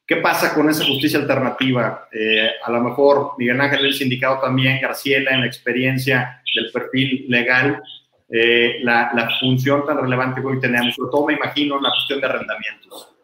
¿Qué 0.09 0.15
pasa 0.17 0.55
con 0.55 0.67
esa 0.67 0.83
justicia 0.83 1.19
alternativa? 1.19 2.09
Eh, 2.11 2.49
a 2.63 2.71
lo 2.71 2.81
mejor 2.81 3.35
Miguel 3.37 3.61
Ángel 3.61 3.83
les 3.83 4.01
ha 4.01 4.03
indicado 4.03 4.39
también, 4.39 4.81
Graciela, 4.81 5.29
en 5.29 5.41
la 5.41 5.45
experiencia 5.45 6.41
del 6.55 6.71
perfil 6.71 7.27
legal, 7.29 7.79
eh, 8.27 8.79
la, 8.81 9.11
la, 9.13 9.29
función 9.39 9.85
tan 9.85 9.99
relevante 10.01 10.41
que 10.41 10.47
hoy 10.47 10.59
tenemos, 10.59 10.95
sobre 10.95 11.11
todo 11.11 11.27
me 11.27 11.33
imagino 11.33 11.77
en 11.77 11.83
la 11.83 11.91
cuestión 11.91 12.21
de 12.21 12.25
arrendamientos. 12.25 13.15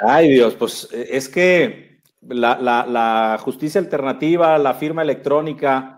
Ay, 0.08 0.32
Dios, 0.32 0.56
pues 0.56 0.88
es 0.92 1.28
que 1.28 2.00
la, 2.22 2.58
la, 2.60 2.84
la 2.86 3.38
justicia 3.38 3.80
alternativa, 3.80 4.58
la 4.58 4.74
firma 4.74 5.02
electrónica, 5.02 5.93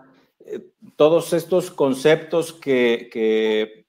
todos 0.95 1.33
estos 1.33 1.71
conceptos 1.71 2.53
que, 2.53 3.85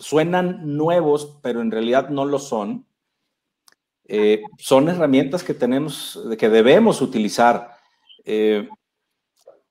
suenan 0.00 0.76
nuevos, 0.76 1.38
pero 1.40 1.62
en 1.62 1.70
realidad 1.70 2.08
no 2.08 2.24
lo 2.24 2.38
son, 2.38 2.84
eh, 4.06 4.42
son 4.58 4.88
herramientas 4.88 5.44
que 5.44 5.54
tenemos, 5.54 6.20
que 6.38 6.48
debemos 6.48 7.00
utilizar. 7.00 7.70
Eh, 8.24 8.68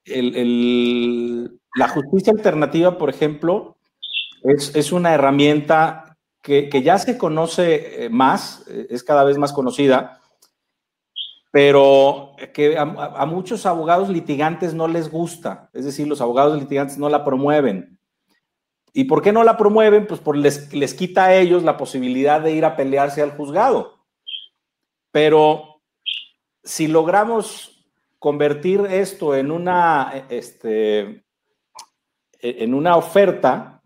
la 0.05 1.87
justicia 1.89 2.33
alternativa, 2.33 2.97
por 2.97 3.09
ejemplo, 3.09 3.77
es, 4.43 4.91
una 4.91 5.13
herramienta 5.13 6.17
que, 6.41 6.69
ya 6.81 6.97
se 6.97 7.17
conoce 7.17 8.07
más, 8.09 8.65
es 8.67 9.03
cada 9.03 9.23
vez 9.23 9.37
más 9.37 9.53
conocida, 9.53 10.22
pero 11.53 12.31
que 12.51 12.79
a, 12.79 13.25
muchos 13.27 13.67
abogados 13.67 14.09
litigantes 14.09 14.73
no 14.73 14.87
les 14.87 15.11
gusta, 15.11 15.69
es 15.71 15.85
decir, 15.85 16.07
los 16.07 16.19
abogados 16.19 16.59
litigantes 16.59 16.97
no 16.97 17.09
la 17.09 17.23
promueven. 17.23 17.99
¿Y 18.91 19.03
por 19.03 19.21
qué 19.21 19.31
no 19.31 19.43
la 19.43 19.55
promueven? 19.55 20.07
Pues 20.07 20.19
porque 20.19 20.41
les, 20.41 20.73
les 20.73 20.95
quita 20.95 21.25
a 21.25 21.35
ellos 21.35 21.61
la 21.61 21.77
posibilidad 21.77 22.41
de 22.41 22.53
ir 22.53 22.65
a 22.65 22.75
pelearse 22.75 23.21
al 23.21 23.37
juzgado. 23.37 23.99
Pero 25.11 25.79
si 26.63 26.87
logramos 26.87 27.85
convertir 28.17 28.87
esto 28.89 29.35
en 29.35 29.51
una, 29.51 30.25
este, 30.29 31.23
en 32.39 32.73
una 32.73 32.95
oferta, 32.95 33.83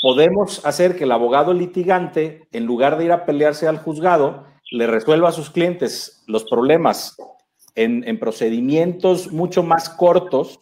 podemos 0.00 0.64
hacer 0.64 0.96
que 0.96 1.04
el 1.04 1.12
abogado 1.12 1.52
litigante, 1.52 2.48
en 2.50 2.64
lugar 2.64 2.96
de 2.96 3.04
ir 3.04 3.12
a 3.12 3.26
pelearse 3.26 3.68
al 3.68 3.76
juzgado, 3.76 4.46
le 4.72 4.86
resuelva 4.86 5.28
a 5.28 5.32
sus 5.32 5.50
clientes 5.50 6.24
los 6.26 6.44
problemas 6.44 7.16
en, 7.74 8.18
procedimientos 8.18 9.30
mucho 9.30 9.62
más 9.62 9.88
cortos, 9.90 10.60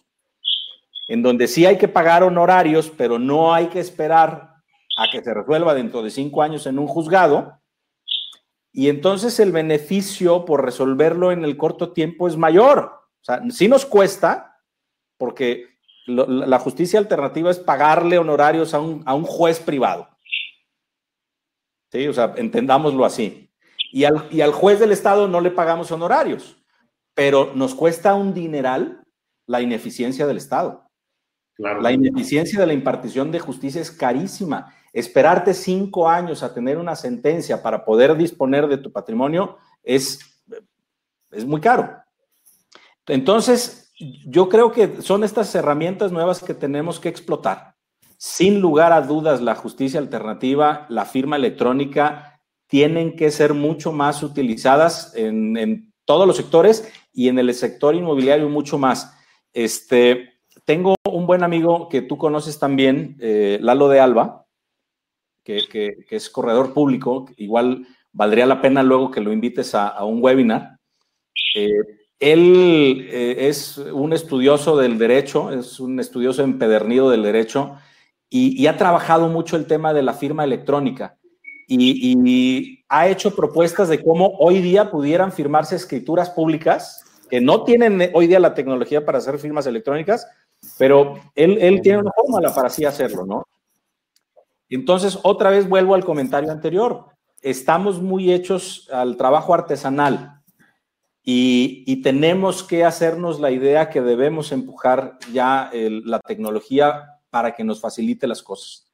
en 1.09 1.23
donde 1.23 1.47
sí 1.47 1.65
hay 1.65 1.79
que 1.79 1.89
pagar 1.89 2.23
honorarios, 2.23 2.91
pero 2.97 3.19
no 3.19 3.55
hay 3.55 3.69
que 3.69 3.81
esperar 3.81 4.55
a 4.99 5.11
que 5.13 5.23
se 5.23 5.33
resuelva 5.33 5.75
dentro 5.75 6.03
de 6.03 6.11
cinco 6.11 6.43
años 6.43 6.67
en 6.67 6.79
un 6.79 6.89
juzgado. 6.89 7.61
Y 8.73 8.89
entonces 8.89 9.39
el 9.41 9.53
beneficio 9.53 10.45
por 10.45 10.65
resolverlo 10.65 11.33
en 11.33 11.45
el 11.45 11.57
corto 11.57 11.93
tiempo 11.93 12.29
es 12.29 12.37
mayor. 12.37 12.93
O 13.21 13.25
sea, 13.25 13.43
sí 13.51 13.69
nos 13.69 13.87
cuesta, 13.87 14.61
porque 15.19 15.67
la 16.07 16.59
justicia 16.59 16.99
alternativa 16.99 17.51
es 17.51 17.59
pagarle 17.59 18.19
honorarios 18.19 18.75
a 18.75 18.81
un, 18.81 19.03
a 19.07 19.15
un 19.15 19.25
juez 19.25 19.61
privado. 19.61 20.09
Sí, 21.93 22.07
o 22.09 22.13
sea, 22.13 22.35
entendámoslo 22.37 23.05
así. 23.05 23.50
Y 23.93 24.05
al, 24.05 24.53
juez 24.53 24.79
del 24.79 24.93
Estado 24.93 25.27
no 25.27 25.41
le 25.41 25.51
pagamos 25.51 25.91
honorarios, 25.91 26.57
pero 27.15 27.53
nos 27.55 27.75
cuesta 27.75 28.15
un 28.15 28.33
dineral 28.33 29.03
la 29.47 29.61
ineficiencia 29.61 30.27
del 30.27 30.37
Estado. 30.37 30.89
La 31.59 31.93
ineficiencia 31.93 32.59
de 32.59 32.67
la 32.67 32.73
impartición 32.73 33.31
de 33.31 33.39
justicia 33.39 33.81
es 33.81 33.91
carísima. 33.91 34.75
Esperarte 34.93 35.53
cinco 35.53 36.09
años 36.09 36.43
a 36.43 36.55
tener 36.55 36.79
una 36.79 36.97
sentencia 36.97 37.63
para 37.63 37.85
poder 37.85 38.17
disponer 38.17 38.67
de 38.67 38.79
tu 38.79 38.91
patrimonio 38.91 39.59
es, 39.83 40.21
es 41.31 41.45
muy 41.45 41.61
caro. 41.61 42.03
Entonces, 43.07 43.93
yo 43.99 44.49
creo 44.49 44.73
que 44.73 45.03
son 45.03 45.25
estas 45.25 45.55
herramientas 45.55 46.13
nuevas 46.13 46.43
que 46.43 46.55
tenemos 46.55 46.99
que 46.99 47.09
explotar. 47.09 47.75
Sin 48.17 48.61
lugar 48.61 48.93
a 48.93 49.03
dudas, 49.03 49.41
la 49.43 49.55
justicia 49.55 50.01
alternativa, 50.01 50.87
la 50.89 51.05
firma 51.05 51.37
electrónica, 51.37 52.30
tienen 52.71 53.17
que 53.17 53.31
ser 53.33 53.53
mucho 53.53 53.93
más 53.93 54.23
utilizadas 54.23 55.13
en, 55.17 55.93
todos 56.07 56.27
los 56.27 56.37
sectores 56.37 56.91
y 57.13 57.29
en 57.29 57.39
el 57.39 57.53
sector 57.55 57.95
inmobiliario 57.95 58.49
mucho 58.49 58.79
más. 58.79 59.15
Este, 59.53 60.41
tengo 60.65 60.95
un 61.05 61.27
buen 61.27 61.45
amigo 61.45 61.89
que 61.89 62.03
tú 62.03 62.17
conoces 62.17 62.59
también, 62.59 63.17
eh, 63.21 63.59
Lalo 63.61 63.89
de 63.89 64.01
Alba, 64.01 64.47
que, 65.45 66.05
es 66.09 66.31
corredor 66.31 66.73
público, 66.73 67.27
igual 67.37 67.87
valdría 68.13 68.47
la 68.47 68.61
pena 68.61 68.83
luego 68.83 69.11
que 69.11 69.21
lo 69.21 69.33
invites 69.33 69.75
a, 69.75 70.05
un 70.05 70.23
webinar. 70.23 70.79
Eh, 71.55 71.71
él 72.19 73.09
eh, 73.11 73.49
es 73.49 73.79
un 73.79 74.13
estudioso 74.13 74.77
del 74.77 74.99
derecho, 74.99 75.53
es 75.53 75.81
un 75.81 75.99
estudioso 76.01 76.43
empedernido 76.43 77.11
del 77.11 77.23
derecho 77.23 77.77
y, 78.29 78.67
ha 78.67 78.77
trabajado 78.77 79.29
mucho 79.29 79.57
el 79.57 79.67
tema 79.67 79.93
de 79.93 80.03
la 80.03 80.15
firma 80.15 80.45
electrónica 80.45 81.20
y, 81.71 82.85
ha 82.89 83.07
hecho 83.07 83.37
propuestas 83.37 83.89
de 83.89 84.03
cómo 84.03 84.33
hoy 84.41 84.61
día 84.61 84.91
pudieran 84.91 85.31
firmarse 85.31 85.77
escrituras 85.77 86.29
públicas 86.31 87.05
que 87.31 87.41
no 87.41 87.63
tienen 87.63 88.11
hoy 88.15 88.27
día 88.27 88.41
la 88.41 88.55
tecnología 88.55 89.07
para 89.07 89.19
hacer 89.19 89.39
firmas 89.39 89.65
electrónicas, 89.67 90.27
pero 90.77 91.15
él, 91.37 91.81
tiene 91.83 91.99
una 91.99 92.11
fórmula 92.11 92.53
para 92.53 92.67
así 92.67 92.85
hacerlo, 92.85 93.25
¿no? 93.25 93.47
Entonces, 94.69 95.21
otra 95.23 95.51
vez 95.51 95.69
vuelvo 95.69 95.95
al 95.95 96.05
comentario 96.05 96.51
anterior. 96.51 97.07
Estamos 97.41 98.03
muy 98.03 98.33
hechos 98.33 98.89
al 98.93 99.17
trabajo 99.17 99.55
artesanal 99.55 100.43
y 101.23 102.03
tenemos 102.03 102.65
que 102.65 102.85
hacernos 102.85 103.39
la 103.39 103.53
idea 103.53 103.89
que 103.89 104.01
debemos 104.01 104.51
empujar 104.51 105.19
ya 105.33 105.71
la 105.73 106.19
tecnología 106.19 107.21
para 107.31 107.55
que 107.55 107.63
nos 107.63 107.81
facilite 107.81 108.27
las 108.27 108.43
cosas. 108.43 108.90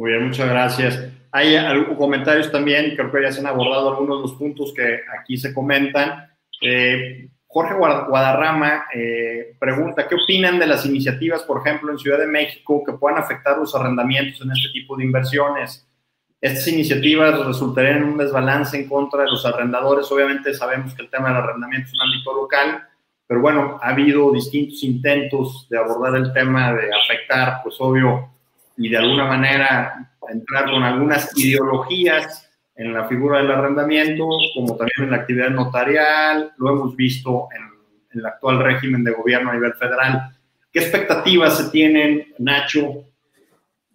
Muy 0.00 0.12
bien, 0.12 0.28
muchas 0.28 0.48
gracias. 0.48 0.98
Hay 1.30 1.54
comentarios 1.98 2.50
también, 2.50 2.96
creo 2.96 3.12
que 3.12 3.20
ya 3.20 3.32
se 3.32 3.40
han 3.40 3.46
abordado 3.46 3.90
algunos 3.90 4.16
de 4.16 4.22
los 4.22 4.32
puntos 4.32 4.72
que 4.74 5.00
aquí 5.20 5.36
se 5.36 5.52
comentan. 5.52 6.26
Eh, 6.62 7.28
Jorge 7.46 7.74
Guadarrama 7.74 8.86
eh, 8.94 9.54
pregunta, 9.58 10.08
¿qué 10.08 10.14
opinan 10.14 10.58
de 10.58 10.66
las 10.66 10.86
iniciativas, 10.86 11.42
por 11.42 11.60
ejemplo, 11.60 11.92
en 11.92 11.98
Ciudad 11.98 12.18
de 12.18 12.28
México, 12.28 12.82
que 12.82 12.94
puedan 12.94 13.18
afectar 13.18 13.58
los 13.58 13.74
arrendamientos 13.74 14.40
en 14.40 14.52
este 14.52 14.70
tipo 14.72 14.96
de 14.96 15.04
inversiones? 15.04 15.86
Estas 16.40 16.66
iniciativas 16.68 17.44
resultarían 17.44 17.98
en 17.98 18.04
un 18.04 18.16
desbalance 18.16 18.78
en 18.78 18.88
contra 18.88 19.24
de 19.24 19.28
los 19.28 19.44
arrendadores. 19.44 20.10
Obviamente 20.10 20.54
sabemos 20.54 20.94
que 20.94 21.02
el 21.02 21.10
tema 21.10 21.28
del 21.28 21.42
arrendamiento 21.42 21.88
es 21.88 21.92
un 21.92 22.08
ámbito 22.08 22.34
local, 22.34 22.88
pero 23.26 23.42
bueno, 23.42 23.78
ha 23.82 23.90
habido 23.90 24.32
distintos 24.32 24.82
intentos 24.82 25.66
de 25.68 25.76
abordar 25.76 26.16
el 26.16 26.32
tema 26.32 26.72
de 26.72 26.88
afectar, 26.90 27.60
pues 27.62 27.76
obvio, 27.80 28.29
y 28.80 28.88
de 28.88 28.96
alguna 28.96 29.26
manera 29.26 30.10
entrar 30.28 30.70
con 30.70 30.82
algunas 30.82 31.36
ideologías 31.36 32.50
en 32.74 32.94
la 32.94 33.06
figura 33.06 33.38
del 33.38 33.50
arrendamiento, 33.50 34.26
como 34.54 34.74
también 34.74 35.02
en 35.04 35.10
la 35.10 35.16
actividad 35.18 35.50
notarial, 35.50 36.52
lo 36.56 36.70
hemos 36.70 36.96
visto 36.96 37.48
en, 37.54 37.68
el 38.12 38.26
actual 38.26 38.58
régimen 38.58 39.04
de 39.04 39.12
gobierno 39.12 39.50
a 39.50 39.54
nivel 39.54 39.74
federal. 39.74 40.34
¿Qué 40.72 40.80
expectativas 40.80 41.58
se 41.58 41.70
tienen, 41.70 42.34
Nacho, 42.38 43.04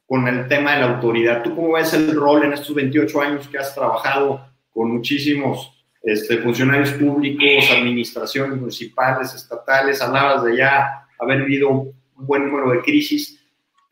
con 0.06 0.28
el 0.28 0.48
tema 0.48 0.76
de 0.76 0.82
la 0.82 0.94
autoridad? 0.94 1.42
¿Tú 1.42 1.56
cómo 1.56 1.74
ves 1.74 1.92
el 1.94 2.16
rol 2.16 2.44
en 2.44 2.54
estos 2.54 2.74
28 2.76 3.22
años 3.22 3.48
que 3.48 3.58
has 3.58 3.74
trabajado 3.74 4.48
con 4.72 4.92
muchísimos 4.92 5.84
este, 6.02 6.38
funcionarios 6.38 6.92
públicos, 6.92 7.72
administraciones 7.72 8.58
municipales, 8.58 9.34
estatales? 9.34 10.02
Hablabas 10.02 10.44
de 10.46 10.58
ya 10.58 11.08
haber 11.20 11.44
vivido 11.44 11.72
un 11.72 11.94
buen 12.16 12.46
número 12.46 12.70
de 12.72 12.82
crisis. 12.82 13.45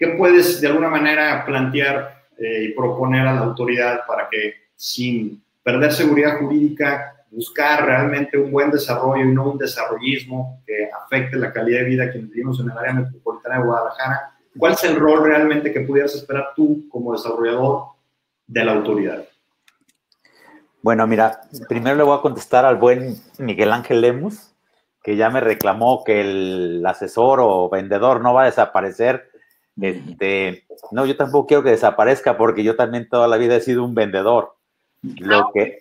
¿Qué 0.04 0.10
puedes 0.18 0.60
de 0.60 0.68
alguna 0.68 0.90
manera 0.90 1.46
plantear 1.46 2.26
eh, 2.38 2.66
y 2.66 2.74
proponer 2.74 3.26
a 3.26 3.36
la 3.36 3.40
autoridad 3.40 4.02
para 4.06 4.28
que 4.30 4.54
sin 4.76 5.42
perder 5.64 5.94
seguridad 5.94 6.40
jurídica, 6.40 7.24
buscar 7.32 7.86
realmente 7.86 8.38
un 8.38 8.52
buen 8.52 8.70
desarrollo 8.70 9.24
y 9.24 9.34
no 9.34 9.52
un 9.52 9.58
desarrollismo 9.58 10.62
que 10.68 10.90
afecte 10.92 11.38
la 11.38 11.54
calidad 11.54 11.80
de 11.80 11.86
vida 11.86 12.12
que 12.12 12.18
vivimos 12.18 12.60
en 12.60 12.70
el 12.70 12.78
área 12.78 12.96
metropolitana 12.96 13.60
de 13.60 13.64
Guadalajara? 13.64 14.32
¿Cuál 14.58 14.74
es 14.74 14.84
el 14.84 14.98
rol 14.98 15.24
realmente 15.24 15.72
que 15.72 15.80
pudieras 15.80 16.14
esperar 16.16 16.50
tú 16.54 16.84
como 16.90 17.14
desarrollador 17.14 17.84
de 18.46 18.66
la 18.66 18.74
autoridad? 18.74 19.24
Bueno, 20.82 21.08
mira, 21.08 21.40
primero 21.70 21.96
le 21.96 22.04
voy 22.04 22.18
a 22.18 22.22
contestar 22.22 22.66
al 22.66 22.76
buen 22.76 23.16
Miguel 23.38 23.72
Ángel 23.72 24.02
Lemus, 24.02 24.54
que 25.02 25.16
ya 25.16 25.30
me 25.30 25.40
reclamó 25.40 26.04
que 26.04 26.20
el 26.20 26.86
asesor 26.86 27.40
o 27.42 27.70
vendedor 27.70 28.20
no 28.20 28.34
va 28.34 28.42
a 28.42 28.48
desaparecer 28.48 29.32
este, 29.82 30.66
no, 30.92 31.06
yo 31.06 31.18
tampoco 31.18 31.48
quiero 31.48 31.64
que 31.64 31.72
desaparezca 31.72 32.38
porque 32.38 32.64
yo 32.64 32.76
también 32.76 33.10
toda 33.10 33.28
la 33.28 33.38
vida 33.38 33.56
he 33.56 33.62
sido 33.62 33.84
un 33.84 33.96
vendedor. 33.96 34.56
Lo 35.02 35.52
que, 35.54 35.80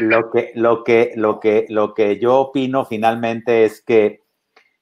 lo 0.00 0.30
que, 0.30 0.52
lo 0.54 0.82
que, 0.82 1.12
lo 1.16 1.38
que, 1.38 1.66
lo 1.68 1.94
que 1.94 2.18
yo 2.18 2.40
opino 2.40 2.84
finalmente 2.84 3.64
es 3.64 3.82
que 3.82 4.22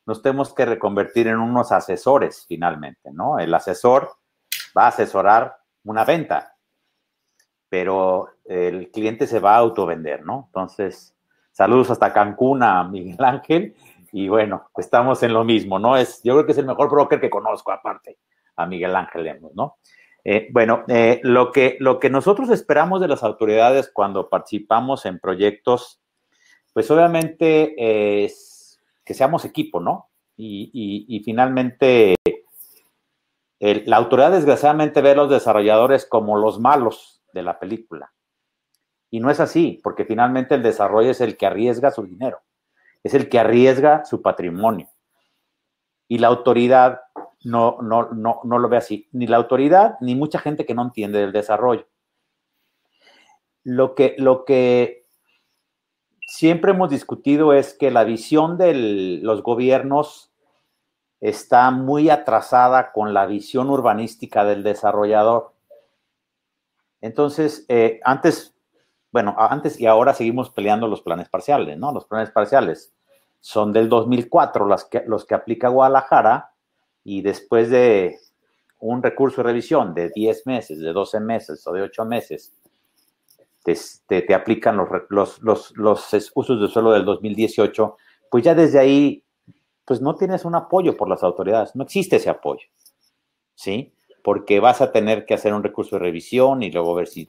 nos 0.06 0.22
tenemos 0.22 0.54
que 0.54 0.64
reconvertir 0.64 1.26
en 1.26 1.38
unos 1.38 1.72
asesores 1.72 2.46
finalmente, 2.48 3.10
¿no? 3.12 3.38
El 3.38 3.52
asesor 3.52 4.12
va 4.76 4.84
a 4.84 4.88
asesorar 4.88 5.56
una 5.84 6.04
venta, 6.04 6.56
pero 7.68 8.28
el 8.44 8.90
cliente 8.90 9.26
se 9.26 9.40
va 9.40 9.56
a 9.56 9.58
autovender, 9.58 10.24
¿no? 10.24 10.44
Entonces, 10.46 11.14
saludos 11.50 11.90
hasta 11.90 12.12
Cancún 12.12 12.62
a 12.62 12.84
Miguel 12.84 13.22
Ángel 13.22 13.74
y 14.12 14.28
bueno, 14.28 14.70
estamos 14.76 15.22
en 15.24 15.34
lo 15.34 15.44
mismo, 15.44 15.78
¿no? 15.78 15.96
Es, 15.96 16.22
yo 16.22 16.34
creo 16.34 16.46
que 16.46 16.52
es 16.52 16.58
el 16.58 16.66
mejor 16.66 16.88
broker 16.88 17.20
que 17.20 17.28
conozco 17.28 17.72
aparte 17.72 18.16
a 18.56 18.66
Miguel 18.66 18.96
Ángel 18.96 19.24
Lemos, 19.24 19.54
¿no? 19.54 19.76
Eh, 20.24 20.48
bueno, 20.50 20.82
eh, 20.88 21.20
lo, 21.22 21.52
que, 21.52 21.76
lo 21.78 22.00
que 22.00 22.10
nosotros 22.10 22.50
esperamos 22.50 23.00
de 23.00 23.06
las 23.06 23.22
autoridades 23.22 23.88
cuando 23.92 24.28
participamos 24.28 25.06
en 25.06 25.20
proyectos, 25.20 26.00
pues 26.72 26.90
obviamente 26.90 28.24
es 28.24 28.80
que 29.04 29.14
seamos 29.14 29.44
equipo, 29.44 29.78
¿no? 29.78 30.10
Y, 30.36 31.22
finalmente 31.24 32.16
la 33.60 33.96
autoridad 33.96 34.32
desgraciadamente 34.32 35.00
ve 35.00 35.12
a 35.12 35.14
los 35.14 35.30
desarrolladores 35.30 36.04
como 36.04 36.36
los 36.36 36.58
malos 36.58 37.22
de 37.32 37.42
la 37.42 37.58
película. 37.58 38.12
Y 39.10 39.20
no 39.20 39.30
es 39.30 39.38
así, 39.38 39.80
porque 39.82 40.04
finalmente 40.04 40.56
el 40.56 40.62
desarrollo 40.62 41.10
es 41.10 41.20
el 41.20 41.36
que 41.36 41.46
arriesga 41.46 41.92
su 41.92 42.02
dinero, 42.02 42.40
es 43.04 43.14
el 43.14 43.28
que 43.28 43.38
arriesga 43.38 44.04
su 44.04 44.20
patrimonio. 44.20 44.88
Y 46.08 46.18
la 46.18 46.28
autoridad 46.28 47.00
no, 47.46 47.78
no, 47.80 48.08
no, 48.10 48.40
no 48.42 48.58
lo 48.58 48.68
ve 48.68 48.76
así, 48.76 49.08
ni 49.12 49.28
la 49.28 49.36
autoridad 49.36 49.98
ni 50.00 50.16
mucha 50.16 50.40
gente 50.40 50.66
que 50.66 50.74
no 50.74 50.82
entiende 50.82 51.20
del 51.20 51.30
desarrollo. 51.30 51.86
Lo 53.62 53.94
que, 53.94 54.16
lo 54.18 54.44
que 54.44 55.06
siempre 56.26 56.72
hemos 56.72 56.90
discutido 56.90 57.52
es 57.52 57.72
que 57.72 57.92
la 57.92 58.02
visión 58.02 58.58
de 58.58 59.20
los 59.22 59.44
gobiernos 59.44 60.32
está 61.20 61.70
muy 61.70 62.10
atrasada 62.10 62.90
con 62.90 63.14
la 63.14 63.26
visión 63.26 63.70
urbanística 63.70 64.44
del 64.44 64.64
desarrollador. 64.64 65.54
Entonces, 67.00 67.64
eh, 67.68 68.00
antes, 68.02 68.56
bueno, 69.12 69.36
antes 69.38 69.80
y 69.80 69.86
ahora 69.86 70.14
seguimos 70.14 70.50
peleando 70.50 70.88
los 70.88 71.00
planes 71.00 71.28
parciales, 71.28 71.78
¿no? 71.78 71.92
Los 71.92 72.06
planes 72.06 72.32
parciales 72.32 72.92
son 73.38 73.72
del 73.72 73.88
2004 73.88 74.66
los 74.66 74.84
que, 74.86 75.04
los 75.06 75.24
que 75.24 75.36
aplica 75.36 75.68
Guadalajara 75.68 76.55
y 77.08 77.22
después 77.22 77.70
de 77.70 78.18
un 78.80 79.00
recurso 79.00 79.36
de 79.36 79.44
revisión 79.44 79.94
de 79.94 80.10
10 80.10 80.44
meses, 80.48 80.80
de 80.80 80.92
12 80.92 81.20
meses 81.20 81.64
o 81.64 81.72
de 81.72 81.82
8 81.82 82.04
meses, 82.04 82.52
te, 83.62 84.22
te, 84.22 84.34
aplican 84.34 84.76
los, 84.76 84.88
los, 85.08 85.40
los, 85.40 85.76
los 85.76 86.32
usos 86.34 86.60
de 86.60 86.66
suelo 86.66 86.90
del 86.90 87.04
2018, 87.04 87.96
pues 88.28 88.42
ya 88.42 88.56
desde 88.56 88.80
ahí 88.80 89.24
pues 89.84 90.00
no 90.00 90.16
tienes 90.16 90.44
un 90.44 90.56
apoyo 90.56 90.96
por 90.96 91.08
las 91.08 91.22
autoridades, 91.22 91.76
no 91.76 91.84
existe 91.84 92.16
ese 92.16 92.28
apoyo, 92.28 92.66
¿sí? 93.54 93.94
Porque 94.24 94.58
vas 94.58 94.80
a 94.80 94.90
tener 94.90 95.26
que 95.26 95.34
hacer 95.34 95.54
un 95.54 95.62
recurso 95.62 95.94
de 95.94 96.00
revisión 96.00 96.64
y 96.64 96.72
luego 96.72 96.92
ver 96.96 97.06
si... 97.06 97.28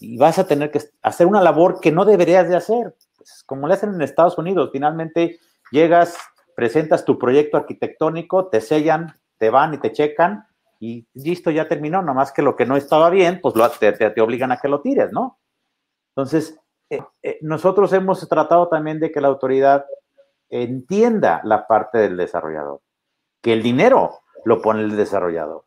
Y 0.00 0.18
vas 0.18 0.38
a 0.38 0.46
tener 0.46 0.70
que 0.70 0.82
hacer 1.00 1.26
una 1.26 1.40
labor 1.40 1.80
que 1.80 1.92
no 1.92 2.04
deberías 2.04 2.46
de 2.46 2.56
hacer, 2.56 2.94
pues 3.16 3.42
como 3.46 3.68
le 3.68 3.74
hacen 3.74 3.94
en 3.94 4.02
Estados 4.02 4.36
Unidos, 4.36 4.68
finalmente 4.70 5.40
llegas, 5.72 6.18
presentas 6.58 7.04
tu 7.04 7.20
proyecto 7.20 7.56
arquitectónico, 7.56 8.48
te 8.48 8.60
sellan, 8.60 9.14
te 9.38 9.48
van 9.48 9.74
y 9.74 9.78
te 9.78 9.92
checan 9.92 10.44
y 10.80 11.06
listo, 11.14 11.52
ya 11.52 11.68
terminó, 11.68 12.02
nomás 12.02 12.32
que 12.32 12.42
lo 12.42 12.56
que 12.56 12.66
no 12.66 12.76
estaba 12.76 13.10
bien, 13.10 13.38
pues 13.40 13.54
lo, 13.54 13.70
te, 13.70 13.92
te, 13.92 14.20
obligan 14.20 14.50
a 14.50 14.56
que 14.56 14.66
lo 14.66 14.80
tires, 14.80 15.12
¿no? 15.12 15.38
Entonces, 16.16 16.58
eh, 16.90 17.00
eh, 17.22 17.38
nosotros 17.42 17.92
hemos 17.92 18.28
tratado 18.28 18.66
también 18.66 18.98
de 18.98 19.12
que 19.12 19.20
la 19.20 19.28
autoridad 19.28 19.86
entienda 20.48 21.40
la 21.44 21.64
parte 21.68 21.98
del 21.98 22.16
desarrollador, 22.16 22.80
que 23.40 23.52
el 23.52 23.62
dinero 23.62 24.22
lo 24.44 24.60
pone 24.60 24.80
el 24.80 24.96
desarrollador, 24.96 25.64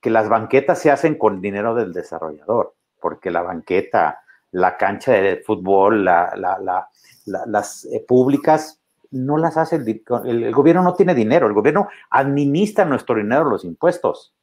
que 0.00 0.10
las 0.10 0.28
banquetas 0.28 0.80
se 0.80 0.90
hacen 0.90 1.18
con 1.18 1.40
dinero 1.40 1.76
del 1.76 1.92
desarrollador, 1.92 2.74
porque 3.00 3.30
la 3.30 3.42
banqueta, 3.42 4.24
la 4.50 4.76
cancha 4.76 5.12
de 5.12 5.36
fútbol, 5.36 6.04
las 6.04 7.84
eh, 7.84 8.04
públicas, 8.08 8.81
no 9.12 9.38
las 9.38 9.56
hace 9.56 9.76
el, 9.76 10.02
el, 10.24 10.52
gobierno 10.52 10.82
no 10.82 10.94
tiene 10.94 11.14
dinero, 11.14 11.46
el 11.46 11.52
gobierno 11.52 11.88
administra 12.10 12.84
nuestro 12.84 13.16
dinero, 13.16 13.44
los 13.44 13.64
impuestos. 13.64 14.34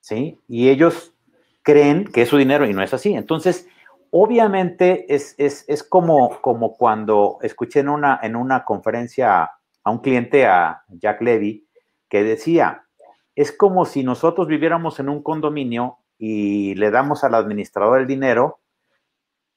¿Sí? 0.00 0.40
Y 0.48 0.68
ellos 0.68 1.14
creen 1.62 2.04
que 2.04 2.22
es 2.22 2.28
su 2.28 2.36
dinero 2.36 2.66
y 2.66 2.74
no 2.74 2.82
es 2.82 2.92
así. 2.92 3.14
Entonces, 3.14 3.68
obviamente 4.10 5.06
es, 5.08 5.86
como, 5.88 6.40
como 6.40 6.76
cuando 6.76 7.38
escuché 7.40 7.80
en 7.80 7.88
una, 7.88 8.20
en 8.22 8.36
una 8.36 8.64
conferencia 8.64 9.50
a 9.84 9.90
un 9.90 9.98
cliente, 9.98 10.46
a 10.46 10.82
Jack 10.88 11.22
Levy, 11.22 11.66
que 12.08 12.22
decía, 12.22 12.84
es 13.34 13.52
como 13.52 13.84
si 13.84 14.04
nosotros 14.04 14.46
viviéramos 14.48 15.00
en 15.00 15.08
un 15.08 15.22
condominio 15.22 15.98
y 16.18 16.74
le 16.74 16.90
damos 16.90 17.24
al 17.24 17.34
administrador 17.34 18.00
el 18.00 18.06
dinero 18.06 18.60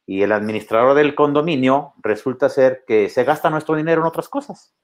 y 0.06 0.22
el 0.22 0.32
administrador 0.32 0.96
del 0.96 1.16
condominio 1.16 1.94
resulta 2.02 2.50
ser 2.50 2.84
que 2.86 3.10
se 3.10 3.24
gasta 3.24 3.50
nuestro 3.50 3.76
dinero 3.76 4.02
en 4.02 4.08
otras 4.08 4.30
cosas. 4.30 4.76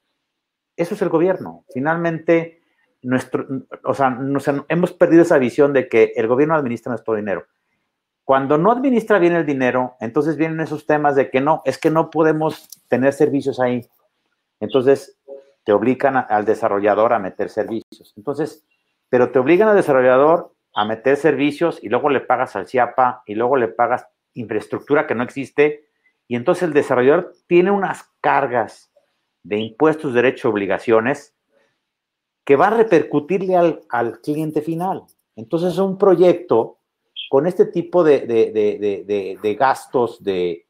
Eso 0.76 0.94
es 0.94 1.02
el 1.02 1.10
gobierno. 1.10 1.64
Finalmente, 1.72 2.62
nuestro, 3.02 3.46
o 3.84 3.94
sea, 3.94 4.18
hemos 4.68 4.92
perdido 4.92 5.22
esa 5.22 5.38
visión 5.38 5.72
de 5.72 5.88
que 5.88 6.12
el 6.16 6.26
gobierno 6.26 6.54
administra 6.54 6.90
nuestro 6.90 7.14
dinero. 7.14 7.46
Cuando 8.24 8.58
no 8.58 8.70
administra 8.70 9.18
bien 9.18 9.34
el 9.34 9.46
dinero, 9.46 9.96
entonces 10.00 10.36
vienen 10.36 10.60
esos 10.60 10.86
temas 10.86 11.16
de 11.16 11.30
que 11.30 11.40
no, 11.40 11.62
es 11.64 11.78
que 11.78 11.90
no 11.90 12.10
podemos 12.10 12.68
tener 12.88 13.12
servicios 13.12 13.60
ahí. 13.60 13.88
Entonces, 14.60 15.18
te 15.64 15.72
obligan 15.72 16.16
al 16.16 16.44
desarrollador 16.44 17.12
a 17.12 17.18
meter 17.18 17.48
servicios. 17.48 18.14
Entonces, 18.16 18.64
pero 19.08 19.30
te 19.30 19.38
obligan 19.38 19.68
al 19.68 19.76
desarrollador 19.76 20.54
a 20.74 20.84
meter 20.84 21.16
servicios 21.16 21.78
y 21.82 21.88
luego 21.88 22.08
le 22.08 22.20
pagas 22.20 22.56
al 22.56 22.66
CIAPA 22.66 23.22
y 23.26 23.34
luego 23.34 23.56
le 23.56 23.68
pagas 23.68 24.06
infraestructura 24.34 25.06
que 25.06 25.14
no 25.14 25.22
existe. 25.22 25.88
Y 26.28 26.36
entonces 26.36 26.64
el 26.64 26.72
desarrollador 26.72 27.34
tiene 27.46 27.70
unas 27.70 28.10
cargas 28.20 28.92
de 29.42 29.58
impuestos, 29.58 30.14
derechos, 30.14 30.50
obligaciones 30.50 31.34
que 32.44 32.56
va 32.56 32.68
a 32.68 32.76
repercutirle 32.76 33.56
al, 33.56 33.80
al 33.88 34.20
cliente 34.20 34.62
final. 34.62 35.04
Entonces, 35.36 35.78
un 35.78 35.98
proyecto 35.98 36.78
con 37.30 37.46
este 37.46 37.64
tipo 37.64 38.04
de, 38.04 39.56
gastos 39.58 40.22
de, 40.22 40.66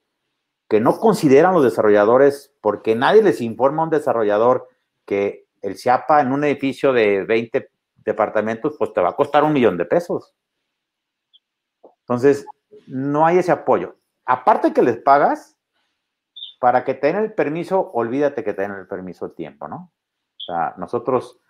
que 0.68 0.80
no 0.80 0.98
consideran 0.98 1.54
los 1.54 1.64
desarrolladores, 1.64 2.54
porque 2.60 2.94
nadie 2.94 3.22
les 3.22 3.40
informa 3.40 3.82
a 3.82 3.86
un 3.86 3.90
desarrollador 3.90 4.68
que 5.04 5.46
el 5.60 5.76
CIAPA 5.76 6.20
en 6.20 6.32
un 6.32 6.44
edificio 6.44 6.92
de 6.92 7.24
20 7.24 7.68
departamentos, 7.96 8.76
pues 8.78 8.92
te 8.92 9.00
va 9.00 9.10
a 9.10 9.16
costar 9.16 9.42
un 9.42 9.52
millón 9.52 9.76
de 9.76 9.86
pesos. 9.86 10.34
Entonces, 12.00 12.46
no 12.86 13.26
hay 13.26 13.38
ese 13.38 13.52
apoyo. 13.52 13.96
Aparte 14.24 14.72
que 14.72 14.82
les 14.82 14.98
pagas, 14.98 15.56
para 16.60 16.84
que 16.84 16.94
tengan 16.94 17.24
el 17.24 17.32
permiso, 17.32 17.90
olvídate 17.92 18.44
que 18.44 18.54
tengan 18.54 18.78
el 18.78 18.86
permiso 18.86 19.26
el 19.26 19.34
tiempo, 19.34 19.66
¿no? 19.68 19.92
O 20.36 20.40
sea, 20.44 20.74
nosotros, 20.76 21.40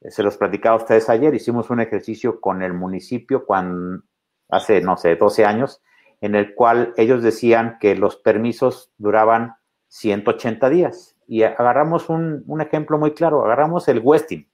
eh, 0.00 0.10
se 0.10 0.22
los 0.22 0.36
platicaba 0.36 0.76
a 0.76 0.82
ustedes 0.82 1.08
ayer, 1.08 1.34
hicimos 1.34 1.70
un 1.70 1.80
ejercicio 1.80 2.40
con 2.40 2.62
el 2.62 2.72
municipio 2.72 3.44
cuando 3.44 4.02
hace, 4.48 4.80
no 4.80 4.96
sé, 4.96 5.16
12 5.16 5.44
años, 5.44 5.82
en 6.20 6.34
el 6.34 6.54
cual 6.54 6.94
ellos 6.96 7.22
decían 7.22 7.78
que 7.80 7.96
los 7.96 8.16
permisos 8.16 8.92
duraban 8.96 9.56
180 9.88 10.68
días. 10.70 11.16
Y 11.26 11.42
agarramos 11.42 12.08
un, 12.08 12.44
ejemplo 12.60 12.98
muy 12.98 13.12
claro, 13.12 13.44
agarramos 13.44 13.88
el 13.88 14.00
Westin 14.00 14.50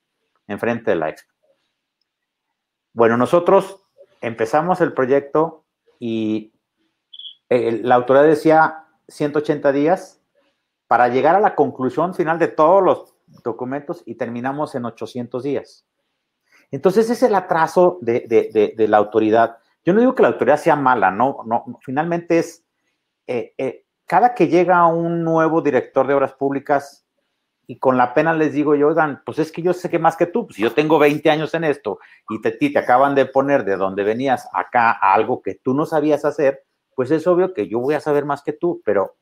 enfrente 0.46 0.90
de 0.92 0.96
la 0.96 1.10
Expo. 1.10 1.32
Bueno, 2.92 3.16
nosotros 3.16 3.84
empezamos 4.20 4.80
el 4.80 4.92
proyecto 4.94 5.64
y 5.98 6.52
eh, 7.48 7.80
la 7.82 7.96
autoridad 7.96 8.24
decía 8.24 8.84
180 9.08 9.72
días 9.72 10.20
para 10.86 11.08
llegar 11.08 11.34
a 11.34 11.40
la 11.40 11.54
conclusión 11.54 12.14
final 12.14 12.38
de 12.38 12.48
todos 12.48 12.82
los 12.82 13.14
documentos 13.42 14.02
y 14.06 14.14
terminamos 14.14 14.74
en 14.74 14.84
800 14.84 15.42
días. 15.42 15.86
Entonces, 16.70 17.08
es 17.08 17.22
el 17.22 17.34
atraso 17.34 17.98
de 18.02 18.74
la 18.76 18.96
autoridad. 18.96 19.58
Yo 19.84 19.94
no 19.94 20.00
digo 20.00 20.14
que 20.14 20.22
la 20.22 20.28
autoridad 20.28 20.58
sea 20.58 20.76
mala, 20.76 21.10
no, 21.10 21.38
no, 21.46 21.64
finalmente 21.80 22.38
es, 22.38 22.62
eh, 23.26 23.54
eh, 23.56 23.86
cada 24.04 24.34
que 24.34 24.48
llega 24.48 24.86
un 24.86 25.24
nuevo 25.24 25.62
director 25.62 26.06
de 26.06 26.12
obras 26.12 26.34
públicas 26.34 27.06
y 27.70 27.78
con 27.78 27.98
la 27.98 28.14
pena 28.14 28.32
les 28.32 28.54
digo 28.54 28.74
yo, 28.74 28.88
oigan, 28.88 29.20
pues 29.26 29.38
es 29.38 29.52
que 29.52 29.60
yo 29.60 29.74
sé 29.74 29.90
que 29.90 29.98
más 29.98 30.16
que 30.16 30.24
tú, 30.24 30.46
pues 30.46 30.56
yo 30.56 30.72
tengo 30.72 30.98
20 30.98 31.28
años 31.28 31.52
en 31.52 31.64
esto 31.64 31.98
y 32.30 32.40
te, 32.40 32.52
te 32.52 32.78
acaban 32.78 33.14
de 33.14 33.26
poner 33.26 33.62
de 33.62 33.76
donde 33.76 34.04
venías 34.04 34.48
acá 34.54 34.92
a 34.92 35.12
algo 35.12 35.42
que 35.42 35.54
tú 35.54 35.74
no 35.74 35.84
sabías 35.84 36.24
hacer, 36.24 36.64
pues 36.94 37.10
es 37.10 37.26
obvio 37.26 37.52
que 37.52 37.68
yo 37.68 37.78
voy 37.78 37.94
a 37.94 38.00
saber 38.00 38.24
más 38.24 38.42
que 38.42 38.54
tú, 38.54 38.80
pero, 38.86 39.16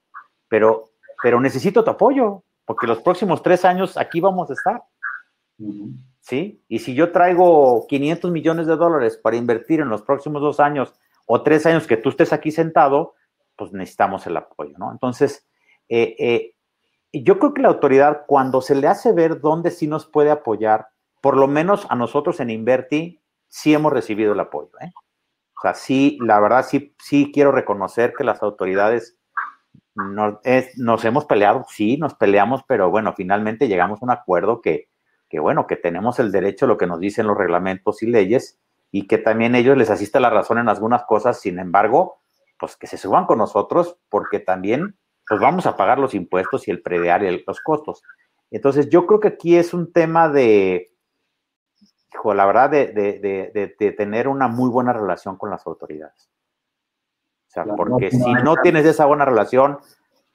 pero, 0.47 0.93
pero 1.21 1.41
necesito 1.41 1.83
tu 1.83 1.91
apoyo, 1.91 2.45
porque 2.65 2.87
los 2.87 3.03
próximos 3.03 3.43
tres 3.43 3.65
años 3.65 3.97
aquí 3.97 4.21
vamos 4.21 4.49
a 4.49 4.53
estar. 4.53 4.85
¿sí? 6.21 6.63
Y 6.69 6.79
si 6.79 6.95
yo 6.95 7.11
traigo 7.11 7.85
500 7.89 8.31
millones 8.31 8.69
de 8.69 8.77
dólares 8.77 9.17
para 9.17 9.37
invertir 9.37 9.81
en 9.81 9.89
los 9.89 10.03
próximos 10.03 10.41
dos 10.41 10.61
años 10.61 10.95
o 11.27 11.43
tres 11.43 11.67
años 11.67 11.89
que 11.89 11.97
tú 11.97 12.11
estés 12.11 12.33
aquí 12.33 12.53
sentado, 12.53 13.15
pues 13.57 13.73
necesitamos 13.73 14.25
el 14.29 14.37
apoyo, 14.37 14.79
¿no? 14.79 14.93
Entonces, 14.93 15.45
eh, 15.89 16.15
eh, 16.19 16.56
yo 17.23 17.39
creo 17.39 17.55
que 17.55 17.63
la 17.63 17.69
autoridad, 17.69 18.25
cuando 18.27 18.61
se 18.61 18.75
le 18.75 18.89
hace 18.89 19.13
ver 19.13 19.41
dónde 19.41 19.71
sí 19.71 19.87
nos 19.87 20.07
puede 20.07 20.31
apoyar, 20.31 20.89
por 21.21 21.37
lo 21.37 21.47
menos 21.47 21.87
a 21.91 21.95
nosotros 21.95 22.41
en 22.41 22.51
Inverti, 22.51 23.21
sí 23.49 23.75
hemos 23.75 23.93
recibido 23.93 24.33
el 24.33 24.41
apoyo, 24.41 24.71
¿eh? 24.81 24.93
O 25.59 25.63
sea, 25.63 25.75
sí, 25.75 26.19
la 26.21 26.39
verdad, 26.39 26.65
sí, 26.69 26.95
sí 26.99 27.31
quiero 27.33 27.51
reconocer 27.51 28.13
que 28.13 28.25
las 28.25 28.43
autoridades 28.43 29.17
nos, 29.95 30.35
nos 30.77 31.05
hemos 31.05 31.25
peleado, 31.25 31.65
sí, 31.69 31.97
nos 31.97 32.15
peleamos, 32.15 32.63
pero 32.69 32.91
bueno, 32.91 33.15
finalmente 33.17 33.69
llegamos 33.69 34.03
a 34.03 34.05
un 34.05 34.11
acuerdo 34.11 34.61
que, 34.61 34.91
que 35.29 35.41
bueno, 35.41 35.67
que 35.67 35.77
tenemos 35.77 36.19
el 36.19 36.31
derecho 36.31 36.67
a 36.67 36.69
lo 36.69 36.77
que 36.77 36.87
nos 36.87 37.01
dicen 37.01 37.27
los 37.27 37.39
reglamentos 37.39 38.03
y 38.03 38.07
leyes 38.07 38.61
y 38.91 39.07
que 39.07 39.19
también 39.19 39.55
ellos 39.55 39.77
les 39.77 39.91
asiste 39.91 40.21
la 40.21 40.31
razón 40.31 40.59
en 40.59 40.69
algunas 40.69 41.05
cosas, 41.05 41.41
sin 41.41 41.59
embargo, 41.59 42.21
pues 42.59 42.77
que 42.77 42.87
se 42.87 42.99
suban 42.99 43.27
con 43.27 43.39
nosotros 43.39 43.99
porque 44.11 44.39
también 44.39 44.99
pues 45.29 45.41
vamos 45.41 45.67
a 45.67 45.77
pagar 45.77 45.99
los 45.99 46.15
impuestos 46.15 46.69
y 46.69 46.71
el 46.71 46.83
predial 46.83 47.25
y 47.25 47.45
los 47.47 47.61
costos. 47.61 48.03
Entonces, 48.51 48.89
yo 48.89 49.07
creo 49.07 49.21
que 49.21 49.29
aquí 49.29 49.57
es 49.57 49.75
un 49.75 49.93
tema 49.93 50.29
de, 50.29 50.93
hijo, 52.13 52.35
la 52.35 52.47
verdad, 52.47 52.71
de, 52.71 52.93
de, 53.79 53.93
tener 53.93 54.29
una 54.29 54.49
muy 54.49 54.71
buena 54.71 54.93
relación 54.93 55.37
con 55.37 55.51
las 55.51 55.67
autoridades. 55.67 56.31
O 57.49 57.51
sea, 57.51 57.65
porque 57.65 58.11
si 58.11 58.33
no 58.45 58.57
tienes 58.57 58.85
esa 58.87 59.07
buena 59.07 59.25
relación, 59.25 59.79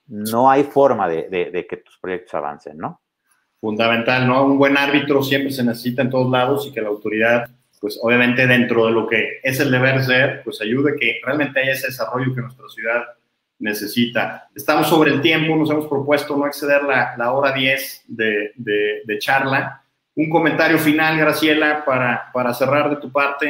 no 0.07 0.49
hay 0.49 0.63
forma 0.63 1.07
de, 1.07 1.65
que 1.69 1.77
tus 1.77 1.97
proyectos 1.99 2.33
avancen, 2.33 2.77
¿no? 2.77 3.01
Fundamental, 3.59 4.27
¿no? 4.27 4.45
Un 4.45 4.57
buen 4.57 4.75
árbitro 4.75 5.21
siempre 5.21 5.51
se 5.51 5.63
necesita 5.63 6.01
en 6.01 6.09
todos 6.09 6.29
lados 6.31 6.65
y 6.67 6.73
que 6.73 6.81
la 6.81 6.89
autoridad, 6.89 7.47
pues 7.79 7.99
obviamente 8.01 8.47
dentro 8.47 8.87
de 8.87 8.91
lo 8.91 9.07
que 9.07 9.39
es 9.43 9.59
el 9.59 9.69
deber 9.69 10.03
ser, 10.03 10.41
pues 10.43 10.59
ayude 10.61 10.95
que 10.99 11.21
realmente 11.23 11.59
haya 11.59 11.73
ese 11.73 11.87
desarrollo 11.87 12.33
que 12.33 12.41
nuestra 12.41 12.67
ciudad 12.69 13.03
necesita. 13.61 14.49
Estamos 14.55 14.89
sobre 14.89 15.11
el 15.11 15.21
tiempo, 15.21 15.55
nos 15.55 15.69
hemos 15.69 15.87
propuesto 15.87 16.35
no 16.35 16.47
exceder 16.47 16.83
la, 16.83 17.15
la 17.17 17.31
hora 17.31 17.53
10 17.53 18.03
de, 18.07 18.51
de, 18.55 19.19
charla. 19.19 19.83
Un 20.15 20.29
comentario 20.29 20.77
final, 20.77 21.17
Graciela, 21.17 21.85
para, 21.85 22.31
para 22.33 22.53
cerrar 22.53 22.89
de 22.89 22.97
tu 22.97 23.11
parte. 23.11 23.45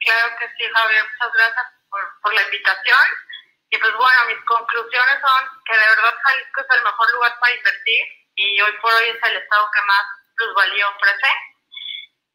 Claro 0.00 0.28
que 0.40 0.46
sí, 0.56 0.64
Javier, 0.72 1.04
muchas 1.04 1.32
gracias 1.36 1.66
por, 1.90 2.00
por 2.22 2.34
la 2.34 2.42
invitación. 2.42 3.06
Y 3.70 3.76
pues 3.78 3.92
bueno, 3.92 4.18
mis 4.28 4.40
conclusiones 4.44 5.20
son 5.20 5.42
que 5.64 5.76
de 5.76 5.86
verdad 5.94 6.14
Jalisco 6.24 6.60
es 6.60 6.76
el 6.76 6.84
mejor 6.84 7.12
lugar 7.12 7.32
para 7.40 7.54
invertir 7.54 8.02
y 8.36 8.60
hoy 8.60 8.72
por 8.80 8.92
hoy 8.94 9.08
es 9.10 9.20
el 9.22 9.36
estado 9.36 9.68
que 9.74 9.82
más 9.82 10.04
plusvalía 10.36 10.88
ofrece. 10.88 11.30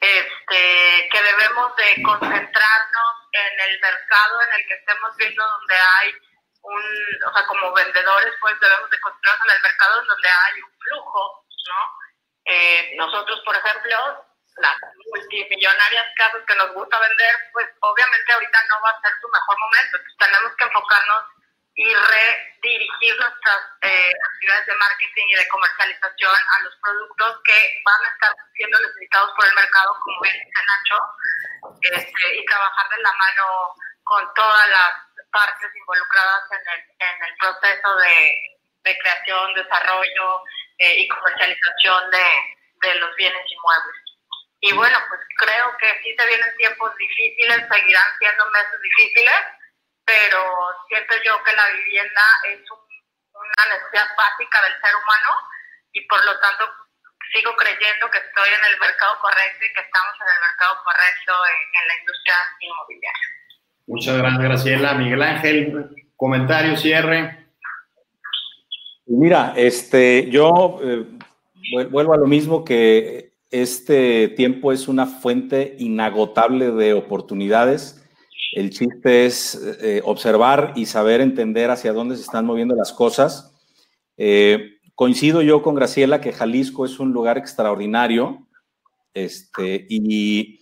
Este, 0.02 1.10
que 1.12 1.22
debemos 1.22 1.76
de 1.76 2.02
concentrarnos 2.02 3.14
en 3.34 3.60
el 3.70 3.80
mercado 3.80 4.42
en 4.42 4.60
el 4.60 4.68
que 4.68 4.74
estemos 4.74 5.16
viendo 5.16 5.44
donde 5.46 5.76
hay 5.76 6.14
un, 6.62 6.84
o 7.28 7.34
sea, 7.34 7.46
como 7.48 7.74
vendedores, 7.74 8.34
pues 8.40 8.60
debemos 8.60 8.90
de 8.90 9.00
concentrarnos 9.00 9.48
en 9.48 9.56
el 9.56 9.62
mercado 9.62 10.04
donde 10.04 10.30
hay 10.30 10.62
un 10.62 10.72
flujo, 10.80 11.46
¿no? 11.68 12.02
Eh, 12.46 12.94
nosotros, 12.98 13.42
por 13.46 13.56
ejemplo, 13.56 14.26
las 14.58 14.76
multimillonarias 15.14 16.08
casas 16.16 16.42
que 16.48 16.56
nos 16.56 16.74
gusta 16.74 17.00
vender, 17.00 17.36
pues 17.54 17.68
obviamente 17.80 18.34
ahorita 18.34 18.60
no 18.70 18.82
va 18.84 18.90
a 18.90 19.02
ser 19.02 19.12
su 19.22 19.28
mejor 19.30 19.60
momento. 19.60 19.98
Entonces 19.98 20.18
tenemos 20.18 20.56
que 20.58 20.64
enfocarnos 20.66 21.24
y 21.76 21.94
redirigir 21.94 23.16
nuestras 23.18 23.62
eh, 23.82 24.12
actividades 24.12 24.66
de 24.68 24.76
marketing 24.76 25.26
y 25.30 25.36
de 25.36 25.48
comercialización 25.48 26.36
a 26.36 26.64
los 26.64 26.76
productos 26.84 27.42
que 27.46 27.82
van 27.86 28.02
a 28.06 28.10
estar 28.14 28.34
siendo 28.54 28.80
necesitados 28.80 29.32
por 29.36 29.46
el 29.46 29.56
mercado, 29.56 29.96
como 30.04 30.22
bien 30.22 30.36
dice 30.36 30.62
Nacho, 30.68 31.00
este, 31.82 32.36
y 32.36 32.46
trabajar 32.46 32.90
de 32.90 33.02
la 33.02 33.14
mano 33.14 33.76
con 34.04 34.34
todas 34.34 34.68
las 34.70 35.11
partes 35.32 35.70
involucradas 35.76 36.44
en 36.52 36.64
el, 36.74 36.80
en 37.00 37.26
el 37.26 37.36
proceso 37.38 37.96
de, 37.98 38.42
de 38.84 38.98
creación, 38.98 39.54
desarrollo 39.54 40.44
eh, 40.78 40.96
y 41.00 41.08
comercialización 41.08 42.12
de, 42.12 42.28
de 42.82 42.96
los 42.96 43.16
bienes 43.16 43.46
inmuebles. 43.50 44.02
Y 44.62 44.74
bueno, 44.74 44.98
pues 45.10 45.22
creo 45.38 45.76
que 45.78 46.00
sí 46.04 46.16
se 46.18 46.28
vienen 46.28 46.56
tiempos 46.58 46.96
difíciles, 46.96 47.68
seguirán 47.72 48.18
siendo 48.20 48.46
meses 48.52 48.82
difíciles, 48.82 49.42
pero 50.06 50.70
siento 50.88 51.16
yo 51.24 51.44
que 51.44 51.54
la 51.54 51.68
vivienda 51.70 52.22
es 52.46 52.62
una 52.70 53.74
necesidad 53.74 54.16
básica 54.16 54.62
del 54.62 54.82
ser 54.82 54.96
humano 54.96 55.36
y 55.94 56.02
por 56.08 56.24
lo 56.26 56.40
tanto 56.40 56.72
sigo 57.34 57.56
creyendo 57.56 58.10
que 58.12 58.18
estoy 58.18 58.50
en 58.50 58.64
el 58.66 58.80
mercado 58.80 59.20
correcto 59.20 59.66
y 59.66 59.74
que 59.74 59.82
estamos 59.82 60.14
en 60.22 60.36
el 60.36 60.42
mercado 60.42 60.84
correcto 60.84 61.46
en, 61.48 61.88
la 61.88 61.96
industria 61.96 62.36
inmobiliaria. 62.60 63.41
Muchas 63.92 64.18
gracias, 64.18 64.42
Graciela. 64.42 64.94
Miguel 64.94 65.22
Ángel, 65.22 65.90
comentario, 66.16 66.78
cierre. 66.78 67.46
Mira, 69.06 69.54
este, 69.58 70.30
yo 70.30 70.80
eh, 70.82 71.06
vuelvo 71.90 72.14
a 72.14 72.18
lo 72.18 72.26
mismo 72.26 72.64
que 72.64 73.34
este 73.50 74.30
tiempo 74.30 74.72
es 74.72 74.88
una 74.88 75.08
fuente 75.08 75.76
inagotable 75.78 76.72
de 76.72 76.94
oportunidades. 76.94 78.02
El 78.54 78.70
chiste 78.70 79.26
es 79.26 79.62
eh, 79.82 80.02
observar 80.06 80.72
y 80.78 80.86
saber 80.86 81.20
entender 81.20 81.70
hacia 81.70 81.92
dónde 81.92 82.16
se 82.16 82.22
están 82.22 82.46
moviendo 82.46 82.76
las 82.76 82.94
cosas. 82.94 83.54
Eh, 84.16 84.78
coincido 84.96 85.42
yo 85.42 85.62
con 85.62 85.76
Graciela 85.76 86.22
que 86.22 86.32
Jalisco 86.32 86.86
es 86.86 86.98
un 86.98 87.12
lugar 87.12 87.38
extraordinario. 87.38 88.48
Este, 89.14 89.86
y 89.90 90.61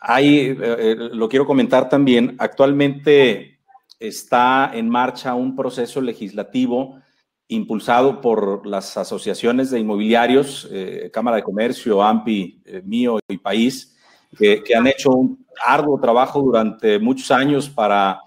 hay, 0.00 0.56
eh, 0.60 0.96
lo 1.12 1.28
quiero 1.28 1.46
comentar 1.46 1.88
también, 1.88 2.36
actualmente 2.38 3.58
está 3.98 4.70
en 4.74 4.88
marcha 4.88 5.34
un 5.34 5.56
proceso 5.56 6.00
legislativo 6.00 7.00
impulsado 7.48 8.20
por 8.20 8.66
las 8.66 8.96
asociaciones 8.96 9.70
de 9.70 9.80
inmobiliarios, 9.80 10.68
eh, 10.70 11.10
Cámara 11.12 11.36
de 11.36 11.42
Comercio, 11.42 12.02
AMPI, 12.02 12.62
eh, 12.64 12.82
Mío 12.84 13.18
y 13.28 13.38
País, 13.38 13.96
que, 14.36 14.62
han 14.76 14.86
hecho 14.86 15.10
un 15.10 15.46
arduo 15.64 16.00
trabajo 16.00 16.42
durante 16.42 16.98
muchos 16.98 17.30
años 17.30 17.70
para 17.70 18.20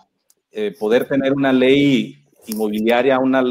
eh, 0.52 0.74
poder 0.80 1.08
tener 1.08 1.34
una 1.34 1.52
ley 1.52 2.26
inmobiliaria, 2.48 3.20
una, 3.20 3.44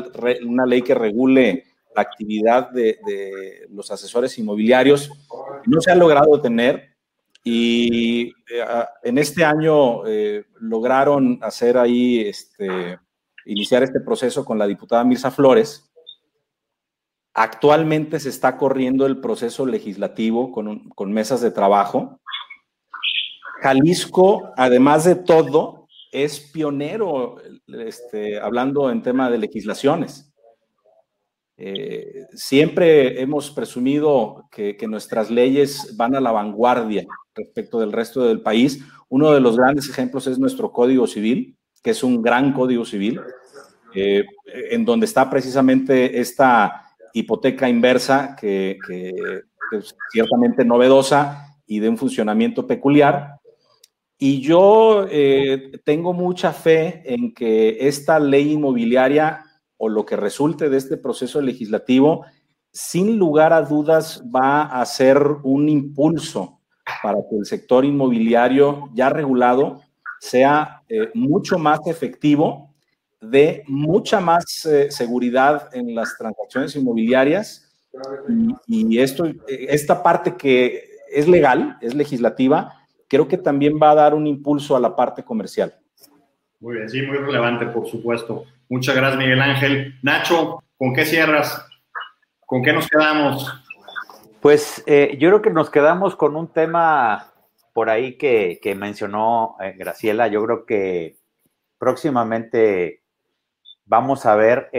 una, 0.44 0.66
ley 0.66 0.82
que 0.82 0.94
regule 0.94 1.64
la 1.94 2.02
actividad 2.02 2.70
de, 2.70 2.98
de 3.06 3.66
los 3.70 3.90
asesores 3.90 4.36
inmobiliarios. 4.38 5.10
No 5.66 5.80
se 5.80 5.92
ha 5.92 5.94
logrado 5.94 6.40
tener 6.40 6.87
y 7.50 8.34
en 9.02 9.16
este 9.16 9.42
año 9.42 10.02
lograron 10.60 11.38
hacer 11.40 11.78
ahí 11.78 12.20
este, 12.20 12.98
iniciar 13.46 13.82
este 13.82 14.00
proceso 14.00 14.44
con 14.44 14.58
la 14.58 14.66
diputada 14.66 15.02
Mirza 15.02 15.30
Flores. 15.30 15.90
Actualmente 17.32 18.20
se 18.20 18.28
está 18.28 18.58
corriendo 18.58 19.06
el 19.06 19.22
proceso 19.22 19.64
legislativo 19.64 20.52
con, 20.52 20.90
con 20.90 21.10
mesas 21.10 21.40
de 21.40 21.50
trabajo. 21.50 22.20
Jalisco, 23.62 24.52
además 24.54 25.04
de 25.04 25.14
todo, 25.14 25.88
es 26.12 26.40
pionero, 26.40 27.36
este, 27.66 28.38
hablando 28.38 28.90
en 28.90 29.02
tema 29.02 29.30
de 29.30 29.38
legislaciones. 29.38 30.27
Eh, 31.60 32.28
siempre 32.34 33.20
hemos 33.20 33.50
presumido 33.50 34.48
que, 34.52 34.76
nuestras 34.88 35.28
leyes 35.28 35.96
van 35.96 36.14
a 36.14 36.20
la 36.20 36.30
vanguardia 36.30 37.04
respecto 37.34 37.80
del 37.80 37.90
resto 37.90 38.24
del 38.24 38.40
país. 38.40 38.84
Uno 39.08 39.32
de 39.32 39.40
los 39.40 39.56
grandes 39.56 39.88
ejemplos 39.90 40.28
es 40.28 40.38
nuestro 40.38 40.70
Código 40.70 41.08
Civil, 41.08 41.56
que 41.82 41.90
es 41.90 42.04
un 42.04 42.22
gran 42.22 42.52
Código 42.52 42.84
Civil, 42.84 43.20
eh, 43.92 44.24
en 44.70 44.84
donde 44.84 45.06
está 45.06 45.28
precisamente 45.28 46.20
esta 46.20 46.84
hipoteca 47.12 47.68
inversa 47.68 48.36
que, 48.40 48.78
es 49.72 49.94
ciertamente 50.12 50.64
novedosa 50.64 51.58
y 51.66 51.80
de 51.80 51.88
un 51.88 51.98
funcionamiento 51.98 52.68
peculiar. 52.68 53.34
Y 54.16 54.40
yo 54.40 55.06
eh, 55.10 55.72
tengo 55.84 56.12
mucha 56.12 56.52
fe 56.52 57.02
en 57.04 57.34
que 57.34 57.78
esta 57.80 58.18
ley 58.20 58.52
inmobiliaria 58.52 59.44
o 59.78 59.88
lo 59.88 60.04
que 60.04 60.16
resulte 60.16 60.68
de 60.68 60.76
este 60.76 60.96
proceso 60.96 61.40
legislativo, 61.40 62.26
sin 62.72 63.16
lugar 63.18 63.52
a 63.52 63.62
dudas, 63.62 64.22
va 64.24 64.62
a 64.62 64.84
ser 64.84 65.18
un 65.42 65.68
impulso 65.68 66.60
para 67.02 67.16
que 67.28 67.36
el 67.36 67.46
sector 67.46 67.84
inmobiliario 67.84 68.90
ya 68.94 69.08
regulado 69.08 69.80
sea 70.20 70.82
eh, 70.88 71.10
mucho 71.14 71.58
más 71.58 71.80
efectivo 71.86 72.74
de 73.20 73.64
mucha 73.66 74.20
más 74.20 74.64
eh, 74.66 74.90
seguridad 74.90 75.74
en 75.74 75.94
las 75.94 76.16
transacciones 76.16 76.76
inmobiliarias 76.76 77.64
y, 78.66 78.98
esto, 78.98 79.24
esta 79.48 80.02
parte 80.02 80.36
que 80.36 80.84
es 81.10 81.26
legal, 81.26 81.78
es 81.80 81.94
legislativa, 81.94 82.74
creo 83.08 83.26
que 83.26 83.38
también 83.38 83.78
va 83.82 83.90
a 83.90 83.94
dar 83.94 84.14
un 84.14 84.26
impulso 84.26 84.76
a 84.76 84.80
la 84.80 84.94
parte 84.94 85.24
comercial. 85.24 85.74
Muy 86.60 86.76
bien, 86.76 86.88
sí, 86.88 87.02
muy 87.02 87.16
relevante, 87.16 87.66
por 87.66 87.86
supuesto. 87.86 88.44
Muchas 88.70 88.94
gracias, 88.94 89.18
Miguel 89.18 89.40
Ángel. 89.40 89.98
Nacho, 90.02 90.62
¿con 90.76 90.92
qué 90.92 91.06
cierras? 91.06 91.66
¿Con 92.44 92.62
qué 92.62 92.72
nos 92.72 92.86
quedamos? 92.86 93.50
Pues 94.42 94.82
eh, 94.86 95.16
yo 95.18 95.30
creo 95.30 95.42
que 95.42 95.50
nos 95.50 95.70
quedamos 95.70 96.16
con 96.16 96.36
un 96.36 96.48
tema 96.48 97.32
por 97.72 97.88
ahí 97.88 98.18
que, 98.18 98.60
mencionó 98.76 99.56
eh, 99.60 99.74
Graciela. 99.76 100.28
Yo 100.28 100.44
creo 100.44 100.66
que 100.66 101.16
próximamente 101.78 103.02
vamos 103.86 104.26
a 104.26 104.36
ver 104.36 104.70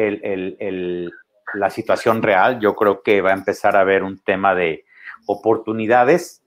la 1.53 1.70
situación 1.72 2.22
real. 2.22 2.60
Yo 2.60 2.76
creo 2.76 3.02
que 3.02 3.22
va 3.22 3.32
a 3.32 3.38
empezar 3.38 3.76
a 3.76 3.82
haber 3.82 4.03
un 4.03 4.20
tema 4.20 4.53
de 4.53 4.86
oportunidades, 5.26 6.44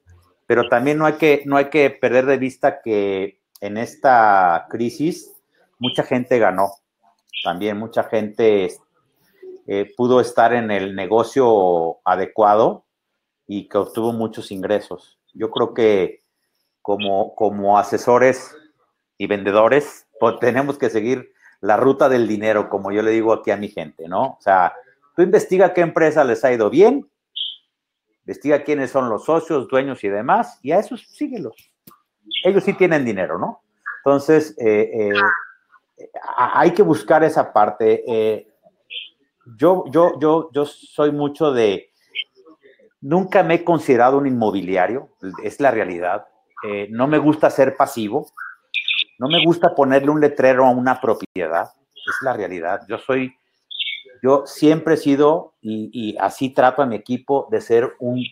pero 0.46 0.68
también 0.68 0.98
no 0.98 1.06
hay 1.06 1.14
que, 1.14 1.42
no 1.44 1.56
hay 1.56 1.70
que 1.70 1.90
perder 1.90 2.26
de 2.26 2.38
vista 2.38 2.80
que 2.82 3.40
en 3.60 3.78
esta 3.78 4.66
crisis 4.70 5.32
mucha 5.78 6.04
gente 6.04 6.38
ganó. 6.38 6.81
También 7.44 7.78
mucha 7.78 8.04
gente 8.04 8.72
eh, 9.66 9.92
pudo 9.96 10.20
estar 10.20 10.52
en 10.52 10.70
el 10.70 10.94
negocio 10.94 11.98
adecuado 12.04 12.84
y 13.46 13.68
que 13.68 13.78
obtuvo 13.78 14.12
muchos 14.12 14.50
ingresos. 14.50 15.18
Yo 15.34 15.50
creo 15.50 15.74
que 15.74 16.22
como, 16.80 17.34
como 17.34 17.78
asesores 17.78 18.56
y 19.18 19.26
vendedores, 19.26 20.06
pues 20.18 20.38
tenemos 20.40 20.78
que 20.78 20.90
seguir 20.90 21.32
la 21.60 21.76
ruta 21.76 22.08
del 22.08 22.26
dinero, 22.26 22.68
como 22.68 22.90
yo 22.92 23.02
le 23.02 23.12
digo 23.12 23.32
aquí 23.32 23.50
a 23.50 23.56
mi 23.56 23.68
gente, 23.68 24.08
¿no? 24.08 24.22
O 24.22 24.38
sea, 24.40 24.74
tú 25.14 25.22
investiga 25.22 25.72
qué 25.72 25.80
empresa 25.80 26.24
les 26.24 26.44
ha 26.44 26.52
ido 26.52 26.70
bien 26.70 27.08
investiga 28.26 28.62
quiénes 28.62 28.90
son 28.90 29.08
los 29.08 29.24
socios, 29.24 29.68
dueños 29.68 30.02
y 30.04 30.08
demás, 30.08 30.58
y 30.62 30.72
a 30.72 30.78
esos 30.78 31.02
síguelos. 31.08 31.54
Ellos 32.44 32.64
sí 32.64 32.72
tienen 32.74 33.04
dinero, 33.04 33.38
¿no? 33.38 33.62
Entonces, 34.04 34.56
eh, 34.58 34.90
eh, 34.92 35.12
hay 36.36 36.72
que 36.72 36.82
buscar 36.82 37.24
esa 37.24 37.52
parte. 37.52 38.04
Eh, 38.06 38.48
yo, 39.56 39.84
yo, 39.88 40.18
yo, 40.20 40.50
yo 40.52 40.64
soy 40.66 41.12
mucho 41.12 41.52
de, 41.52 41.92
nunca 43.00 43.42
me 43.42 43.54
he 43.54 43.64
considerado 43.64 44.18
un 44.18 44.26
inmobiliario, 44.26 45.10
es 45.42 45.60
la 45.60 45.70
realidad. 45.70 46.26
no 46.90 47.06
me 47.08 47.18
gusta 47.18 47.50
ser 47.50 47.76
pasivo, 47.76 48.28
no 49.18 49.28
me 49.28 49.44
gusta 49.44 49.74
ponerle 49.74 50.10
un 50.10 50.20
letrero 50.20 50.64
a 50.66 50.70
una 50.70 51.00
propiedad, 51.00 51.68
es 51.94 52.16
la 52.22 52.32
realidad. 52.32 52.82
Yo 52.88 52.98
soy, 52.98 53.34
yo 54.22 54.44
siempre 54.46 54.94
he 54.94 54.96
sido, 54.96 55.54
y, 55.60 56.16
así 56.18 56.50
trato 56.50 56.82
a 56.82 56.86
mi 56.86 56.96
equipo, 56.96 57.48
de 57.50 57.60
ser 57.60 57.92
un, 57.98 58.24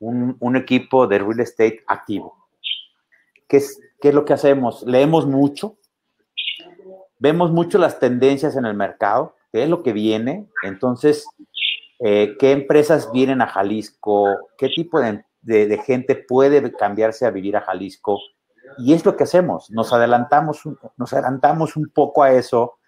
un, 0.00 0.56
equipo 0.56 1.06
de 1.06 1.18
real 1.18 1.40
estate 1.40 1.82
activo. 1.86 2.36
¿Qué 3.48 3.58
es, 3.58 3.80
¿Qué 4.00 4.08
es 4.08 4.14
lo 4.14 4.24
que 4.24 4.32
hacemos? 4.32 4.82
Leemos 4.84 5.26
mucho, 5.26 5.76
vemos 7.22 7.52
mucho 7.52 7.78
las 7.78 8.00
tendencias 8.00 8.56
en 8.56 8.66
el 8.66 8.74
mercado, 8.74 9.36
qué 9.52 9.62
es 9.62 9.68
lo 9.68 9.84
que 9.84 9.92
viene, 9.92 10.48
entonces, 10.64 11.24
eh, 12.00 12.34
qué 12.36 12.50
empresas 12.50 13.12
vienen 13.12 13.40
a 13.40 13.46
Jalisco, 13.46 14.26
qué 14.58 14.68
tipo 14.68 15.00
de, 15.00 15.82
gente 15.86 16.16
puede 16.16 16.72
cambiarse 16.72 17.24
a 17.24 17.30
vivir 17.30 17.56
a 17.56 17.60
Jalisco, 17.60 18.18
y 18.78 18.92
es 18.92 19.04
lo 19.04 19.16
que 19.16 19.22
hacemos, 19.22 19.70
nos 19.70 19.92
adelantamos, 19.92 20.62
nos 20.96 21.12
adelantamos 21.12 21.76
un 21.76 21.88
poco 21.94 22.24
a 22.24 22.32
eso. 22.32 22.78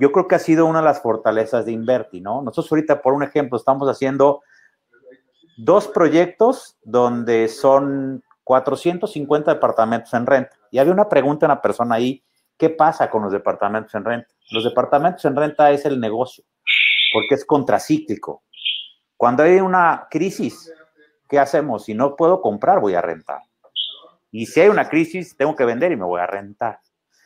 Yo 0.00 0.12
creo 0.12 0.28
que 0.28 0.36
ha 0.36 0.38
sido 0.38 0.66
una 0.66 0.78
de 0.78 0.84
las 0.84 1.02
fortalezas 1.02 1.66
de 1.66 1.72
Inverti, 1.72 2.20
¿no? 2.20 2.40
Nosotros 2.40 2.70
ahorita, 2.70 3.02
por 3.02 3.14
un 3.14 3.24
ejemplo, 3.24 3.58
estamos 3.58 3.88
haciendo 3.88 4.42
dos 5.56 5.88
proyectos 5.88 6.76
donde 6.84 7.48
son 7.48 8.22
450 8.44 9.54
departamentos 9.54 10.14
en 10.14 10.26
renta. 10.26 10.56
Y 10.70 10.78
había 10.78 10.92
una 10.92 11.08
pregunta 11.08 11.46
una 11.46 11.60
persona 11.60 11.96
ahí, 11.96 12.22
¿qué 12.62 12.70
pasa 12.70 13.10
con 13.10 13.24
los 13.24 13.32
departamentos 13.32 13.92
en 13.96 14.04
renta? 14.04 14.28
Los 14.52 14.62
departamentos 14.62 15.24
en 15.24 15.34
renta 15.34 15.72
es 15.72 15.84
el 15.84 15.98
negocio, 15.98 16.44
porque 17.12 17.34
es 17.34 17.44
contracíclico. 17.44 18.44
Cuando 19.16 19.42
hay 19.42 19.56
una 19.56 20.06
crisis, 20.08 20.72
¿qué 21.28 21.40
hacemos? 21.40 21.86
Si 21.86 21.92
no 21.92 22.14
puedo 22.14 22.40
comprar, 22.40 22.78
voy 22.78 22.94
a 22.94 23.00
rentar. 23.00 23.40
Y 24.30 24.46
si 24.46 24.60
hay 24.60 24.68
una 24.68 24.88
crisis, 24.88 25.36
tengo 25.36 25.56
que 25.56 25.64
vender 25.64 25.90
y 25.90 25.96
me 25.96 26.04
voy 26.04 26.20
a 26.20 26.26
rentar. 26.28 26.78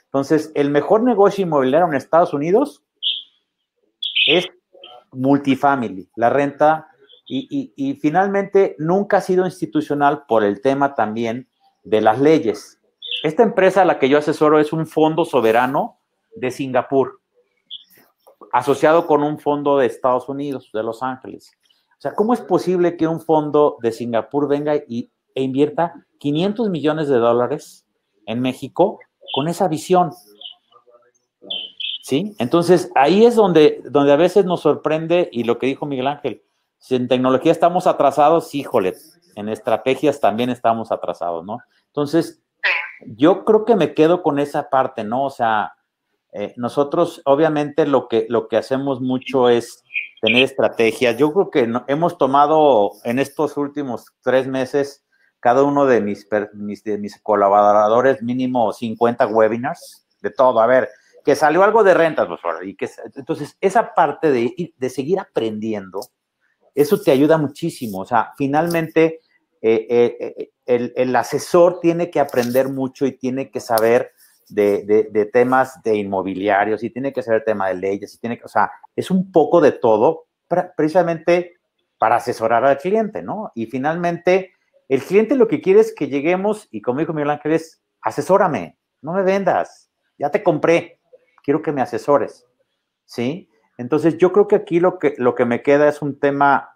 Entonces, 0.05 0.53
el 0.55 0.71
mejor 0.71 1.03
negocio 1.03 1.45
inmobiliario 1.45 1.87
en 1.87 1.97
Estados 1.97 2.33
Unidos 2.33 2.83
es 4.29 4.49
multifamily, 5.13 6.09
la 6.17 6.31
renta, 6.31 6.89
y, 7.27 7.99
finalmente 8.01 8.75
nunca 8.79 9.19
ha 9.19 9.21
sido 9.21 9.45
institucional 9.45 10.25
por 10.27 10.45
el 10.45 10.63
tema 10.63 10.95
también 10.95 11.47
de 11.85 12.01
las 12.01 12.21
leyes. 12.21 12.81
Esta 13.23 13.43
empresa 13.43 13.83
a 13.83 13.85
la 13.85 13.99
que 13.99 14.09
yo 14.09 14.19
asesoro 14.19 14.59
es 14.59 14.73
un 14.73 14.87
fondo 14.87 15.25
soberano 15.25 15.99
de 16.35 16.51
Singapur, 16.51 17.21
asociado 18.53 19.07
con 19.07 19.23
un 19.23 19.39
fondo 19.39 19.79
de 19.79 19.87
Estados 19.87 20.29
Unidos, 20.29 20.71
de 20.73 20.83
Los 20.83 21.03
Ángeles. 21.03 21.53
O 21.99 22.01
sea, 22.01 22.15
¿cómo 22.15 22.35
es 22.35 22.41
posible 22.41 22.97
que 22.97 23.07
un 23.07 23.21
fondo 23.21 23.79
de 23.81 23.93
Singapur 23.93 24.49
venga 24.49 24.77
y, 24.77 25.11
e 25.35 25.43
invierta 25.43 26.07
500 26.19 26.71
millones 26.71 27.09
de 27.09 27.17
dólares 27.17 27.87
en 28.27 28.41
México 28.41 28.99
con 29.33 29.49
esa 29.49 29.69
visión. 29.69 30.13
¿Sí? 32.03 32.35
Entonces, 32.39 32.91
ahí 32.95 33.25
es 33.25 33.35
donde, 33.35 33.83
donde 33.91 34.13
a 34.13 34.17
veces 34.17 34.45
nos 34.45 34.61
sorprende, 34.61 35.29
y 35.33 35.45
lo 35.45 35.59
que 35.59 35.67
dijo 35.67 35.87
Miguel 35.87 36.07
Ángel, 36.07 36.43
si 36.79 36.95
en 36.95 37.09
tecnología 37.09 37.51
estamos 37.51 37.87
atrasados, 37.87 38.55
híjole, 38.55 38.95
en 39.35 39.49
estrategias 39.49 40.21
también 40.21 40.51
estamos 40.51 40.93
atrasados, 40.93 41.45
¿no? 41.45 41.59
Entonces, 41.89 42.43
yo 43.05 43.45
creo 43.45 43.65
que 43.65 43.77
me 43.77 43.95
quedo 43.95 44.23
con 44.23 44.39
esa 44.39 44.71
parte, 44.71 45.05
¿no? 45.05 45.25
O 45.25 45.31
sea, 45.31 45.75
eh, 46.33 46.55
nosotros 46.57 47.23
obviamente 47.25 47.87
lo 47.87 48.09
que, 48.09 48.27
lo 48.29 48.49
que 48.49 48.57
hacemos 48.57 49.01
mucho 49.01 49.49
es 49.49 49.83
tener 50.21 50.43
estrategias. 50.43 51.17
Yo 51.17 51.33
creo 51.33 51.51
que 51.51 51.73
hemos 51.89 52.19
tomado 52.19 52.93
en 53.05 53.19
estos 53.19 53.57
últimos 53.57 54.07
tres 54.23 54.47
meses 54.47 55.05
cada 55.41 55.63
uno 55.63 55.87
de 55.87 56.01
mis, 56.01 56.29
de 56.29 56.99
mis 56.99 57.21
colaboradores 57.21 58.23
mínimo 58.23 58.73
50 58.73 59.27
webinars, 59.29 60.07
de 60.21 60.31
todo. 60.31 60.61
A 60.61 60.67
ver, 60.67 60.89
que 61.25 61.37
salió 61.37 61.63
algo 61.63 61.85
de 61.85 61.95
rentas, 61.95 62.27
pues, 62.29 62.41
y 62.65 62.75
que, 62.77 62.89
entonces, 63.15 63.57
esa 63.61 63.95
parte 63.95 64.31
de, 64.31 64.75
de 64.77 64.91
seguir 64.91 65.19
aprendiendo, 65.19 66.01
eso 66.75 67.01
te 67.01 67.11
ayuda 67.11 67.39
muchísimo. 67.39 68.01
O 68.01 68.05
sea, 68.05 68.33
finalmente, 68.37 69.21
eh, 69.63 69.87
eh, 69.89 70.51
eh, 70.67 70.93
el, 70.97 71.17
asesor 71.17 71.81
tiene 71.81 72.11
que 72.11 72.21
aprender 72.21 72.69
mucho 72.69 73.07
y 73.07 73.13
tiene 73.13 73.51
que 73.51 73.61
saber 73.61 74.13
de, 74.49 75.09
de, 75.11 75.27
temas 75.27 75.83
de 75.83 75.97
inmobiliarios 75.97 76.83
y 76.85 76.91
tiene 76.91 77.13
que 77.13 77.23
saber 77.23 77.45
tema 77.45 77.69
de 77.69 77.75
leyes 77.75 78.15
y 78.15 78.19
tiene 78.19 78.41
o 78.45 78.49
sea, 78.49 78.71
es 78.95 79.11
un 79.11 79.33
poco 79.33 79.61
de 79.61 79.73
todo 79.73 80.27
precisamente 80.77 81.57
para 81.99 82.17
asesorar 82.17 82.65
al 82.65 82.79
cliente, 82.79 83.23
¿no? 83.23 83.51
Y 83.55 83.67
finalmente, 83.67 84.53
el 84.89 85.03
cliente 85.03 85.35
lo 85.35 85.49
que 85.49 85.61
quiere 85.61 85.81
es 85.81 85.95
que 85.95 86.09
lleguemos 86.09 86.69
y 86.71 86.83
como 86.83 87.01
dijo 87.01 87.13
Miguel 87.13 87.31
Ángel 87.31 87.53
es, 87.53 87.83
asesórame, 88.01 88.79
no 89.03 89.13
me 89.13 89.23
vendas, 89.23 89.91
ya 90.19 90.31
te 90.31 90.43
compré, 90.43 91.01
quiero 91.43 91.63
que 91.63 91.73
me 91.73 91.83
asesores, 91.83 92.47
¿sí? 93.05 93.49
Entonces 93.79 94.17
yo 94.19 94.33
creo 94.33 94.49
que 94.49 94.57
aquí 94.57 94.81
lo 94.81 94.99
que, 94.99 95.15
lo 95.19 95.35
que 95.35 95.45
me 95.45 95.63
queda 95.63 95.89
es 95.89 96.03
un 96.03 96.19
tema, 96.19 96.76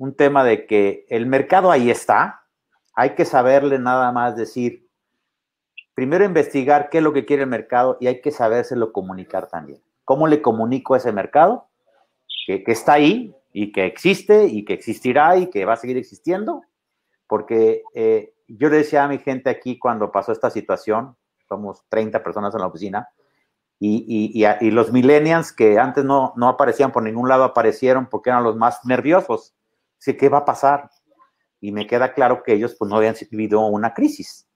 un 0.00 0.14
tema 0.14 0.44
de 0.44 0.64
que 0.66 1.04
el 1.10 1.26
mercado 1.26 1.70
ahí 1.70 1.90
está, 1.90 2.46
hay 2.94 3.10
que 3.10 3.26
saberle 3.26 3.78
nada 3.78 4.10
más 4.12 4.34
decir, 4.34 4.88
primero 5.92 6.24
investigar 6.24 6.88
qué 6.88 6.98
es 6.98 7.04
lo 7.04 7.12
que 7.12 7.26
quiere 7.26 7.42
el 7.42 7.50
mercado 7.50 7.98
y 8.00 8.06
hay 8.06 8.22
que 8.22 8.30
sabérselo 8.30 8.94
comunicar 8.94 9.48
también. 9.48 9.82
¿Cómo 10.06 10.26
le 10.26 10.40
comunico 10.40 10.94
a 10.94 10.96
ese 10.96 11.12
mercado? 11.12 11.68
Que, 12.46 12.64
está 12.66 12.94
ahí 12.94 13.34
y 13.52 13.72
que 13.72 13.84
existe 13.84 14.46
y 14.46 14.64
que 14.64 14.72
existirá 14.72 15.36
y 15.36 15.50
que 15.50 15.66
va 15.66 15.74
a 15.74 15.76
seguir 15.76 15.98
existiendo 15.98 16.62
porque 17.26 17.82
eh, 17.94 18.32
yo 18.48 18.70
le 18.70 18.78
decía 18.78 19.04
a 19.04 19.08
mi 19.08 19.18
gente 19.18 19.50
aquí 19.50 19.78
cuando 19.78 20.10
pasó 20.10 20.32
esta 20.32 20.48
situación, 20.48 21.14
somos 21.46 21.84
30 21.90 22.22
personas 22.22 22.54
en 22.54 22.60
la 22.62 22.68
oficina, 22.68 23.08
y, 23.78 24.32
y, 24.34 24.70
los 24.70 24.92
millennials 24.92 25.52
que 25.52 25.78
antes 25.78 26.04
no, 26.04 26.34
no, 26.36 26.48
aparecían 26.48 26.92
por 26.92 27.02
ningún 27.02 27.30
lado 27.30 27.44
aparecieron 27.44 28.06
porque 28.06 28.28
eran 28.28 28.44
los 28.44 28.54
más 28.54 28.84
nerviosos. 28.84 29.54
Así, 30.00 30.16
¿qué 30.16 30.28
va 30.30 30.38
a 30.38 30.44
pasar? 30.44 30.90
Y 31.60 31.72
me 31.72 31.86
queda 31.86 32.14
claro 32.14 32.42
que 32.42 32.54
ellos 32.54 32.74
pues 32.78 32.90
no 32.90 32.96
habían 32.96 33.14
vivido 33.30 33.60
una 33.60 33.92
crisis. 33.92 34.48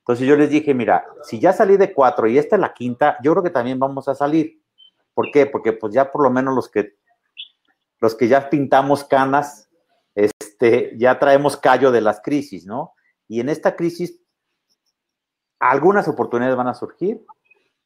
Entonces 0.00 0.26
yo 0.26 0.36
les 0.36 0.50
dije, 0.50 0.74
mira, 0.74 1.06
si 1.22 1.38
ya 1.38 1.52
salí 1.52 1.76
de 1.76 1.94
cuatro 1.94 2.26
y 2.26 2.36
esta 2.36 2.56
es 2.56 2.60
la 2.60 2.74
quinta, 2.74 3.16
yo 3.22 3.32
creo 3.32 3.44
que 3.44 3.50
también 3.50 3.78
vamos 3.78 4.08
a 4.08 4.14
salir. 4.14 4.60
¿Por 5.14 5.30
qué? 5.30 5.46
Porque 5.46 5.72
pues 5.72 5.94
ya 5.94 6.10
por 6.10 6.22
lo 6.22 6.30
menos 6.30 6.54
los 6.54 6.68
que, 6.68 6.96
los 8.00 8.14
que 8.16 8.26
ya 8.26 8.50
pintamos 8.50 9.04
canas, 9.04 9.70
este, 10.14 10.96
ya 10.98 11.18
traemos 11.18 11.56
callo 11.56 11.92
de 11.92 12.00
las 12.00 12.20
crisis, 12.20 12.66
¿no? 12.66 12.94
Y 13.28 13.40
en 13.40 13.48
esta 13.48 13.76
crisis, 13.76 14.20
algunas 15.60 16.08
oportunidades 16.08 16.56
van 16.56 16.68
a 16.68 16.74
surgir 16.74 17.24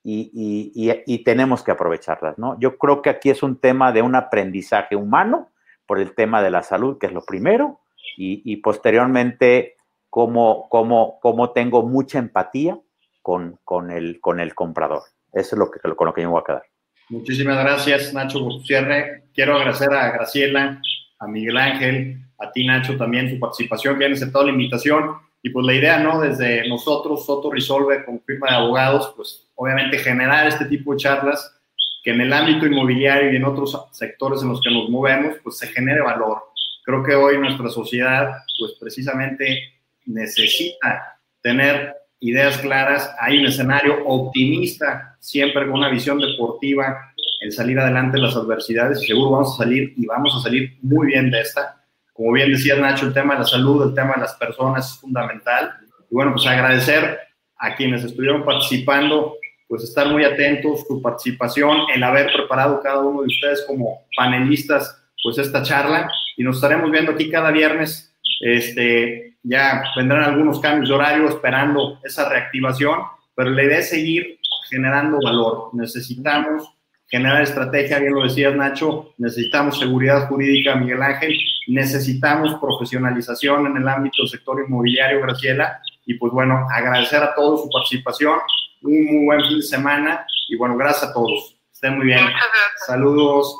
y, 0.03 1.23
tenemos 1.25 1.63
que 1.63 1.71
aprovecharlas, 1.73 2.39
¿no? 2.39 2.59
Yo 2.59 2.79
creo 2.79 3.03
que 3.03 3.11
aquí 3.11 3.31
es 3.31 3.43
un 3.43 3.59
tema 3.59 3.93
de 3.93 4.03
un 4.03 4.15
aprendizaje 4.15 4.97
humano 4.97 5.52
por 5.93 6.01
el 6.01 6.15
tema 6.15 6.43
de 6.43 6.51
la 6.51 6.63
salud, 6.63 6.97
que 6.97 7.05
es 7.05 7.13
lo 7.13 7.23
primero, 7.23 7.83
y, 8.17 8.57
posteriormente 8.63 9.77
cómo, 10.09 10.67
cómo, 10.71 11.51
tengo 11.51 11.83
mucha 11.83 12.19
empatía 12.19 12.79
con, 13.21 13.59
con, 13.63 13.91
el, 13.91 14.19
con 14.19 14.41
el 14.41 14.55
comprador. 14.55 15.03
Eso 15.35 15.55
es 15.55 15.59
lo 15.59 15.71
que, 15.71 15.81
con 15.95 16.07
lo 16.07 16.15
que 16.15 16.23
yo 16.23 16.29
me 16.29 16.33
voy 16.33 16.41
a 16.41 16.47
quedar. 16.47 16.63
Muchísimas 17.11 17.63
gracias, 17.63 18.15
Nacho, 18.15 18.39
cierre. 18.65 19.25
Quiero 19.35 19.55
agradecer 19.55 19.93
a 19.93 20.13
Graciela, 20.13 20.81
a 21.19 21.27
Miguel 21.27 21.59
Ángel, 21.59 22.23
a 22.39 22.51
ti 22.51 22.67
Nacho 22.67 22.97
también 22.97 23.29
su 23.29 23.39
participación, 23.39 23.99
que 23.99 24.07
han 24.07 24.15
aceptado 24.15 24.47
la 24.47 24.53
invitación. 24.53 25.11
Y 25.43 25.51
pues 25.51 25.67
la 25.67 25.75
idea, 25.75 25.99
¿no? 25.99 26.23
Desde 26.23 26.67
nosotros, 26.71 27.27
Soto 27.27 27.51
Resolve, 27.51 28.03
con 28.07 28.19
firma 28.23 28.49
de 28.49 28.57
abogados, 28.57 29.13
pues 29.15 29.47
obviamente 29.57 29.99
generar 29.99 30.47
este 30.47 30.65
tipo 30.65 30.93
de 30.93 31.01
charlas 31.01 31.62
que 32.03 32.11
en 32.11 32.21
el 32.21 32.33
ámbito 32.33 32.67
inmobiliario 32.67 33.33
y 33.33 33.37
en 33.37 33.45
otros 33.45 33.79
sectores 33.93 34.43
en 34.43 34.49
los 34.49 34.61
que 34.61 34.71
nos 34.71 34.89
movemos, 34.89 35.37
pues 35.43 35.59
se 35.59 35.69
genere 35.69 36.01
valor. 36.01 36.43
Creo 36.85 37.03
que 37.03 37.15
hoy 37.15 37.39
nuestra 37.39 37.69
sociedad, 37.69 38.33
pues 38.59 38.73
precisamente 38.81 39.75
necesita 40.07 41.19
tener 41.41 41.95
ideas 42.21 42.59
claras. 42.59 43.15
Hay 43.21 43.39
un 43.39 43.47
escenario 43.47 44.05
optimista, 44.05 45.17
siempre 45.21 45.67
con 45.67 45.75
una 45.75 45.91
visión 45.91 46.19
deportiva 46.19 47.13
el 47.43 47.53
salir 47.53 47.79
adelante 47.79 48.19
de 48.19 48.23
las 48.23 48.37
adversidades 48.37 49.03
y 49.03 49.07
seguro 49.07 49.33
vamos 49.33 49.55
a 49.55 49.65
salir 49.65 49.93
y 49.97 50.07
vamos 50.07 50.35
a 50.37 50.41
salir 50.41 50.79
muy 50.81 51.09
bien 51.09 51.31
de 51.31 51.41
esta. 51.41 51.83
Como 52.13 52.33
bien 52.33 52.53
decía 52.53 52.77
Nacho, 52.77 53.07
el 53.07 53.15
tema 53.15 53.35
de 53.35 53.41
la 53.41 53.47
salud, 53.47 53.89
el 53.89 53.95
tema 53.95 54.15
de 54.15 54.21
las 54.21 54.35
personas 54.35 54.93
es 54.93 55.01
fundamental. 55.01 55.73
Y 56.09 56.15
bueno, 56.15 56.33
pues 56.33 56.47
agradecer 56.47 57.19
a 57.57 57.75
quienes 57.75 58.05
estuvieron 58.05 58.45
participando, 58.45 59.37
pues 59.73 59.85
estar 59.85 60.07
muy 60.09 60.23
atentos, 60.23 60.85
su 60.87 61.01
participación, 61.01 61.79
el 61.95 62.03
haber 62.03 62.31
preparado 62.31 62.79
cada 62.83 63.01
uno 63.01 63.23
de 63.23 63.29
ustedes 63.29 63.65
como 63.67 64.03
panelistas, 64.15 65.03
pues 65.23 65.39
esta 65.39 65.63
charla. 65.63 66.13
Y 66.37 66.45
nos 66.45 66.57
estaremos 66.57 66.91
viendo 66.91 67.13
aquí 67.13 67.31
cada 67.31 67.51
viernes. 67.51 68.15
Este, 68.43 69.39
ya 69.43 69.83
vendrán 69.97 70.25
algunos 70.25 70.61
cambios 70.61 70.91
de 70.91 70.95
horario 70.95 71.27
esperando 71.27 71.99
esa 72.05 72.29
reactivación, 72.29 73.01
pero 73.35 73.49
la 73.49 73.63
idea 73.63 73.79
es 73.79 73.89
seguir 73.89 74.41
generando 74.69 75.19
valor. 75.25 75.71
Necesitamos 75.73 76.71
generar 77.07 77.41
estrategia, 77.41 77.99
bien 77.99 78.13
lo 78.13 78.25
decías 78.25 78.55
Nacho, 78.55 79.15
necesitamos 79.17 79.79
seguridad 79.79 80.29
jurídica, 80.29 80.77
Miguel 80.77 81.03
Ángel, 81.03 81.35
necesitamos 81.69 82.57
profesionalización 82.61 83.69
en 83.69 83.79
el 83.79 83.89
ámbito 83.89 84.21
del 84.21 84.29
sector 84.29 84.63
inmobiliario, 84.69 85.23
Graciela, 85.23 85.81
y 86.05 86.13
pues 86.13 86.31
bueno, 86.31 86.67
agradecer 86.71 87.23
a 87.23 87.35
todos 87.35 87.63
su 87.63 87.71
participación, 87.71 88.39
un 88.83 89.05
muy 89.05 89.25
buen 89.27 89.41
fin 89.43 89.57
de 89.59 89.63
semana 89.63 90.27
y 90.49 90.57
bueno, 90.57 90.77
gracias 90.77 91.11
a 91.11 91.13
todos. 91.13 91.59
Estén 91.73 91.97
muy 91.97 92.07
bien. 92.07 92.23
Muchas 92.23 92.39
gracias. 92.39 92.87
Saludos. 92.87 93.59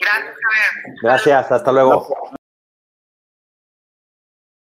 Gracias, 0.00 0.34
Javier. 0.42 0.98
Gracias, 1.02 1.52
hasta 1.52 1.72
luego. 1.72 2.06